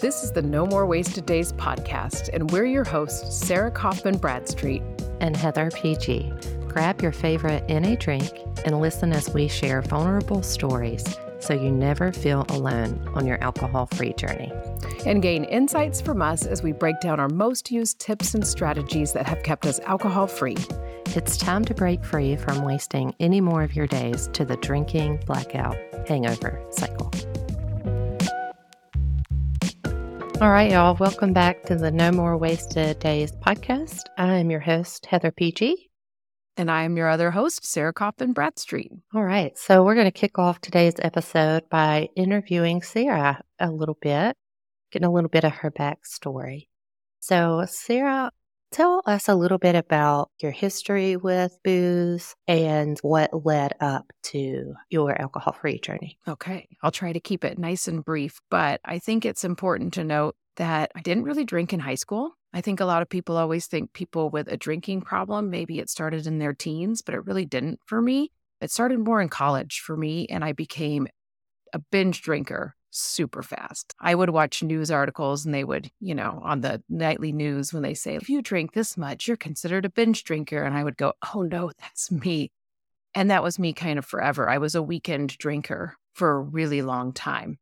This 0.00 0.24
is 0.24 0.32
the 0.32 0.40
No 0.40 0.64
More 0.64 0.86
Wasted 0.86 1.26
Days 1.26 1.52
podcast, 1.52 2.30
and 2.32 2.50
we're 2.50 2.64
your 2.64 2.84
hosts, 2.84 3.36
Sara 3.36 3.70
Kaufman 3.70 4.16
Bradstreet 4.16 4.80
and 5.20 5.36
Heather 5.36 5.70
PG. 5.70 6.32
Grab 6.68 7.02
your 7.02 7.12
favorite 7.12 7.68
NA 7.68 7.96
drink 7.96 8.30
and 8.64 8.80
listen 8.80 9.12
as 9.12 9.28
we 9.34 9.46
share 9.46 9.82
vulnerable 9.82 10.42
stories 10.42 11.04
so 11.38 11.52
you 11.52 11.70
never 11.70 12.12
feel 12.12 12.46
alone 12.48 13.06
on 13.14 13.26
your 13.26 13.44
alcohol 13.44 13.90
free 13.92 14.14
journey. 14.14 14.50
And 15.04 15.20
gain 15.20 15.44
insights 15.44 16.00
from 16.00 16.22
us 16.22 16.46
as 16.46 16.62
we 16.62 16.72
break 16.72 16.98
down 17.00 17.20
our 17.20 17.28
most 17.28 17.70
used 17.70 17.98
tips 17.98 18.32
and 18.32 18.46
strategies 18.46 19.12
that 19.12 19.26
have 19.26 19.42
kept 19.42 19.66
us 19.66 19.80
alcohol 19.80 20.26
free. 20.26 20.56
It's 21.08 21.36
time 21.36 21.62
to 21.66 21.74
break 21.74 22.02
free 22.06 22.36
from 22.36 22.64
wasting 22.64 23.14
any 23.20 23.42
more 23.42 23.62
of 23.62 23.76
your 23.76 23.86
days 23.86 24.30
to 24.32 24.46
the 24.46 24.56
drinking, 24.56 25.20
blackout, 25.26 25.76
hangover 26.08 26.58
cycle. 26.70 27.10
All 30.40 30.50
right, 30.50 30.70
y'all, 30.70 30.96
welcome 30.98 31.34
back 31.34 31.64
to 31.64 31.76
the 31.76 31.90
No 31.90 32.10
More 32.10 32.38
Wasted 32.38 32.98
Days 32.98 33.30
podcast. 33.30 34.04
I 34.16 34.36
am 34.36 34.50
your 34.50 34.60
host, 34.60 35.04
Heather 35.04 35.30
PG. 35.30 35.90
And 36.56 36.70
I 36.70 36.84
am 36.84 36.96
your 36.96 37.10
other 37.10 37.30
host, 37.30 37.62
Sara 37.62 37.92
Kaufman 37.92 38.32
Bradstreet. 38.32 38.90
All 39.14 39.22
right. 39.22 39.56
So 39.58 39.84
we're 39.84 39.96
going 39.96 40.06
to 40.06 40.10
kick 40.10 40.38
off 40.38 40.58
today's 40.62 40.94
episode 41.00 41.68
by 41.68 42.08
interviewing 42.16 42.80
Sara 42.80 43.42
a 43.58 43.70
little 43.70 43.98
bit, 44.00 44.34
getting 44.90 45.06
a 45.06 45.12
little 45.12 45.28
bit 45.28 45.44
of 45.44 45.52
her 45.52 45.70
backstory. 45.70 46.68
So, 47.20 47.66
Sara, 47.68 48.32
tell 48.70 49.02
us 49.06 49.28
a 49.28 49.34
little 49.34 49.58
bit 49.58 49.74
about 49.74 50.30
your 50.40 50.52
history 50.52 51.16
with 51.16 51.58
booze 51.64 52.34
and 52.46 52.98
what 53.02 53.44
led 53.44 53.74
up 53.80 54.12
to 54.24 54.74
your 54.88 55.20
alcohol 55.20 55.52
free 55.52 55.78
journey. 55.78 56.18
Okay. 56.26 56.68
I'll 56.82 56.90
try 56.90 57.12
to 57.12 57.20
keep 57.20 57.44
it 57.44 57.58
nice 57.58 57.88
and 57.88 58.04
brief, 58.04 58.40
but 58.50 58.80
I 58.84 58.98
think 58.98 59.24
it's 59.24 59.44
important 59.44 59.94
to 59.94 60.04
note 60.04 60.36
that 60.56 60.90
I 60.94 61.00
didn't 61.00 61.24
really 61.24 61.44
drink 61.44 61.72
in 61.72 61.80
high 61.80 61.94
school. 61.94 62.32
I 62.52 62.60
think 62.60 62.80
a 62.80 62.84
lot 62.84 63.02
of 63.02 63.08
people 63.08 63.36
always 63.36 63.66
think 63.66 63.92
people 63.92 64.30
with 64.30 64.48
a 64.48 64.56
drinking 64.56 65.02
problem, 65.02 65.50
maybe 65.50 65.78
it 65.78 65.88
started 65.88 66.26
in 66.26 66.38
their 66.38 66.52
teens, 66.52 67.02
but 67.02 67.14
it 67.14 67.24
really 67.24 67.46
didn't 67.46 67.80
for 67.86 68.02
me. 68.02 68.32
It 68.60 68.70
started 68.70 68.98
more 68.98 69.20
in 69.22 69.28
college 69.28 69.80
for 69.80 69.96
me, 69.96 70.26
and 70.26 70.44
I 70.44 70.52
became 70.52 71.06
a 71.72 71.78
binge 71.78 72.20
drinker 72.22 72.74
super 72.90 73.42
fast. 73.42 73.94
I 74.00 74.14
would 74.14 74.30
watch 74.30 74.62
news 74.62 74.90
articles 74.90 75.44
and 75.44 75.54
they 75.54 75.64
would, 75.64 75.90
you 76.00 76.14
know, 76.14 76.40
on 76.42 76.60
the 76.60 76.82
nightly 76.88 77.32
news 77.32 77.72
when 77.72 77.82
they 77.82 77.94
say, 77.94 78.16
if 78.16 78.28
you 78.28 78.42
drink 78.42 78.72
this 78.72 78.96
much, 78.96 79.26
you're 79.26 79.36
considered 79.36 79.84
a 79.84 79.90
binge 79.90 80.24
drinker. 80.24 80.62
And 80.62 80.76
I 80.76 80.84
would 80.84 80.96
go, 80.96 81.14
oh 81.34 81.42
no, 81.42 81.70
that's 81.80 82.10
me. 82.10 82.50
And 83.14 83.30
that 83.30 83.42
was 83.42 83.58
me 83.58 83.72
kind 83.72 83.98
of 83.98 84.04
forever. 84.04 84.48
I 84.48 84.58
was 84.58 84.74
a 84.74 84.82
weekend 84.82 85.36
drinker 85.38 85.96
for 86.14 86.32
a 86.32 86.40
really 86.40 86.82
long 86.82 87.12
time 87.12 87.58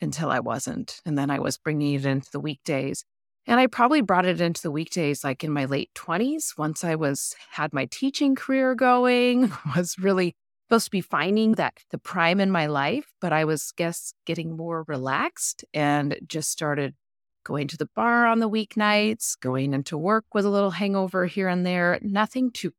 until 0.00 0.30
I 0.30 0.40
wasn't. 0.40 1.00
And 1.04 1.16
then 1.16 1.30
I 1.30 1.38
was 1.38 1.58
bringing 1.58 1.94
it 1.94 2.04
into 2.04 2.30
the 2.30 2.40
weekdays. 2.40 3.04
And 3.48 3.60
I 3.60 3.68
probably 3.68 4.00
brought 4.00 4.26
it 4.26 4.40
into 4.40 4.60
the 4.60 4.72
weekdays 4.72 5.22
like 5.22 5.44
in 5.44 5.52
my 5.52 5.66
late 5.66 5.90
20s 5.94 6.58
once 6.58 6.82
I 6.82 6.96
was 6.96 7.34
had 7.50 7.72
my 7.72 7.86
teaching 7.86 8.34
career 8.34 8.74
going, 8.74 9.52
was 9.76 9.96
really 9.98 10.34
supposed 10.66 10.86
to 10.86 10.90
be 10.90 11.00
finding 11.00 11.52
that 11.52 11.74
the 11.90 11.98
prime 11.98 12.40
in 12.40 12.50
my 12.50 12.66
life, 12.66 13.12
but 13.20 13.32
I 13.32 13.44
was 13.44 13.72
guess 13.76 14.12
getting 14.24 14.56
more 14.56 14.84
relaxed 14.88 15.64
and 15.72 16.18
just 16.26 16.50
started 16.50 16.94
going 17.44 17.68
to 17.68 17.76
the 17.76 17.88
bar 17.94 18.26
on 18.26 18.40
the 18.40 18.50
weeknights, 18.50 19.38
going 19.40 19.72
into 19.72 19.96
work 19.96 20.24
with 20.34 20.44
a 20.44 20.50
little 20.50 20.72
hangover 20.72 21.26
here 21.26 21.48
and 21.48 21.64
there. 21.64 21.98
Nothing 22.02 22.50
too 22.50 22.72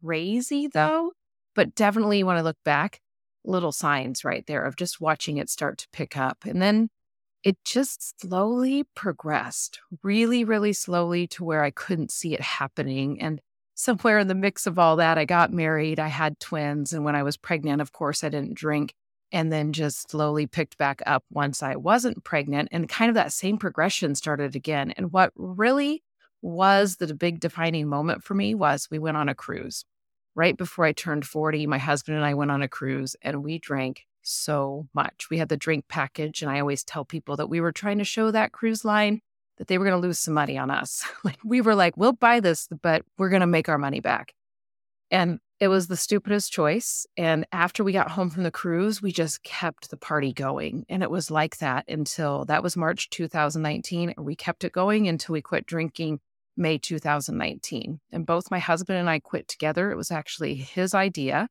crazy 0.00 0.68
though, 0.72 1.12
but 1.56 1.74
definitely 1.74 2.22
when 2.22 2.36
I 2.36 2.42
look 2.42 2.58
back, 2.64 3.00
little 3.44 3.72
signs 3.72 4.24
right 4.24 4.46
there 4.46 4.64
of 4.64 4.76
just 4.76 5.00
watching 5.00 5.38
it 5.38 5.50
start 5.50 5.78
to 5.78 5.88
pick 5.92 6.16
up. 6.16 6.44
And 6.46 6.62
then 6.62 6.90
it 7.42 7.56
just 7.64 8.20
slowly 8.20 8.84
progressed, 8.94 9.80
really, 10.04 10.44
really 10.44 10.72
slowly 10.72 11.26
to 11.28 11.42
where 11.42 11.64
I 11.64 11.72
couldn't 11.72 12.12
see 12.12 12.34
it 12.34 12.40
happening. 12.40 13.20
And 13.20 13.40
somewhere 13.74 14.18
in 14.18 14.28
the 14.28 14.34
mix 14.34 14.66
of 14.66 14.78
all 14.78 14.96
that, 14.96 15.18
I 15.18 15.24
got 15.24 15.52
married, 15.52 15.98
I 15.98 16.08
had 16.08 16.38
twins. 16.40 16.92
And 16.92 17.04
when 17.04 17.16
I 17.16 17.22
was 17.22 17.36
pregnant, 17.36 17.80
of 17.80 17.92
course, 17.92 18.24
I 18.24 18.28
didn't 18.28 18.54
drink. 18.54 18.94
And 19.34 19.50
then 19.50 19.72
just 19.72 20.10
slowly 20.10 20.46
picked 20.46 20.76
back 20.76 21.00
up 21.06 21.24
once 21.30 21.62
I 21.62 21.76
wasn't 21.76 22.22
pregnant. 22.22 22.68
And 22.70 22.88
kind 22.88 23.08
of 23.08 23.14
that 23.14 23.32
same 23.32 23.56
progression 23.56 24.14
started 24.14 24.54
again. 24.54 24.92
And 24.96 25.10
what 25.10 25.32
really 25.36 26.02
was 26.42 26.96
the 26.96 27.14
big 27.14 27.40
defining 27.40 27.88
moment 27.88 28.22
for 28.22 28.34
me 28.34 28.54
was 28.54 28.88
we 28.90 28.98
went 28.98 29.16
on 29.16 29.28
a 29.28 29.34
cruise. 29.34 29.84
Right 30.34 30.56
before 30.56 30.84
I 30.84 30.92
turned 30.92 31.26
40, 31.26 31.66
my 31.66 31.78
husband 31.78 32.16
and 32.16 32.26
I 32.26 32.34
went 32.34 32.50
on 32.50 32.62
a 32.62 32.68
cruise 32.68 33.16
and 33.22 33.42
we 33.42 33.58
drank 33.58 34.06
so 34.22 34.88
much. 34.94 35.28
We 35.30 35.38
had 35.38 35.48
the 35.48 35.56
drink 35.56 35.86
package, 35.88 36.42
and 36.42 36.50
I 36.50 36.60
always 36.60 36.84
tell 36.84 37.04
people 37.04 37.36
that 37.36 37.48
we 37.48 37.60
were 37.60 37.72
trying 37.72 37.98
to 37.98 38.04
show 38.04 38.30
that 38.30 38.52
cruise 38.52 38.84
line 38.84 39.20
that 39.58 39.68
they 39.68 39.78
were 39.78 39.84
going 39.84 40.00
to 40.00 40.06
lose 40.06 40.18
some 40.18 40.34
money 40.34 40.58
on 40.58 40.70
us. 40.70 41.04
like 41.24 41.38
we 41.44 41.60
were 41.60 41.74
like, 41.74 41.96
we'll 41.96 42.12
buy 42.12 42.40
this, 42.40 42.68
but 42.82 43.04
we're 43.18 43.28
going 43.28 43.40
to 43.40 43.46
make 43.46 43.68
our 43.68 43.78
money 43.78 44.00
back. 44.00 44.34
And 45.10 45.38
it 45.60 45.68
was 45.68 45.86
the 45.86 45.96
stupidest 45.96 46.50
choice. 46.50 47.06
And 47.16 47.46
after 47.52 47.84
we 47.84 47.92
got 47.92 48.10
home 48.10 48.30
from 48.30 48.42
the 48.42 48.50
cruise, 48.50 49.00
we 49.00 49.12
just 49.12 49.44
kept 49.44 49.90
the 49.90 49.96
party 49.96 50.32
going. 50.32 50.84
And 50.88 51.04
it 51.04 51.10
was 51.10 51.30
like 51.30 51.58
that 51.58 51.84
until 51.86 52.44
that 52.46 52.64
was 52.64 52.76
March 52.76 53.10
2019. 53.10 54.14
And 54.16 54.26
we 54.26 54.34
kept 54.34 54.64
it 54.64 54.72
going 54.72 55.06
until 55.06 55.34
we 55.34 55.40
quit 55.40 55.66
drinking 55.66 56.18
May 56.56 56.78
2019. 56.78 58.00
And 58.10 58.26
both 58.26 58.50
my 58.50 58.58
husband 58.58 58.98
and 58.98 59.08
I 59.08 59.20
quit 59.20 59.46
together. 59.46 59.92
It 59.92 59.96
was 59.96 60.10
actually 60.10 60.54
his 60.54 60.94
idea. 60.94 61.48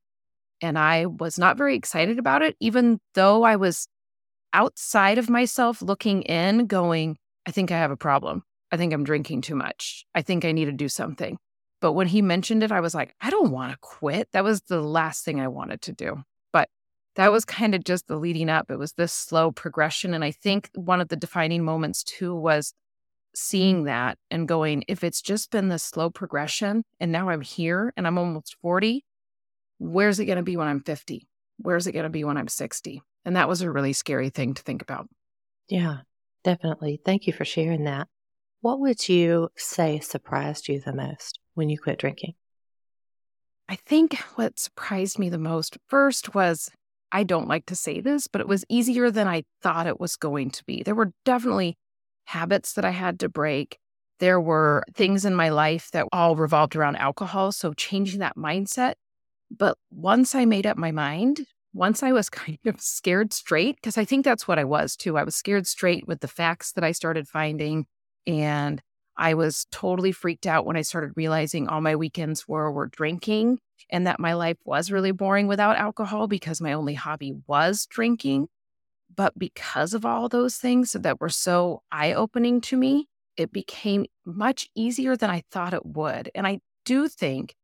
And 0.59 0.78
I 0.78 1.06
was 1.06 1.40
not 1.40 1.57
very 1.57 1.75
excited 1.75 2.19
about 2.19 2.41
it, 2.41 2.57
even 2.59 3.00
though 3.13 3.44
I 3.44 3.56
was 3.56 3.88
outside 4.53 5.17
of 5.17 5.29
myself 5.29 5.81
looking 5.81 6.23
in, 6.23 6.67
going, 6.67 7.17
I 7.46 7.52
think 7.52 7.72
I 7.72 7.78
have 7.78 7.91
a 7.91 7.97
problem. 7.97 8.44
I 8.72 8.78
think 8.78 8.94
I'm 8.94 9.03
drinking 9.03 9.41
too 9.41 9.56
much. 9.56 10.06
I 10.16 10.22
think 10.22 10.46
I 10.46 10.52
need 10.52 10.66
to 10.66 10.72
do 10.72 10.88
something. 10.88 11.38
But 11.81 11.94
when 11.94 12.07
he 12.07 12.22
mentioned 12.22 12.63
it, 12.63 12.72
I 12.72 12.79
was 12.79 12.94
like, 12.94 13.16
I 13.19 13.29
don't 13.29 13.52
want 13.52 13.72
to 13.72 13.78
quit. 13.81 14.29
That 14.34 14.44
was 14.44 14.62
the 14.62 14.81
last 14.81 15.25
thing 15.25 15.41
I 15.41 15.47
wanted 15.47 15.81
to 15.84 15.91
do. 15.91 16.24
But 16.53 16.69
that 17.16 17.31
was 17.31 17.44
kind 17.44 17.74
of 17.74 17.84
just 17.84 18.07
the 18.07 18.18
leading 18.18 18.50
up. 18.50 18.69
It 18.69 18.78
was 18.78 18.94
this 18.94 19.12
slow 19.12 19.52
progression. 19.52 20.13
And 20.13 20.24
I 20.24 20.31
think 20.31 20.69
one 20.75 21.02
of 21.02 21.07
the 21.07 21.16
defining 21.16 21.66
moments 21.66 22.03
too 22.03 22.35
was 22.35 22.74
seeing 23.34 23.85
that 23.85 24.18
and 24.29 24.47
going, 24.47 24.84
if 24.88 25.03
it's 25.03 25.22
just 25.22 25.52
been 25.52 25.69
this 25.69 25.84
slow 25.84 26.09
progression 26.09 26.84
and 27.00 27.12
now 27.12 27.29
I'm 27.29 27.41
here 27.41 27.91
and 27.97 28.06
I'm 28.06 28.18
almost 28.18 28.56
40, 28.62 29.03
where's 29.79 30.19
it 30.19 30.25
going 30.25 30.38
to 30.38 30.44
be 30.44 30.58
when 30.58 30.68
I'm 30.68 30.81
50? 30.81 31.28
Where's 31.58 31.88
it 31.88 31.94
going 31.94 32.03
to 32.03 32.09
be 32.09 32.23
when 32.23 32.38
I'm 32.38 32.47
60? 32.47 33.02
And 33.25 33.35
that 33.35 33.50
was 33.50 33.62
a 33.62 33.72
really 33.72 33.94
scary 33.94 34.29
thing 34.29 34.53
to 34.53 34.62
think 34.62 34.81
about. 34.81 35.08
Yeah, 35.68 35.97
definitely. 36.44 37.02
Thank 37.03 37.28
you 37.28 37.34
for 37.34 37.46
sharing 37.46 37.84
that. 37.85 38.07
What 38.62 38.79
would 38.79 39.09
you 39.09 39.50
say 39.56 40.00
surprised 40.00 40.68
you 40.68 40.79
the 40.79 40.94
most 40.94 41.40
when 41.53 41.69
you 41.69 41.79
quit 41.79 42.00
drinking? 42.00 42.34
I 43.68 43.75
think 43.75 44.16
what 44.35 44.59
surprised 44.59 45.18
me 45.18 45.29
the 45.29 45.38
most 45.38 45.78
first 45.88 46.35
was 46.35 46.69
I 47.12 47.24
don't 47.24 47.47
like 47.47 47.66
to 47.68 47.75
say 47.75 48.02
this, 48.02 48.28
but 48.28 48.41
it 48.41 48.47
was 48.47 48.66
easier 48.69 49.12
than 49.12 49.28
I 49.28 49.44
thought 49.62 49.88
it 49.88 50.00
was 50.00 50.16
going 50.16 50.52
to 50.52 50.63
be. 50.66 50.84
There 50.84 50.96
were 50.96 51.13
definitely 51.25 51.78
habits 52.25 52.73
that 52.73 52.85
I 52.85 52.91
had 52.91 53.19
to 53.22 53.29
break. 53.29 53.78
There 54.19 54.40
were 54.40 54.84
things 54.94 55.25
in 55.25 55.35
my 55.35 55.50
life 55.50 55.90
that 55.91 56.08
all 56.12 56.35
revolved 56.35 56.75
around 56.75 56.97
alcohol. 56.97 57.52
So 57.52 57.73
changing 57.73 58.19
that 58.19 58.38
mindset 58.38 58.94
but 59.58 59.78
once 59.91 60.34
I 60.34 60.46
made 60.46 60.66
up 60.66 60.78
my 60.78 60.91
mind, 60.91 61.41
once 61.74 62.04
I 62.04 62.12
was 62.12 62.30
kind 62.30 62.59
of 62.66 62.82
scared 62.82 63.34
straight, 63.34 63.76
because 63.76 63.98
I 63.98 64.06
think 64.06 64.26
that's 64.26 64.48
what 64.48 64.59
I 64.59 64.64
was 64.64 64.96
too. 64.96 65.18
I 65.18 65.24
was 65.24 65.36
scared 65.36 65.68
straight 65.68 66.08
with 66.08 66.22
the 66.22 66.28
facts 66.28 66.74
that 66.74 66.84
I 66.84 66.92
started 66.92 67.28
finding. 67.28 67.86
And 68.28 68.82
I 69.18 69.34
was 69.34 69.66
totally 69.72 70.12
freaked 70.12 70.48
out 70.48 70.66
when 70.66 70.78
I 70.78 70.82
started 70.82 71.14
realizing 71.16 71.68
all 71.68 71.82
my 71.82 71.96
weekends 71.96 72.48
were, 72.48 72.72
were 72.72 72.88
drinking 72.88 73.59
and 73.90 74.08
that 74.08 74.20
my 74.20 74.34
life 74.34 74.58
was 74.66 74.92
really 74.92 75.12
boring 75.12 75.48
without 75.48 75.78
alcohol 75.78 76.28
because 76.28 76.62
my 76.62 76.74
only 76.74 76.94
hobby 76.94 77.34
was 77.48 77.86
drinking. 77.88 78.48
But 79.14 79.38
because 79.38 79.94
of 79.94 80.06
all 80.06 80.30
those 80.30 80.56
things 80.56 80.94
that 80.94 81.20
were 81.20 81.30
so 81.30 81.82
eye 81.92 82.14
opening 82.14 82.62
to 82.62 82.78
me, 82.78 83.08
it 83.35 83.52
became 83.52 84.06
much 84.26 84.70
easier 84.76 85.17
than 85.17 85.29
I 85.29 85.44
thought 85.52 85.74
it 85.74 85.85
would. 85.85 86.32
And 86.34 86.47
I 86.47 86.59
do 86.85 87.08
think 87.08 87.56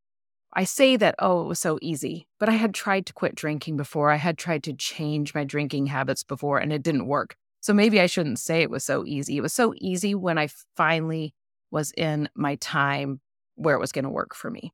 I 0.53 0.63
say 0.63 0.95
that, 0.95 1.15
oh, 1.19 1.41
it 1.41 1.47
was 1.47 1.59
so 1.59 1.77
easy, 1.81 2.27
but 2.39 2.49
I 2.49 2.53
had 2.53 2.73
tried 2.73 3.05
to 3.07 3.13
quit 3.13 3.35
drinking 3.35 3.77
before. 3.77 4.11
I 4.11 4.15
had 4.15 4.37
tried 4.37 4.63
to 4.63 4.73
change 4.73 5.35
my 5.35 5.43
drinking 5.43 5.87
habits 5.87 6.23
before, 6.23 6.57
and 6.57 6.73
it 6.73 6.83
didn't 6.83 7.07
work. 7.07 7.35
So 7.59 7.73
maybe 7.73 7.99
I 7.99 8.05
shouldn't 8.05 8.39
say 8.39 8.61
it 8.61 8.69
was 8.69 8.83
so 8.83 9.05
easy. 9.05 9.37
It 9.37 9.41
was 9.41 9.53
so 9.53 9.73
easy 9.77 10.15
when 10.15 10.37
I 10.37 10.47
finally 10.75 11.33
was 11.69 11.91
in 11.97 12.29
my 12.33 12.55
time 12.55 13.19
where 13.55 13.75
it 13.75 13.79
was 13.79 13.91
going 13.91 14.05
to 14.05 14.09
work 14.09 14.33
for 14.33 14.49
me. 14.49 14.73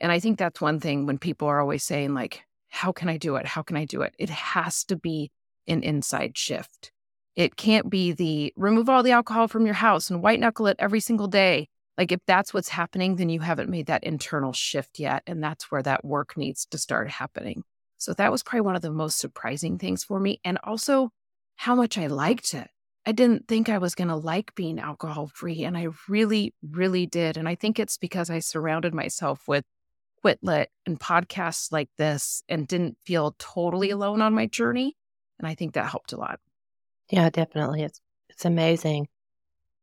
And 0.00 0.10
I 0.10 0.18
think 0.18 0.38
that's 0.38 0.60
one 0.60 0.80
thing 0.80 1.06
when 1.06 1.18
people 1.18 1.46
are 1.48 1.60
always 1.60 1.84
saying, 1.84 2.14
like, 2.14 2.42
how 2.68 2.90
can 2.90 3.08
I 3.08 3.16
do 3.16 3.36
it? 3.36 3.46
How 3.46 3.62
can 3.62 3.76
I 3.76 3.84
do 3.84 4.02
it? 4.02 4.14
It 4.18 4.30
has 4.30 4.82
to 4.84 4.96
be 4.96 5.30
an 5.68 5.82
inside 5.82 6.36
shift. 6.36 6.90
It 7.36 7.56
can't 7.56 7.88
be 7.88 8.12
the 8.12 8.52
remove 8.56 8.88
all 8.88 9.02
the 9.02 9.12
alcohol 9.12 9.46
from 9.46 9.64
your 9.64 9.74
house 9.74 10.10
and 10.10 10.22
white 10.22 10.40
knuckle 10.40 10.66
it 10.66 10.76
every 10.78 11.00
single 11.00 11.28
day 11.28 11.68
like 11.98 12.12
if 12.12 12.20
that's 12.26 12.54
what's 12.54 12.70
happening, 12.70 13.16
then 13.16 13.28
you 13.28 13.40
haven't 13.40 13.70
made 13.70 13.86
that 13.86 14.04
internal 14.04 14.52
shift 14.52 14.98
yet. 14.98 15.22
And 15.26 15.42
that's 15.42 15.70
where 15.70 15.82
that 15.82 16.04
work 16.04 16.36
needs 16.36 16.66
to 16.66 16.78
start 16.78 17.10
happening. 17.10 17.64
So 17.98 18.12
that 18.14 18.32
was 18.32 18.42
probably 18.42 18.62
one 18.62 18.76
of 18.76 18.82
the 18.82 18.90
most 18.90 19.18
surprising 19.18 19.78
things 19.78 20.02
for 20.02 20.18
me. 20.18 20.40
And 20.44 20.58
also 20.64 21.10
how 21.56 21.74
much 21.74 21.98
I 21.98 22.06
liked 22.06 22.54
it. 22.54 22.68
I 23.04 23.12
didn't 23.12 23.48
think 23.48 23.68
I 23.68 23.78
was 23.78 23.94
going 23.94 24.08
to 24.08 24.16
like 24.16 24.54
being 24.54 24.78
alcohol 24.78 25.30
free. 25.32 25.64
And 25.64 25.76
I 25.76 25.88
really, 26.08 26.54
really 26.62 27.06
did. 27.06 27.36
And 27.36 27.48
I 27.48 27.56
think 27.56 27.78
it's 27.78 27.98
because 27.98 28.30
I 28.30 28.38
surrounded 28.38 28.94
myself 28.94 29.42
with 29.46 29.64
Quit 30.20 30.38
Lit 30.40 30.70
and 30.86 30.98
podcasts 30.98 31.72
like 31.72 31.90
this 31.98 32.42
and 32.48 32.66
didn't 32.66 32.96
feel 33.04 33.34
totally 33.38 33.90
alone 33.90 34.22
on 34.22 34.34
my 34.34 34.46
journey. 34.46 34.96
And 35.38 35.48
I 35.48 35.54
think 35.54 35.74
that 35.74 35.90
helped 35.90 36.12
a 36.12 36.16
lot. 36.16 36.38
Yeah, 37.10 37.28
definitely. 37.28 37.82
It's 37.82 38.00
it's 38.28 38.44
amazing. 38.44 39.08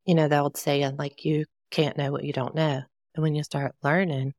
You 0.06 0.14
know, 0.14 0.28
the 0.28 0.38
old 0.38 0.56
saying 0.56 0.96
like 0.96 1.24
you 1.24 1.44
can't 1.70 1.96
know 1.96 2.12
what 2.12 2.24
you 2.24 2.32
don't 2.32 2.54
know. 2.54 2.82
And 3.14 3.22
when 3.22 3.34
you 3.34 3.42
start 3.42 3.74
learning 3.82 4.34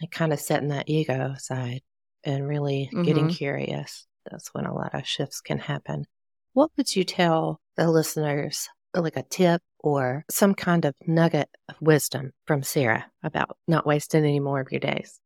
and 0.00 0.10
kind 0.10 0.32
of 0.32 0.40
setting 0.40 0.68
that 0.68 0.88
ego 0.88 1.32
aside 1.36 1.80
and 2.24 2.46
really 2.46 2.90
mm-hmm. 2.92 3.02
getting 3.02 3.28
curious, 3.28 4.06
that's 4.30 4.48
when 4.52 4.66
a 4.66 4.74
lot 4.74 4.94
of 4.94 5.06
shifts 5.06 5.40
can 5.40 5.58
happen. 5.58 6.04
What 6.52 6.70
would 6.76 6.94
you 6.94 7.04
tell 7.04 7.60
the 7.76 7.90
listeners, 7.90 8.68
like 8.94 9.16
a 9.16 9.22
tip 9.22 9.62
or 9.80 10.24
some 10.30 10.54
kind 10.54 10.84
of 10.84 10.94
nugget 11.06 11.48
of 11.68 11.76
wisdom 11.80 12.32
from 12.46 12.62
Sara 12.62 13.06
about 13.22 13.56
not 13.68 13.86
wasting 13.86 14.24
any 14.24 14.40
more 14.40 14.60
of 14.60 14.70
your 14.70 14.80
days? 14.80 15.20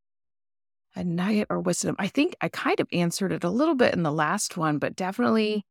A 0.97 1.05
nugget 1.05 1.47
or 1.51 1.61
wisdom. 1.61 1.95
I 1.99 2.09
think 2.09 2.35
I 2.41 2.49
kind 2.49 2.81
of 2.81 2.89
answered 2.93 3.33
it 3.33 3.45
a 3.45 3.51
little 3.51 3.77
bit 3.77 3.95
in 3.95 4.03
the 4.03 4.13
last 4.13 4.57
one, 4.57 4.79
but 4.79 4.97
definitely 4.97 5.65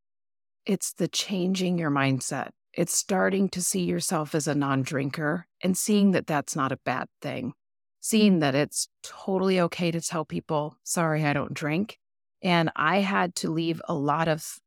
it's 0.66 0.94
the 0.94 1.10
changing 1.10 1.78
your 1.78 1.92
mindset. 1.92 2.50
It's 2.74 2.94
starting 2.94 3.50
to 3.50 3.62
see 3.62 3.84
yourself 3.84 4.36
as 4.36 4.48
a 4.48 4.56
non 4.56 4.84
drinker 4.84 5.48
and 5.62 5.78
seeing 5.78 6.12
that 6.12 6.28
that's 6.28 6.56
not 6.56 6.72
a 6.72 6.80
bad 6.86 7.08
thing. 7.22 7.54
Seeing 8.00 8.40
that 8.40 8.56
it's 8.56 8.88
totally 9.04 9.60
okay 9.60 9.92
to 9.92 10.00
tell 10.02 10.24
people, 10.24 10.78
sorry, 10.84 11.26
I 11.26 11.34
don't 11.34 11.54
drink. 11.54 11.98
And 12.42 12.72
I 12.76 13.00
had 13.00 13.36
to 13.36 13.50
leave 13.50 13.82
a 13.90 13.94
lot 13.94 14.28
of 14.28 14.60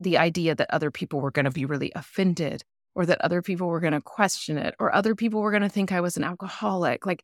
the 0.00 0.18
idea 0.18 0.54
that 0.54 0.72
other 0.72 0.90
people 0.90 1.20
were 1.20 1.30
going 1.30 1.44
to 1.44 1.50
be 1.50 1.66
really 1.66 1.92
offended 1.94 2.62
or 2.94 3.06
that 3.06 3.20
other 3.20 3.42
people 3.42 3.68
were 3.68 3.80
going 3.80 3.92
to 3.92 4.00
question 4.00 4.58
it 4.58 4.74
or 4.80 4.92
other 4.94 5.14
people 5.14 5.40
were 5.40 5.52
going 5.52 5.62
to 5.62 5.68
think 5.68 5.92
I 5.92 6.00
was 6.00 6.16
an 6.16 6.24
alcoholic. 6.24 7.06
Like 7.06 7.22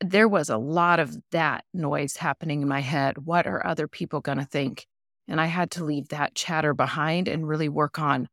there 0.00 0.28
was 0.28 0.48
a 0.48 0.58
lot 0.58 1.00
of 1.00 1.16
that 1.32 1.64
noise 1.74 2.16
happening 2.16 2.62
in 2.62 2.68
my 2.68 2.80
head. 2.80 3.26
What 3.26 3.46
are 3.46 3.66
other 3.66 3.88
people 3.88 4.20
going 4.20 4.38
to 4.38 4.44
think? 4.44 4.86
And 5.26 5.40
I 5.40 5.46
had 5.46 5.72
to 5.72 5.84
leave 5.84 6.08
that 6.08 6.34
chatter 6.34 6.74
behind 6.74 7.28
and 7.28 7.48
really 7.48 7.68
work 7.68 7.98
on 7.98 8.28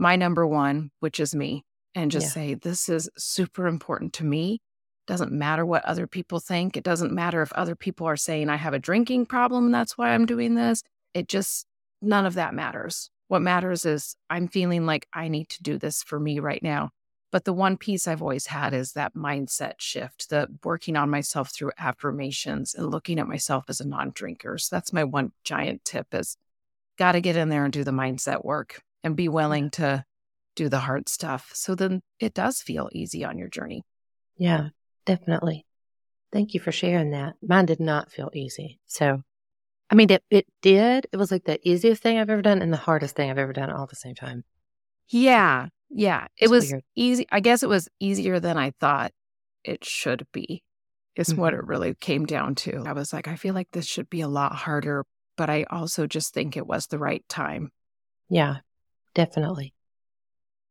my 0.00 0.16
number 0.16 0.46
one, 0.46 0.90
which 1.00 1.20
is 1.20 1.34
me, 1.34 1.62
and 1.94 2.10
just 2.10 2.28
yeah. 2.28 2.30
say, 2.30 2.54
this 2.54 2.88
is 2.88 3.10
super 3.18 3.66
important 3.66 4.14
to 4.14 4.24
me. 4.24 4.60
Doesn't 5.06 5.30
matter 5.30 5.66
what 5.66 5.84
other 5.84 6.06
people 6.06 6.40
think. 6.40 6.76
It 6.76 6.84
doesn't 6.84 7.12
matter 7.12 7.42
if 7.42 7.52
other 7.52 7.76
people 7.76 8.06
are 8.06 8.16
saying 8.16 8.48
I 8.48 8.56
have 8.56 8.72
a 8.72 8.78
drinking 8.78 9.26
problem 9.26 9.66
and 9.66 9.74
that's 9.74 9.98
why 9.98 10.10
I'm 10.10 10.24
doing 10.24 10.54
this. 10.54 10.82
It 11.12 11.28
just, 11.28 11.66
none 12.00 12.24
of 12.24 12.34
that 12.34 12.54
matters. 12.54 13.10
What 13.28 13.42
matters 13.42 13.84
is 13.84 14.16
I'm 14.30 14.48
feeling 14.48 14.86
like 14.86 15.06
I 15.12 15.28
need 15.28 15.48
to 15.50 15.62
do 15.62 15.78
this 15.78 16.02
for 16.02 16.18
me 16.18 16.38
right 16.38 16.62
now. 16.62 16.90
But 17.32 17.44
the 17.44 17.52
one 17.52 17.76
piece 17.76 18.08
I've 18.08 18.22
always 18.22 18.46
had 18.46 18.72
is 18.72 18.92
that 18.92 19.14
mindset 19.14 19.74
shift, 19.78 20.30
the 20.30 20.48
working 20.64 20.96
on 20.96 21.10
myself 21.10 21.52
through 21.52 21.72
affirmations 21.78 22.74
and 22.74 22.90
looking 22.90 23.18
at 23.18 23.28
myself 23.28 23.64
as 23.68 23.80
a 23.80 23.86
non-drinker. 23.86 24.58
So 24.58 24.76
that's 24.76 24.92
my 24.92 25.04
one 25.04 25.32
giant 25.44 25.84
tip 25.84 26.06
is 26.12 26.36
got 26.98 27.12
to 27.12 27.20
get 27.20 27.36
in 27.36 27.48
there 27.48 27.64
and 27.64 27.72
do 27.72 27.84
the 27.84 27.90
mindset 27.90 28.44
work 28.44 28.82
and 29.02 29.16
be 29.16 29.28
willing 29.28 29.70
to 29.70 30.04
do 30.56 30.68
the 30.68 30.80
hard 30.80 31.08
stuff. 31.08 31.50
So 31.54 31.74
then 31.74 32.02
it 32.18 32.34
does 32.34 32.60
feel 32.60 32.88
easy 32.92 33.24
on 33.24 33.38
your 33.38 33.48
journey. 33.48 33.82
Yeah, 34.36 34.68
definitely. 35.06 35.66
Thank 36.32 36.54
you 36.54 36.60
for 36.60 36.72
sharing 36.72 37.10
that. 37.10 37.34
Mine 37.42 37.66
did 37.66 37.80
not 37.80 38.12
feel 38.12 38.30
easy. 38.32 38.78
So 38.86 39.22
I 39.90 39.96
mean, 39.96 40.10
it, 40.10 40.22
it 40.30 40.46
did. 40.62 41.08
It 41.12 41.16
was 41.16 41.32
like 41.32 41.44
the 41.44 41.58
easiest 41.68 42.02
thing 42.02 42.18
I've 42.18 42.30
ever 42.30 42.42
done 42.42 42.62
and 42.62 42.72
the 42.72 42.76
hardest 42.76 43.16
thing 43.16 43.28
I've 43.28 43.38
ever 43.38 43.52
done 43.52 43.70
all 43.70 43.82
at 43.82 43.88
the 43.88 43.96
same 43.96 44.14
time. 44.14 44.44
Yeah. 45.08 45.66
Yeah. 45.88 46.24
It 46.36 46.44
it's 46.44 46.50
was 46.50 46.70
weird. 46.70 46.84
easy. 46.94 47.26
I 47.32 47.40
guess 47.40 47.64
it 47.64 47.68
was 47.68 47.88
easier 47.98 48.38
than 48.38 48.56
I 48.56 48.72
thought 48.78 49.12
it 49.64 49.84
should 49.84 50.26
be, 50.32 50.62
is 51.16 51.30
mm-hmm. 51.30 51.40
what 51.40 51.54
it 51.54 51.66
really 51.66 51.94
came 51.94 52.24
down 52.24 52.54
to. 52.56 52.84
I 52.86 52.92
was 52.92 53.12
like, 53.12 53.26
I 53.26 53.34
feel 53.34 53.52
like 53.52 53.68
this 53.72 53.86
should 53.86 54.08
be 54.08 54.20
a 54.20 54.28
lot 54.28 54.54
harder, 54.54 55.04
but 55.36 55.50
I 55.50 55.64
also 55.68 56.06
just 56.06 56.32
think 56.32 56.56
it 56.56 56.66
was 56.66 56.86
the 56.86 56.98
right 56.98 57.24
time. 57.28 57.72
Yeah, 58.28 58.58
definitely. 59.14 59.74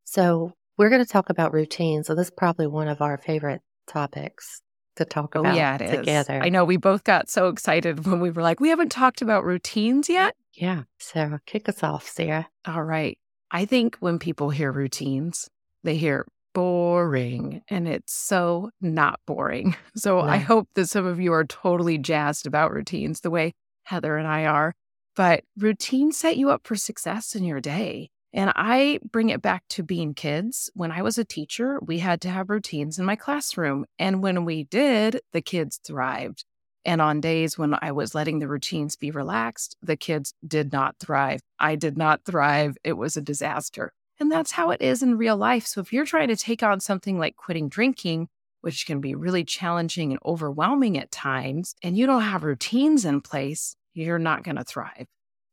So, 0.03 0.53
we're 0.77 0.89
going 0.89 1.03
to 1.03 1.11
talk 1.11 1.29
about 1.29 1.53
routines. 1.53 2.07
So, 2.07 2.15
this 2.15 2.27
is 2.27 2.31
probably 2.35 2.67
one 2.67 2.87
of 2.87 3.01
our 3.01 3.17
favorite 3.17 3.61
topics 3.87 4.61
to 4.99 5.05
talk 5.05 5.35
oh, 5.35 5.41
about 5.41 5.55
yeah, 5.55 5.75
it 5.75 5.97
together. 5.97 6.35
Is. 6.35 6.41
I 6.43 6.49
know 6.49 6.63
we 6.63 6.77
both 6.77 7.03
got 7.03 7.29
so 7.29 7.47
excited 7.47 8.05
when 8.05 8.19
we 8.19 8.29
were 8.29 8.41
like, 8.41 8.59
we 8.59 8.69
haven't 8.69 8.91
talked 8.91 9.21
about 9.21 9.43
routines 9.43 10.07
yet. 10.07 10.35
Yeah. 10.53 10.83
So 10.99 11.39
kick 11.45 11.67
us 11.67 11.83
off, 11.83 12.07
Sara. 12.07 12.47
All 12.65 12.83
right. 12.83 13.17
I 13.51 13.65
think 13.65 13.97
when 13.99 14.19
people 14.19 14.51
hear 14.51 14.71
routines, 14.71 15.49
they 15.83 15.95
hear 15.95 16.27
boring 16.53 17.61
and 17.69 17.87
it's 17.87 18.13
so 18.13 18.69
not 18.81 19.19
boring. 19.25 19.75
So 19.95 20.21
I 20.21 20.37
hope 20.37 20.69
that 20.75 20.87
some 20.87 21.05
of 21.05 21.19
you 21.19 21.33
are 21.33 21.43
totally 21.43 21.97
jazzed 21.97 22.47
about 22.47 22.71
routines 22.71 23.19
the 23.19 23.29
way 23.29 23.53
Heather 23.83 24.15
and 24.17 24.27
I 24.27 24.45
are. 24.45 24.73
But 25.15 25.43
routines 25.57 26.17
set 26.17 26.37
you 26.37 26.49
up 26.49 26.65
for 26.65 26.75
success 26.75 27.35
in 27.35 27.43
your 27.43 27.59
day. 27.59 28.11
And 28.33 28.51
I 28.55 28.99
bring 29.11 29.29
it 29.29 29.41
back 29.41 29.63
to 29.69 29.83
being 29.83 30.13
kids. 30.13 30.69
When 30.75 30.91
I 30.91 31.01
was 31.01 31.17
a 31.17 31.25
teacher, 31.25 31.79
we 31.81 31.99
had 31.99 32.21
to 32.21 32.29
have 32.29 32.49
routines 32.49 32.99
in 32.99 33.05
my 33.05 33.15
classroom. 33.15 33.85
And 33.97 34.21
when 34.21 34.45
we 34.45 34.65
did, 34.65 35.21
the 35.33 35.41
kids 35.41 35.79
thrived. 35.83 36.45
And 36.85 37.01
on 37.01 37.21
days 37.21 37.57
when 37.57 37.75
I 37.81 37.91
was 37.91 38.15
letting 38.15 38.39
the 38.39 38.47
routines 38.47 38.95
be 38.95 39.11
relaxed, 39.11 39.75
the 39.81 39.97
kids 39.97 40.33
did 40.47 40.71
not 40.71 40.95
thrive. 40.99 41.41
I 41.59 41.75
did 41.75 41.97
not 41.97 42.23
thrive. 42.23 42.77
It 42.83 42.93
was 42.93 43.17
a 43.17 43.21
disaster. 43.21 43.93
And 44.19 44.31
that's 44.31 44.51
how 44.51 44.71
it 44.71 44.81
is 44.81 45.01
in 45.01 45.17
real 45.17 45.37
life. 45.37 45.65
So 45.65 45.81
if 45.81 45.91
you're 45.93 46.05
trying 46.05 46.27
to 46.27 46.35
take 46.35 46.61
on 46.61 46.79
something 46.79 47.17
like 47.17 47.35
quitting 47.35 47.69
drinking, 47.69 48.27
which 48.61 48.85
can 48.85 48.99
be 49.01 49.15
really 49.15 49.43
challenging 49.43 50.11
and 50.11 50.19
overwhelming 50.25 50.97
at 50.97 51.11
times, 51.11 51.75
and 51.81 51.97
you 51.97 52.05
don't 52.05 52.21
have 52.21 52.43
routines 52.43 53.05
in 53.05 53.21
place, 53.21 53.75
you're 53.93 54.19
not 54.19 54.43
going 54.43 54.57
to 54.57 54.63
thrive. 54.63 55.07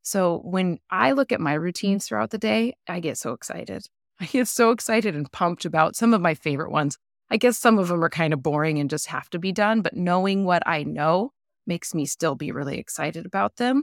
So 0.06 0.38
when 0.44 0.78
I 0.88 1.10
look 1.10 1.32
at 1.32 1.40
my 1.40 1.54
routines 1.54 2.06
throughout 2.06 2.30
the 2.30 2.38
day, 2.38 2.76
I 2.88 3.00
get 3.00 3.18
so 3.18 3.32
excited. 3.32 3.88
I 4.20 4.26
get 4.26 4.46
so 4.46 4.70
excited 4.70 5.16
and 5.16 5.30
pumped 5.32 5.64
about 5.64 5.96
some 5.96 6.14
of 6.14 6.20
my 6.20 6.34
favorite 6.34 6.70
ones. 6.70 6.96
I 7.28 7.38
guess 7.38 7.58
some 7.58 7.76
of 7.76 7.88
them 7.88 8.04
are 8.04 8.08
kind 8.08 8.32
of 8.32 8.40
boring 8.40 8.78
and 8.78 8.88
just 8.88 9.08
have 9.08 9.28
to 9.30 9.40
be 9.40 9.50
done, 9.50 9.82
but 9.82 9.96
knowing 9.96 10.44
what 10.44 10.62
I 10.64 10.84
know 10.84 11.32
makes 11.66 11.92
me 11.92 12.06
still 12.06 12.36
be 12.36 12.52
really 12.52 12.78
excited 12.78 13.26
about 13.26 13.56
them. 13.56 13.82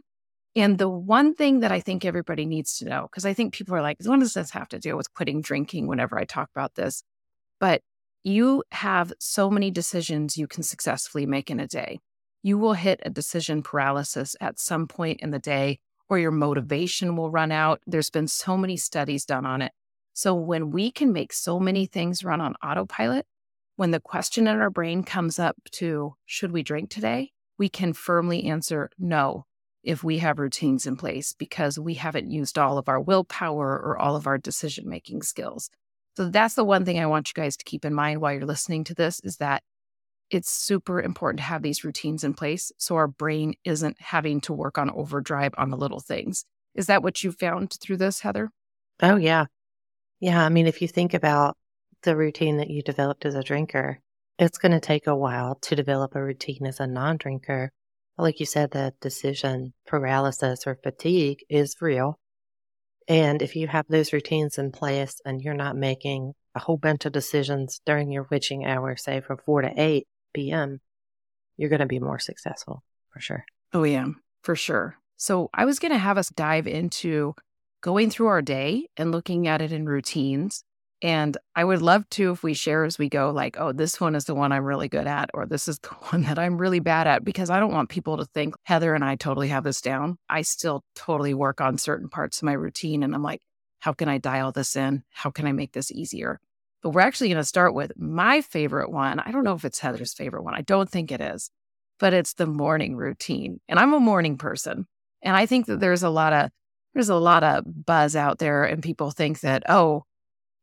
And 0.56 0.78
the 0.78 0.88
one 0.88 1.34
thing 1.34 1.60
that 1.60 1.74
I 1.74 1.82
think 1.82 2.06
everybody 2.06 2.46
needs 2.46 2.78
to 2.78 2.86
know, 2.86 3.10
because 3.12 3.26
I 3.26 3.34
think 3.34 3.54
people 3.54 3.76
are 3.76 3.82
like, 3.82 3.98
what 4.06 4.22
does 4.22 4.34
this 4.34 4.52
have 4.52 4.70
to 4.70 4.80
do 4.80 4.96
with 4.96 5.14
quitting 5.14 5.42
drinking 5.42 5.88
whenever 5.88 6.18
I 6.18 6.24
talk 6.24 6.50
about 6.56 6.76
this? 6.76 7.04
But 7.60 7.82
you 8.24 8.64
have 8.72 9.12
so 9.20 9.50
many 9.50 9.72
decisions 9.72 10.38
you 10.38 10.48
can 10.48 10.64
successfully 10.64 11.26
make 11.26 11.52
in 11.52 11.60
a 11.60 11.68
day. 11.68 12.00
You 12.44 12.58
will 12.58 12.76
hit 12.76 13.02
a 13.04 13.10
decision 13.10 13.62
paralysis 13.62 14.38
at 14.40 14.58
some 14.58 14.88
point 14.88 15.20
in 15.20 15.32
the 15.32 15.40
day 15.40 15.80
or 16.10 16.20
your 16.20 16.32
motivation 16.32 17.16
will 17.16 17.32
run 17.32 17.52
out. 17.52 17.82
There's 17.88 18.10
been 18.10 18.28
so 18.28 18.58
many 18.58 18.78
studies 18.78 19.26
done 19.26 19.46
on 19.46 19.62
it. 19.62 19.72
So 20.14 20.36
when 20.36 20.72
we 20.72 20.92
can 20.92 21.12
make 21.12 21.34
so 21.34 21.60
many 21.60 21.86
things 21.86 22.24
run 22.24 22.40
on 22.40 22.56
autopilot, 22.64 23.26
when 23.76 23.92
the 23.92 24.00
question 24.00 24.48
in 24.48 24.60
our 24.60 24.70
brain 24.70 25.04
comes 25.04 25.40
up 25.40 25.58
to, 25.72 26.16
should 26.26 26.52
we 26.52 26.62
drink 26.62 26.90
today? 26.90 27.32
We 27.58 27.70
can 27.70 27.94
firmly 27.94 28.44
answer 28.44 28.92
no 29.00 29.46
if 29.84 30.04
we 30.04 30.20
have 30.20 30.40
routines 30.40 30.86
in 30.86 30.96
place 30.96 31.34
because 31.34 31.80
we 31.80 31.96
haven't 31.96 32.32
used 32.32 32.58
all 32.58 32.78
of 32.78 32.88
our 32.88 33.02
willpower 33.02 33.80
or 33.80 33.98
all 33.98 34.16
of 34.16 34.28
our 34.28 34.38
decision 34.38 34.88
making 34.88 35.24
skills. 35.24 35.70
So 36.16 36.30
that's 36.30 36.54
the 36.54 36.64
one 36.64 36.86
thing 36.86 37.00
I 37.00 37.08
want 37.08 37.30
you 37.30 37.34
guys 37.42 37.58
to 37.58 37.66
keep 37.66 37.84
in 37.84 37.94
mind 37.94 38.22
while 38.22 38.34
you're 38.34 38.46
listening 38.46 38.84
to 38.86 38.94
this 38.94 39.20
is 39.22 39.38
that 39.38 39.64
it's 40.30 40.52
super 40.52 41.02
important 41.02 41.40
to 41.40 41.46
have 41.46 41.62
these 41.62 41.84
routines 41.84 42.24
in 42.24 42.34
place 42.34 42.72
so 42.78 42.96
our 42.96 43.08
brain 43.08 43.54
isn't 43.64 43.98
having 44.00 44.42
to 44.42 44.54
work 44.54 44.78
on 44.78 44.90
overdrive 44.90 45.54
on 45.58 45.70
the 45.70 45.78
little 45.78 46.00
things. 46.00 46.46
Is 46.76 46.88
that 46.88 47.04
what 47.04 47.24
you 47.24 47.32
found 47.32 47.74
through 47.82 47.98
this, 47.98 48.22
Heather? 48.22 48.50
Oh, 49.02 49.16
yeah. 49.16 49.46
Yeah. 50.20 50.44
I 50.44 50.50
mean, 50.50 50.68
if 50.68 50.82
you 50.82 50.88
think 50.88 51.14
about 51.14 51.56
the 52.04 52.16
routine 52.16 52.58
that 52.58 52.70
you 52.70 52.82
developed 52.82 53.26
as 53.26 53.36
a 53.36 53.44
drinker, 53.44 54.00
it's 54.40 54.58
going 54.58 54.72
to 54.72 54.80
take 54.80 55.08
a 55.08 55.16
while 55.16 55.56
to 55.62 55.76
develop 55.76 56.16
a 56.16 56.24
routine 56.24 56.66
as 56.66 56.80
a 56.80 56.88
non 56.88 57.18
drinker. 57.18 57.72
Like 58.18 58.40
you 58.40 58.46
said, 58.46 58.72
the 58.72 58.94
decision 59.02 59.74
paralysis 59.88 60.66
or 60.68 60.78
fatigue 60.84 61.40
is 61.50 61.76
real. 61.82 62.20
And 63.08 63.42
if 63.42 63.56
you 63.56 63.68
have 63.68 63.86
those 63.90 64.14
routines 64.14 64.58
in 64.58 64.72
place 64.72 65.20
and 65.26 65.42
you're 65.42 65.54
not 65.54 65.76
making 65.76 66.34
a 66.56 66.60
whole 66.60 66.78
bunch 66.78 67.06
of 67.06 67.12
decisions 67.12 67.82
during 67.86 68.12
your 68.12 68.28
witching 68.30 68.66
hour, 68.66 68.96
say 68.96 69.22
from 69.22 69.38
four 69.46 69.62
to 69.62 69.72
eight, 69.76 70.08
PM, 70.34 70.82
you're 71.58 71.70
going 71.70 71.80
to 71.80 71.86
be 71.86 72.00
more 72.00 72.20
successful 72.20 72.84
for 73.12 73.20
sure. 73.20 73.46
Oh, 73.74 73.84
yeah, 73.84 74.08
for 74.42 74.56
sure. 74.56 74.98
So 75.18 75.50
I 75.54 75.66
was 75.66 75.80
going 75.80 75.92
to 75.92 75.98
have 75.98 76.18
us 76.18 76.30
dive 76.30 76.68
into 76.68 77.36
going 77.82 78.10
through 78.10 78.28
our 78.28 78.42
day 78.42 78.88
and 78.98 79.12
looking 79.12 79.48
at 79.48 79.62
it 79.62 79.72
in 79.72 79.86
routines. 79.86 80.64
And 81.02 81.38
I 81.54 81.66
would 81.66 81.82
love 81.82 82.10
to 82.12 82.32
if 82.32 82.44
we 82.44 82.54
share 82.54 82.86
as 82.86 82.98
we 82.98 83.10
go, 83.10 83.30
like, 83.32 83.58
oh, 83.60 83.74
this 83.74 84.00
one 84.00 84.16
is 84.16 84.24
the 84.24 84.34
one 84.34 84.54
I'm 84.54 84.64
really 84.64 84.88
good 84.88 85.06
at, 85.06 85.30
or 85.34 85.46
this 85.46 85.68
is 85.68 85.78
the 85.80 85.90
one 86.10 86.24
that 86.24 86.40
I'm 86.40 86.58
really 86.58 86.80
bad 86.80 87.08
at, 87.08 87.26
because 87.26 87.50
I 87.50 87.60
don't 87.60 87.74
want 87.74 87.90
people 87.90 88.18
to 88.18 88.26
think 88.26 88.56
Heather 88.64 88.96
and 88.96 89.04
I 89.04 89.16
totally 89.16 89.50
have 89.50 89.66
this 89.66 89.82
down. 89.82 90.18
I 90.30 90.44
still 90.44 90.84
totally 90.96 91.34
work 91.34 91.60
on 91.60 91.78
certain 91.78 92.08
parts 92.08 92.38
of 92.40 92.44
my 92.44 92.54
routine. 92.54 93.04
And 93.04 93.14
I'm 93.14 93.24
like, 93.24 93.42
How 93.80 93.92
can 93.92 94.08
I 94.08 94.18
dial 94.18 94.54
this 94.54 94.78
in? 94.78 95.04
How 95.12 95.30
can 95.30 95.46
I 95.46 95.52
make 95.52 95.74
this 95.74 95.92
easier? 95.92 96.40
But 96.84 96.90
we're 96.90 97.02
actually 97.02 97.30
going 97.30 97.38
to 97.38 97.46
start 97.46 97.74
with 97.74 97.94
my 97.98 98.42
favorite 98.42 98.92
one. 98.92 99.20
I 99.20 99.32
don't 99.32 99.46
know 99.46 99.56
if 99.56 99.66
it's 99.66 99.80
Heather's 99.80 100.14
favorite 100.14 100.44
one. 100.44 100.54
I 100.54 100.62
don't 100.62 100.90
think 100.90 101.12
it 101.12 101.22
is, 101.22 101.50
but 101.98 102.14
it's 102.14 102.34
the 102.34 102.46
morning 102.46 102.96
routine. 102.98 103.62
And 103.68 103.80
I'm 103.80 103.94
a 103.94 104.00
morning 104.00 104.38
person. 104.38 104.86
And 105.22 105.36
I 105.36 105.46
think 105.46 105.66
that 105.68 105.80
there's 105.80 106.04
a 106.04 106.10
lot 106.10 106.34
of 106.34 106.52
there's 106.94 107.10
a 107.10 107.16
lot 107.16 107.44
of 107.44 107.64
buzz 107.86 108.16
out 108.16 108.38
there 108.38 108.66
and 108.66 108.84
people 108.84 109.10
think 109.10 109.40
that, 109.40 109.64
oh, 109.68 110.04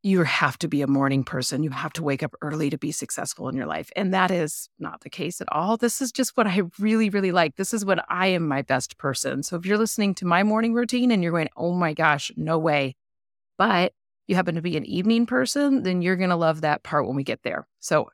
you 0.02 0.22
have 0.22 0.56
to 0.58 0.68
be 0.68 0.80
a 0.80 0.86
morning 0.86 1.24
person. 1.24 1.62
You 1.62 1.70
have 1.70 1.92
to 1.94 2.02
wake 2.02 2.22
up 2.22 2.34
early 2.40 2.70
to 2.70 2.78
be 2.78 2.92
successful 2.92 3.48
in 3.48 3.56
your 3.56 3.66
life. 3.66 3.90
And 3.96 4.14
that 4.14 4.30
is 4.30 4.68
not 4.78 5.00
the 5.00 5.10
case 5.10 5.40
at 5.40 5.48
all. 5.50 5.76
This 5.76 6.00
is 6.00 6.12
just 6.12 6.36
what 6.36 6.46
I 6.46 6.62
really, 6.78 7.10
really 7.10 7.32
like. 7.32 7.56
This 7.56 7.74
is 7.74 7.84
when 7.84 8.00
I 8.08 8.28
am 8.28 8.46
my 8.46 8.62
best 8.62 8.96
person. 8.96 9.42
So 9.42 9.56
if 9.56 9.66
you're 9.66 9.76
listening 9.76 10.14
to 10.16 10.24
my 10.24 10.42
morning 10.42 10.72
routine 10.72 11.10
and 11.10 11.22
you're 11.22 11.32
going, 11.32 11.50
oh 11.56 11.74
my 11.74 11.92
gosh, 11.92 12.30
no 12.36 12.58
way. 12.58 12.96
But 13.58 13.92
you 14.30 14.36
happen 14.36 14.54
to 14.54 14.62
be 14.62 14.76
an 14.76 14.86
evening 14.86 15.26
person, 15.26 15.82
then 15.82 16.00
you're 16.00 16.16
going 16.16 16.30
to 16.30 16.36
love 16.36 16.60
that 16.60 16.82
part 16.82 17.06
when 17.06 17.16
we 17.16 17.24
get 17.24 17.42
there. 17.42 17.66
So 17.80 18.08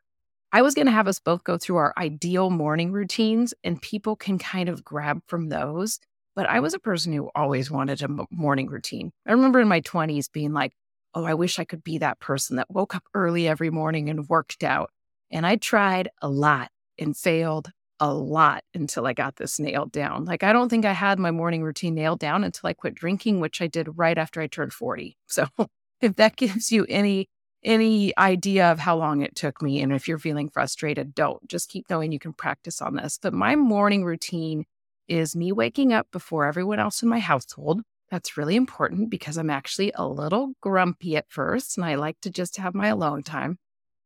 I 0.51 0.61
was 0.61 0.73
going 0.73 0.87
to 0.87 0.91
have 0.91 1.07
us 1.07 1.19
both 1.19 1.43
go 1.43 1.57
through 1.57 1.77
our 1.77 1.93
ideal 1.97 2.49
morning 2.49 2.91
routines 2.91 3.53
and 3.63 3.81
people 3.81 4.15
can 4.15 4.39
kind 4.39 4.67
of 4.67 4.83
grab 4.83 5.21
from 5.27 5.49
those. 5.49 5.99
But 6.35 6.47
I 6.47 6.59
was 6.59 6.73
a 6.73 6.79
person 6.79 7.13
who 7.13 7.29
always 7.35 7.69
wanted 7.69 8.01
a 8.01 8.25
morning 8.31 8.67
routine. 8.67 9.11
I 9.25 9.31
remember 9.31 9.59
in 9.59 9.67
my 9.67 9.81
20s 9.81 10.31
being 10.31 10.53
like, 10.53 10.73
oh, 11.13 11.23
I 11.23 11.33
wish 11.33 11.59
I 11.59 11.65
could 11.65 11.83
be 11.83 11.97
that 11.99 12.19
person 12.19 12.57
that 12.57 12.69
woke 12.69 12.95
up 12.95 13.03
early 13.13 13.47
every 13.47 13.69
morning 13.69 14.09
and 14.09 14.27
worked 14.29 14.63
out. 14.63 14.91
And 15.31 15.45
I 15.45 15.55
tried 15.55 16.09
a 16.21 16.29
lot 16.29 16.69
and 16.97 17.15
failed 17.15 17.71
a 17.99 18.13
lot 18.13 18.63
until 18.73 19.07
I 19.07 19.13
got 19.13 19.37
this 19.37 19.59
nailed 19.59 19.91
down. 19.91 20.25
Like, 20.25 20.43
I 20.43 20.53
don't 20.53 20.69
think 20.69 20.85
I 20.85 20.93
had 20.93 21.19
my 21.19 21.31
morning 21.31 21.63
routine 21.63 21.95
nailed 21.95 22.19
down 22.19 22.43
until 22.43 22.67
I 22.67 22.73
quit 22.73 22.95
drinking, 22.95 23.39
which 23.39 23.61
I 23.61 23.67
did 23.67 23.97
right 23.97 24.17
after 24.17 24.41
I 24.41 24.47
turned 24.47 24.73
40. 24.73 25.17
So, 25.27 25.47
if 26.01 26.15
that 26.15 26.35
gives 26.37 26.71
you 26.71 26.85
any 26.89 27.29
any 27.63 28.15
idea 28.17 28.71
of 28.71 28.79
how 28.79 28.95
long 28.95 29.21
it 29.21 29.35
took 29.35 29.61
me 29.61 29.81
and 29.81 29.91
if 29.91 30.07
you're 30.07 30.19
feeling 30.19 30.47
frustrated 30.49 31.15
don't 31.15 31.47
just 31.49 31.69
keep 31.69 31.89
knowing 31.89 32.11
you 32.11 32.19
can 32.19 32.33
practice 32.33 32.81
on 32.81 32.95
this 32.95 33.17
but 33.21 33.33
my 33.33 33.55
morning 33.55 34.05
routine 34.05 34.63
is 35.07 35.35
me 35.35 35.51
waking 35.51 35.91
up 35.91 36.07
before 36.11 36.45
everyone 36.45 36.79
else 36.79 37.01
in 37.01 37.09
my 37.09 37.19
household 37.19 37.81
that's 38.09 38.37
really 38.37 38.55
important 38.55 39.09
because 39.09 39.37
I'm 39.37 39.49
actually 39.49 39.91
a 39.95 40.07
little 40.07 40.53
grumpy 40.61 41.17
at 41.17 41.29
first 41.29 41.77
and 41.77 41.85
I 41.85 41.95
like 41.95 42.19
to 42.21 42.29
just 42.29 42.57
have 42.57 42.73
my 42.73 42.87
alone 42.87 43.23
time. 43.23 43.57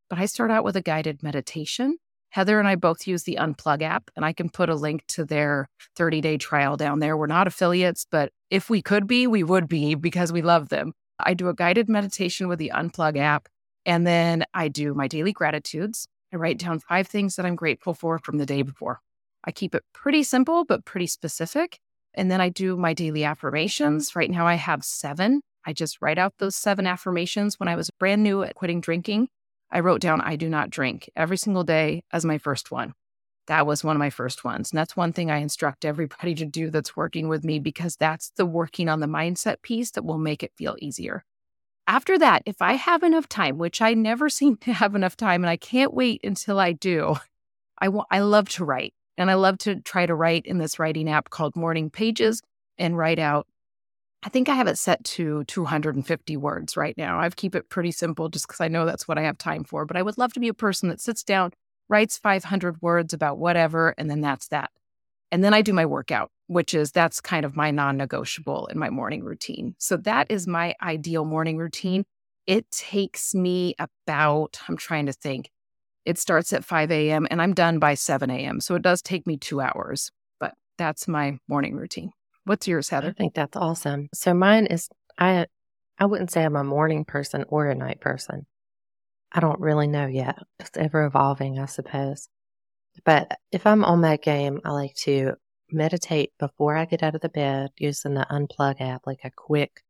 But 0.09 0.19
I 0.19 0.25
start 0.25 0.51
out 0.51 0.63
with 0.63 0.75
a 0.75 0.81
guided 0.81 1.21
meditation. 1.23 1.97
Heather 2.29 2.59
and 2.59 2.67
I 2.67 2.75
both 2.75 3.07
use 3.07 3.23
the 3.23 3.37
Unplug 3.41 3.81
app, 3.81 4.09
and 4.15 4.23
I 4.23 4.31
can 4.31 4.49
put 4.49 4.69
a 4.69 4.75
link 4.75 5.05
to 5.09 5.25
their 5.25 5.67
30 5.97 6.21
day 6.21 6.37
trial 6.37 6.77
down 6.77 6.99
there. 6.99 7.17
We're 7.17 7.27
not 7.27 7.47
affiliates, 7.47 8.07
but 8.09 8.31
if 8.49 8.69
we 8.69 8.81
could 8.81 9.05
be, 9.05 9.27
we 9.27 9.43
would 9.43 9.67
be 9.67 9.95
because 9.95 10.31
we 10.31 10.41
love 10.41 10.69
them. 10.69 10.93
I 11.25 11.33
do 11.33 11.49
a 11.49 11.53
guided 11.53 11.89
meditation 11.89 12.47
with 12.47 12.59
the 12.59 12.71
Unplug 12.73 13.17
app, 13.17 13.47
and 13.85 14.05
then 14.05 14.45
I 14.53 14.67
do 14.67 14.93
my 14.93 15.07
daily 15.07 15.33
gratitudes. 15.33 16.07
I 16.33 16.37
write 16.37 16.57
down 16.57 16.79
five 16.79 17.07
things 17.07 17.35
that 17.35 17.45
I'm 17.45 17.55
grateful 17.55 17.93
for 17.93 18.19
from 18.19 18.37
the 18.37 18.45
day 18.45 18.61
before. 18.61 18.99
I 19.43 19.51
keep 19.51 19.75
it 19.75 19.83
pretty 19.93 20.23
simple, 20.23 20.65
but 20.65 20.85
pretty 20.85 21.07
specific. 21.07 21.79
And 22.13 22.29
then 22.29 22.41
I 22.41 22.49
do 22.49 22.77
my 22.77 22.93
daily 22.93 23.23
affirmations. 23.23 24.15
Right 24.15 24.29
now 24.29 24.45
I 24.45 24.55
have 24.55 24.83
seven. 24.83 25.41
I 25.65 25.73
just 25.73 26.01
write 26.01 26.17
out 26.17 26.33
those 26.37 26.55
seven 26.55 26.85
affirmations. 26.85 27.59
When 27.59 27.69
I 27.69 27.75
was 27.75 27.89
brand 27.89 28.23
new 28.23 28.43
at 28.43 28.55
quitting 28.55 28.81
drinking, 28.81 29.29
I 29.71 29.79
wrote 29.79 30.01
down, 30.01 30.21
I 30.21 30.35
do 30.35 30.49
not 30.49 30.69
drink 30.69 31.09
every 31.15 31.37
single 31.37 31.63
day 31.63 32.03
as 32.11 32.25
my 32.25 32.37
first 32.37 32.71
one. 32.71 32.93
That 33.51 33.67
was 33.67 33.83
one 33.83 33.97
of 33.97 33.99
my 33.99 34.09
first 34.09 34.45
ones. 34.45 34.71
And 34.71 34.77
that's 34.77 34.95
one 34.95 35.11
thing 35.11 35.29
I 35.29 35.39
instruct 35.39 35.83
everybody 35.83 36.33
to 36.35 36.45
do 36.45 36.69
that's 36.69 36.95
working 36.95 37.27
with 37.27 37.43
me 37.43 37.59
because 37.59 37.97
that's 37.97 38.31
the 38.37 38.45
working 38.45 38.87
on 38.87 39.01
the 39.01 39.07
mindset 39.07 39.61
piece 39.61 39.91
that 39.91 40.05
will 40.05 40.17
make 40.17 40.41
it 40.41 40.53
feel 40.55 40.77
easier. 40.79 41.25
After 41.85 42.17
that, 42.17 42.43
if 42.45 42.61
I 42.61 42.75
have 42.75 43.03
enough 43.03 43.27
time, 43.27 43.57
which 43.57 43.81
I 43.81 43.93
never 43.93 44.29
seem 44.39 44.55
to 44.61 44.71
have 44.71 44.95
enough 44.95 45.17
time 45.17 45.43
and 45.43 45.49
I 45.49 45.57
can't 45.57 45.93
wait 45.93 46.21
until 46.23 46.61
I 46.61 46.71
do, 46.71 47.17
I, 47.77 47.87
w- 47.87 48.05
I 48.09 48.19
love 48.19 48.47
to 48.51 48.63
write. 48.63 48.93
And 49.17 49.29
I 49.29 49.33
love 49.33 49.57
to 49.59 49.81
try 49.81 50.05
to 50.05 50.15
write 50.15 50.45
in 50.45 50.57
this 50.57 50.79
writing 50.79 51.09
app 51.09 51.29
called 51.29 51.57
Morning 51.57 51.89
Pages 51.89 52.41
and 52.77 52.97
write 52.97 53.19
out. 53.19 53.47
I 54.23 54.29
think 54.29 54.47
I 54.47 54.55
have 54.55 54.67
it 54.67 54.77
set 54.77 55.03
to 55.03 55.43
250 55.43 56.37
words 56.37 56.77
right 56.77 56.97
now. 56.97 57.19
I 57.19 57.29
keep 57.29 57.53
it 57.55 57.67
pretty 57.67 57.91
simple 57.91 58.29
just 58.29 58.47
because 58.47 58.61
I 58.61 58.69
know 58.69 58.85
that's 58.85 59.09
what 59.09 59.17
I 59.17 59.23
have 59.23 59.37
time 59.37 59.65
for. 59.65 59.85
But 59.85 59.97
I 59.97 60.03
would 60.03 60.17
love 60.17 60.31
to 60.35 60.39
be 60.39 60.47
a 60.47 60.53
person 60.53 60.87
that 60.87 61.01
sits 61.01 61.21
down, 61.21 61.51
writes 61.91 62.17
500 62.17 62.81
words 62.81 63.13
about 63.13 63.37
whatever, 63.37 63.93
and 63.97 64.09
then 64.09 64.21
that's 64.21 64.47
that. 64.47 64.71
And 65.31 65.43
then 65.43 65.53
I 65.53 65.61
do 65.61 65.73
my 65.73 65.85
workout, 65.85 66.31
which 66.47 66.73
is 66.73 66.91
that's 66.91 67.21
kind 67.21 67.45
of 67.45 67.55
my 67.55 67.69
non 67.69 67.97
negotiable 67.97 68.67
in 68.67 68.79
my 68.79 68.89
morning 68.89 69.23
routine. 69.23 69.75
So 69.77 69.97
that 69.97 70.31
is 70.31 70.47
my 70.47 70.73
ideal 70.81 71.25
morning 71.25 71.57
routine. 71.57 72.05
It 72.47 72.71
takes 72.71 73.35
me 73.35 73.75
about, 73.77 74.57
I'm 74.67 74.77
trying 74.77 75.05
to 75.05 75.13
think, 75.13 75.51
it 76.05 76.17
starts 76.17 76.51
at 76.53 76.65
5 76.65 76.91
a.m. 76.91 77.27
and 77.29 77.41
I'm 77.41 77.53
done 77.53 77.77
by 77.77 77.93
7 77.93 78.29
a.m. 78.31 78.59
So 78.61 78.73
it 78.75 78.81
does 78.81 79.01
take 79.01 79.27
me 79.27 79.37
two 79.37 79.61
hours, 79.61 80.11
but 80.39 80.53
that's 80.77 81.07
my 81.07 81.37
morning 81.47 81.75
routine. 81.75 82.11
What's 82.45 82.67
yours, 82.67 82.89
Heather? 82.89 83.09
I 83.09 83.13
think 83.13 83.35
that's 83.35 83.55
awesome. 83.55 84.09
So 84.13 84.33
mine 84.33 84.65
is 84.65 84.89
I 85.19 85.45
I 85.99 86.05
wouldn't 86.05 86.31
say 86.31 86.43
I'm 86.43 86.55
a 86.55 86.63
morning 86.63 87.05
person 87.05 87.45
or 87.49 87.67
a 87.67 87.75
night 87.75 88.01
person. 88.01 88.47
I 89.31 89.39
don't 89.39 89.59
really 89.59 89.87
know 89.87 90.07
yet. 90.07 90.37
It's 90.59 90.77
ever 90.77 91.05
evolving, 91.05 91.59
I 91.59 91.65
suppose. 91.65 92.27
But 93.05 93.37
if 93.51 93.65
I'm 93.65 93.85
on 93.85 94.01
that 94.01 94.21
game, 94.21 94.59
I 94.65 94.71
like 94.71 94.95
to 95.03 95.33
meditate 95.71 96.33
before 96.37 96.75
I 96.75 96.85
get 96.85 97.03
out 97.03 97.15
of 97.15 97.21
the 97.21 97.29
bed 97.29 97.69
using 97.77 98.13
the 98.13 98.27
Unplug 98.29 98.81
app, 98.81 99.07
like 99.07 99.21
a 99.23 99.31
quick 99.31 99.81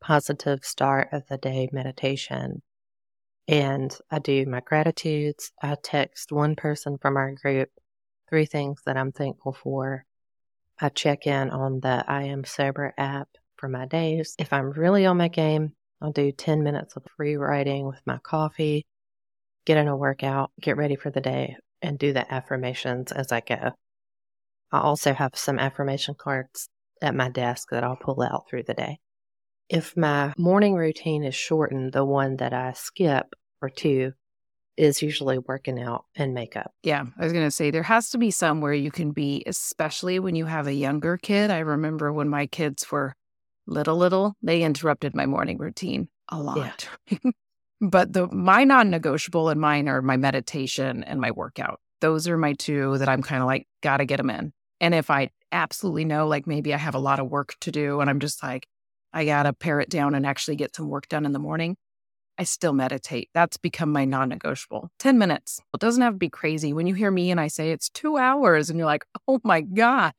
positive 0.00 0.64
start 0.64 1.08
of 1.12 1.24
the 1.28 1.36
day 1.38 1.68
meditation 1.72 2.62
and 3.48 3.96
I 4.10 4.18
do 4.18 4.44
my 4.46 4.60
gratitudes. 4.60 5.52
I 5.62 5.76
text 5.82 6.32
one 6.32 6.56
person 6.56 6.98
from 6.98 7.16
our 7.16 7.32
group 7.32 7.68
three 8.28 8.46
things 8.46 8.82
that 8.86 8.96
I'm 8.96 9.12
thankful 9.12 9.52
for. 9.52 10.04
I 10.80 10.88
check 10.88 11.26
in 11.26 11.50
on 11.50 11.80
the 11.80 12.04
I 12.06 12.24
Am 12.24 12.44
Sober 12.44 12.92
app 12.98 13.28
for 13.56 13.68
my 13.68 13.86
days. 13.86 14.34
If 14.38 14.52
I'm 14.52 14.70
really 14.70 15.06
on 15.06 15.16
my 15.16 15.28
game, 15.28 15.72
I'll 16.00 16.12
do 16.12 16.32
10 16.32 16.62
minutes 16.62 16.96
of 16.96 17.04
free 17.16 17.36
writing 17.36 17.86
with 17.86 18.00
my 18.06 18.18
coffee, 18.18 18.84
get 19.64 19.78
in 19.78 19.88
a 19.88 19.96
workout, 19.96 20.50
get 20.60 20.76
ready 20.76 20.96
for 20.96 21.10
the 21.10 21.20
day, 21.20 21.56
and 21.82 21.98
do 21.98 22.12
the 22.12 22.32
affirmations 22.32 23.12
as 23.12 23.32
I 23.32 23.40
go. 23.40 23.72
I 24.72 24.80
also 24.80 25.14
have 25.14 25.36
some 25.36 25.58
affirmation 25.58 26.14
cards 26.18 26.68
at 27.00 27.14
my 27.14 27.28
desk 27.28 27.68
that 27.70 27.84
I'll 27.84 27.96
pull 27.96 28.22
out 28.22 28.48
through 28.48 28.64
the 28.64 28.74
day. 28.74 28.98
If 29.68 29.96
my 29.96 30.32
morning 30.38 30.74
routine 30.74 31.24
is 31.24 31.34
shortened, 31.34 31.92
the 31.92 32.04
one 32.04 32.36
that 32.36 32.52
I 32.52 32.72
skip 32.72 33.26
or 33.60 33.68
two 33.68 34.12
is 34.76 35.02
usually 35.02 35.38
working 35.38 35.80
out 35.80 36.04
and 36.14 36.34
makeup. 36.34 36.70
Yeah, 36.82 37.04
I 37.18 37.24
was 37.24 37.32
going 37.32 37.46
to 37.46 37.50
say 37.50 37.70
there 37.70 37.82
has 37.82 38.10
to 38.10 38.18
be 38.18 38.30
some 38.30 38.60
where 38.60 38.74
you 38.74 38.90
can 38.90 39.12
be, 39.12 39.42
especially 39.46 40.18
when 40.18 40.34
you 40.34 40.44
have 40.44 40.66
a 40.66 40.74
younger 40.74 41.16
kid. 41.16 41.50
I 41.50 41.60
remember 41.60 42.12
when 42.12 42.28
my 42.28 42.46
kids 42.46 42.90
were 42.90 43.14
little, 43.66 43.96
little, 43.96 44.34
they 44.42 44.62
interrupted 44.62 45.14
my 45.14 45.26
morning 45.26 45.58
routine 45.58 46.08
a 46.28 46.40
lot. 46.40 46.88
Yeah. 47.08 47.30
but 47.80 48.12
the 48.12 48.26
my 48.28 48.64
non-negotiable 48.64 49.48
and 49.48 49.60
mine 49.60 49.88
are 49.88 50.02
my 50.02 50.16
meditation 50.16 51.04
and 51.04 51.20
my 51.20 51.30
workout. 51.30 51.80
Those 52.00 52.28
are 52.28 52.36
my 52.36 52.52
two 52.54 52.98
that 52.98 53.08
I'm 53.08 53.22
kind 53.22 53.42
of 53.42 53.46
like 53.46 53.66
got 53.82 53.98
to 53.98 54.04
get 54.04 54.18
them 54.18 54.30
in. 54.30 54.52
And 54.80 54.94
if 54.94 55.10
I 55.10 55.30
absolutely 55.52 56.04
know, 56.04 56.26
like 56.26 56.46
maybe 56.46 56.74
I 56.74 56.76
have 56.76 56.94
a 56.94 57.00
lot 57.00 57.20
of 57.20 57.30
work 57.30 57.54
to 57.60 57.70
do, 57.70 58.00
and 58.00 58.10
I'm 58.10 58.20
just 58.20 58.42
like, 58.42 58.66
I 59.12 59.24
got 59.24 59.44
to 59.44 59.52
pare 59.52 59.80
it 59.80 59.88
down 59.88 60.14
and 60.14 60.26
actually 60.26 60.56
get 60.56 60.76
some 60.76 60.88
work 60.88 61.08
done 61.08 61.24
in 61.24 61.32
the 61.32 61.38
morning. 61.38 61.76
I 62.38 62.44
still 62.44 62.74
meditate. 62.74 63.30
That's 63.32 63.56
become 63.56 63.90
my 63.90 64.04
non 64.04 64.28
negotiable. 64.28 64.90
10 64.98 65.16
minutes. 65.16 65.60
It 65.72 65.80
doesn't 65.80 66.02
have 66.02 66.14
to 66.14 66.18
be 66.18 66.28
crazy. 66.28 66.72
When 66.72 66.86
you 66.86 66.94
hear 66.94 67.10
me 67.10 67.30
and 67.30 67.40
I 67.40 67.48
say 67.48 67.70
it's 67.70 67.88
two 67.88 68.18
hours 68.18 68.68
and 68.68 68.78
you're 68.78 68.86
like, 68.86 69.06
oh 69.26 69.40
my 69.42 69.62
God, 69.62 70.12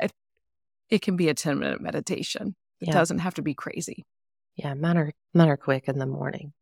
it 0.89 1.01
can 1.01 1.16
be 1.16 1.30
a 1.30 1.36
10 1.36 1.60
minute 1.60 1.82
meditation. 1.82 2.56
It 2.80 2.90
yeah. 2.90 2.94
doesn't 2.94 3.20
have 3.20 3.36
to 3.36 3.42
be 3.42 3.54
crazy. 3.54 4.06
Yeah, 4.56 4.74
men 4.74 4.98
are, 4.98 5.14
men 5.34 5.50
are 5.50 5.58
quick 5.58 5.88
in 5.88 6.00
the 6.00 6.06
morning. 6.06 6.54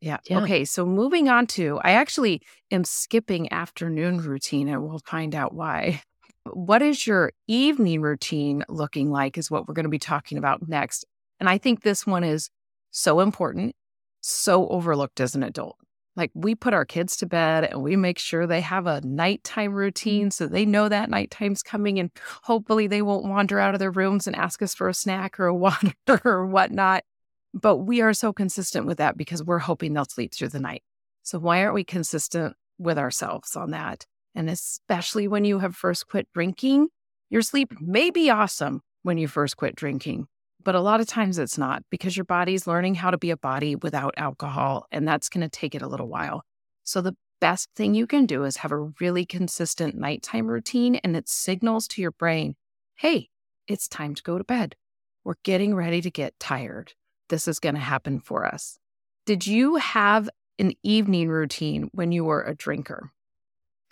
Yeah. 0.00 0.18
yeah. 0.28 0.42
Okay. 0.42 0.64
So 0.64 0.84
moving 0.84 1.28
on 1.28 1.46
to, 1.48 1.80
I 1.82 1.92
actually 1.92 2.42
am 2.70 2.84
skipping 2.84 3.50
afternoon 3.52 4.18
routine 4.18 4.68
and 4.68 4.82
we'll 4.82 5.00
find 5.06 5.34
out 5.34 5.54
why. 5.54 6.02
What 6.44 6.82
is 6.82 7.06
your 7.06 7.32
evening 7.48 8.02
routine 8.02 8.62
looking 8.68 9.10
like? 9.10 9.36
Is 9.38 9.50
what 9.50 9.66
we're 9.66 9.74
going 9.74 9.84
to 9.84 9.90
be 9.90 9.98
talking 9.98 10.38
about 10.38 10.68
next. 10.68 11.04
And 11.40 11.48
I 11.48 11.58
think 11.58 11.82
this 11.82 12.06
one 12.06 12.24
is 12.24 12.50
so 12.90 13.20
important, 13.20 13.74
so 14.20 14.68
overlooked 14.68 15.20
as 15.20 15.34
an 15.34 15.42
adult. 15.42 15.76
Like 16.16 16.30
we 16.34 16.54
put 16.54 16.74
our 16.74 16.84
kids 16.84 17.16
to 17.18 17.26
bed 17.26 17.64
and 17.64 17.82
we 17.82 17.94
make 17.94 18.18
sure 18.18 18.46
they 18.46 18.62
have 18.62 18.86
a 18.86 19.00
nighttime 19.02 19.70
mm-hmm. 19.70 19.78
routine 19.78 20.30
so 20.30 20.46
they 20.46 20.64
know 20.64 20.88
that 20.88 21.10
nighttime's 21.10 21.62
coming 21.62 21.98
and 21.98 22.10
hopefully 22.42 22.86
they 22.86 23.02
won't 23.02 23.26
wander 23.26 23.58
out 23.58 23.74
of 23.74 23.80
their 23.80 23.90
rooms 23.90 24.26
and 24.26 24.34
ask 24.34 24.62
us 24.62 24.74
for 24.74 24.88
a 24.88 24.94
snack 24.94 25.38
or 25.38 25.46
a 25.46 25.54
water 25.54 25.94
or 26.24 26.46
whatnot. 26.46 27.04
But 27.52 27.78
we 27.78 28.00
are 28.00 28.12
so 28.12 28.32
consistent 28.32 28.86
with 28.86 28.98
that 28.98 29.16
because 29.16 29.42
we're 29.42 29.58
hoping 29.58 29.92
they'll 29.92 30.06
sleep 30.06 30.34
through 30.34 30.48
the 30.48 30.60
night. 30.60 30.82
So 31.22 31.38
why 31.38 31.62
aren't 31.62 31.74
we 31.74 31.84
consistent 31.84 32.54
with 32.78 32.98
ourselves 32.98 33.56
on 33.56 33.70
that? 33.70 34.06
And 34.34 34.50
especially 34.50 35.26
when 35.28 35.44
you 35.44 35.58
have 35.60 35.74
first 35.74 36.08
quit 36.08 36.28
drinking, 36.34 36.88
your 37.30 37.42
sleep 37.42 37.80
may 37.80 38.10
be 38.10 38.30
awesome 38.30 38.82
when 39.02 39.18
you 39.18 39.26
first 39.26 39.56
quit 39.56 39.74
drinking, 39.74 40.26
but 40.66 40.74
a 40.74 40.80
lot 40.80 41.00
of 41.00 41.06
times 41.06 41.38
it's 41.38 41.56
not 41.56 41.84
because 41.90 42.16
your 42.16 42.24
body's 42.24 42.66
learning 42.66 42.96
how 42.96 43.12
to 43.12 43.16
be 43.16 43.30
a 43.30 43.36
body 43.36 43.76
without 43.76 44.12
alcohol, 44.16 44.84
and 44.90 45.06
that's 45.06 45.28
going 45.28 45.42
to 45.42 45.48
take 45.48 45.76
it 45.76 45.80
a 45.80 45.86
little 45.86 46.08
while. 46.08 46.42
So, 46.82 47.00
the 47.00 47.16
best 47.40 47.70
thing 47.76 47.94
you 47.94 48.04
can 48.04 48.26
do 48.26 48.42
is 48.42 48.56
have 48.56 48.72
a 48.72 48.90
really 49.00 49.24
consistent 49.24 49.94
nighttime 49.94 50.48
routine, 50.48 50.96
and 50.96 51.16
it 51.16 51.28
signals 51.28 51.86
to 51.88 52.02
your 52.02 52.10
brain, 52.10 52.56
hey, 52.96 53.28
it's 53.68 53.86
time 53.86 54.16
to 54.16 54.22
go 54.24 54.38
to 54.38 54.42
bed. 54.42 54.74
We're 55.22 55.36
getting 55.44 55.72
ready 55.72 56.00
to 56.00 56.10
get 56.10 56.38
tired. 56.40 56.94
This 57.28 57.46
is 57.46 57.60
going 57.60 57.76
to 57.76 57.80
happen 57.80 58.18
for 58.18 58.44
us. 58.44 58.76
Did 59.24 59.46
you 59.46 59.76
have 59.76 60.28
an 60.58 60.72
evening 60.82 61.28
routine 61.28 61.90
when 61.92 62.10
you 62.10 62.24
were 62.24 62.42
a 62.42 62.56
drinker? 62.56 63.12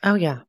Oh, 0.02 0.16
yeah. 0.16 0.40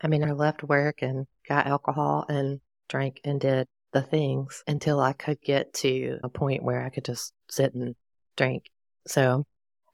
I 0.00 0.08
mean, 0.08 0.24
I 0.24 0.32
left 0.32 0.64
work 0.64 1.02
and 1.02 1.28
got 1.48 1.68
alcohol 1.68 2.24
and 2.28 2.60
drank 2.88 3.20
and 3.22 3.40
did 3.40 3.68
the 3.92 4.02
things 4.02 4.62
until 4.66 5.00
I 5.00 5.12
could 5.12 5.40
get 5.40 5.72
to 5.74 6.18
a 6.22 6.28
point 6.28 6.62
where 6.62 6.84
I 6.84 6.90
could 6.90 7.04
just 7.04 7.32
sit 7.50 7.74
and 7.74 7.94
drink. 8.36 8.64
So 9.06 9.46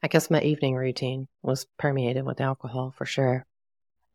I 0.03 0.07
guess 0.07 0.29
my 0.29 0.41
evening 0.41 0.75
routine 0.75 1.27
was 1.41 1.65
permeated 1.77 2.25
with 2.25 2.41
alcohol 2.41 2.93
for 2.95 3.05
sure. 3.05 3.45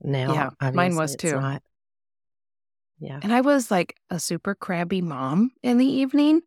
Now, 0.02 0.52
yeah, 0.60 0.70
mine 0.70 0.96
was 0.96 1.16
too. 1.16 1.32
Not. 1.32 1.62
Yeah. 3.00 3.18
And 3.22 3.32
I 3.32 3.40
was 3.40 3.70
like 3.70 3.96
a 4.10 4.20
super 4.20 4.54
crabby 4.54 5.00
mom 5.00 5.52
in 5.62 5.78
the 5.78 5.86
evening. 5.86 6.42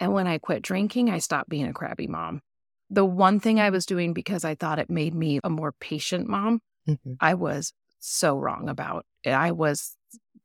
And 0.00 0.12
when 0.12 0.28
I 0.28 0.38
quit 0.38 0.62
drinking, 0.62 1.10
I 1.10 1.18
stopped 1.18 1.48
being 1.48 1.66
a 1.66 1.72
crabby 1.72 2.06
mom. 2.06 2.40
The 2.88 3.04
one 3.04 3.40
thing 3.40 3.60
I 3.60 3.70
was 3.70 3.84
doing 3.84 4.14
because 4.14 4.44
I 4.44 4.54
thought 4.54 4.78
it 4.78 4.88
made 4.88 5.14
me 5.14 5.40
a 5.42 5.50
more 5.50 5.72
patient 5.72 6.28
mom, 6.28 6.62
mm-hmm. 6.88 7.14
I 7.20 7.34
was 7.34 7.72
so 7.98 8.38
wrong 8.38 8.68
about. 8.68 9.04
I 9.26 9.50
was 9.50 9.96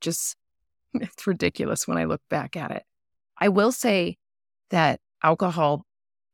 just 0.02 0.36
it's 1.02 1.28
ridiculous 1.28 1.88
when 1.88 1.98
I 1.98 2.06
look 2.06 2.22
back 2.30 2.56
at 2.56 2.72
it. 2.72 2.84
I 3.38 3.50
will 3.50 3.72
say 3.72 4.18
that 4.70 5.00
alcohol 5.22 5.86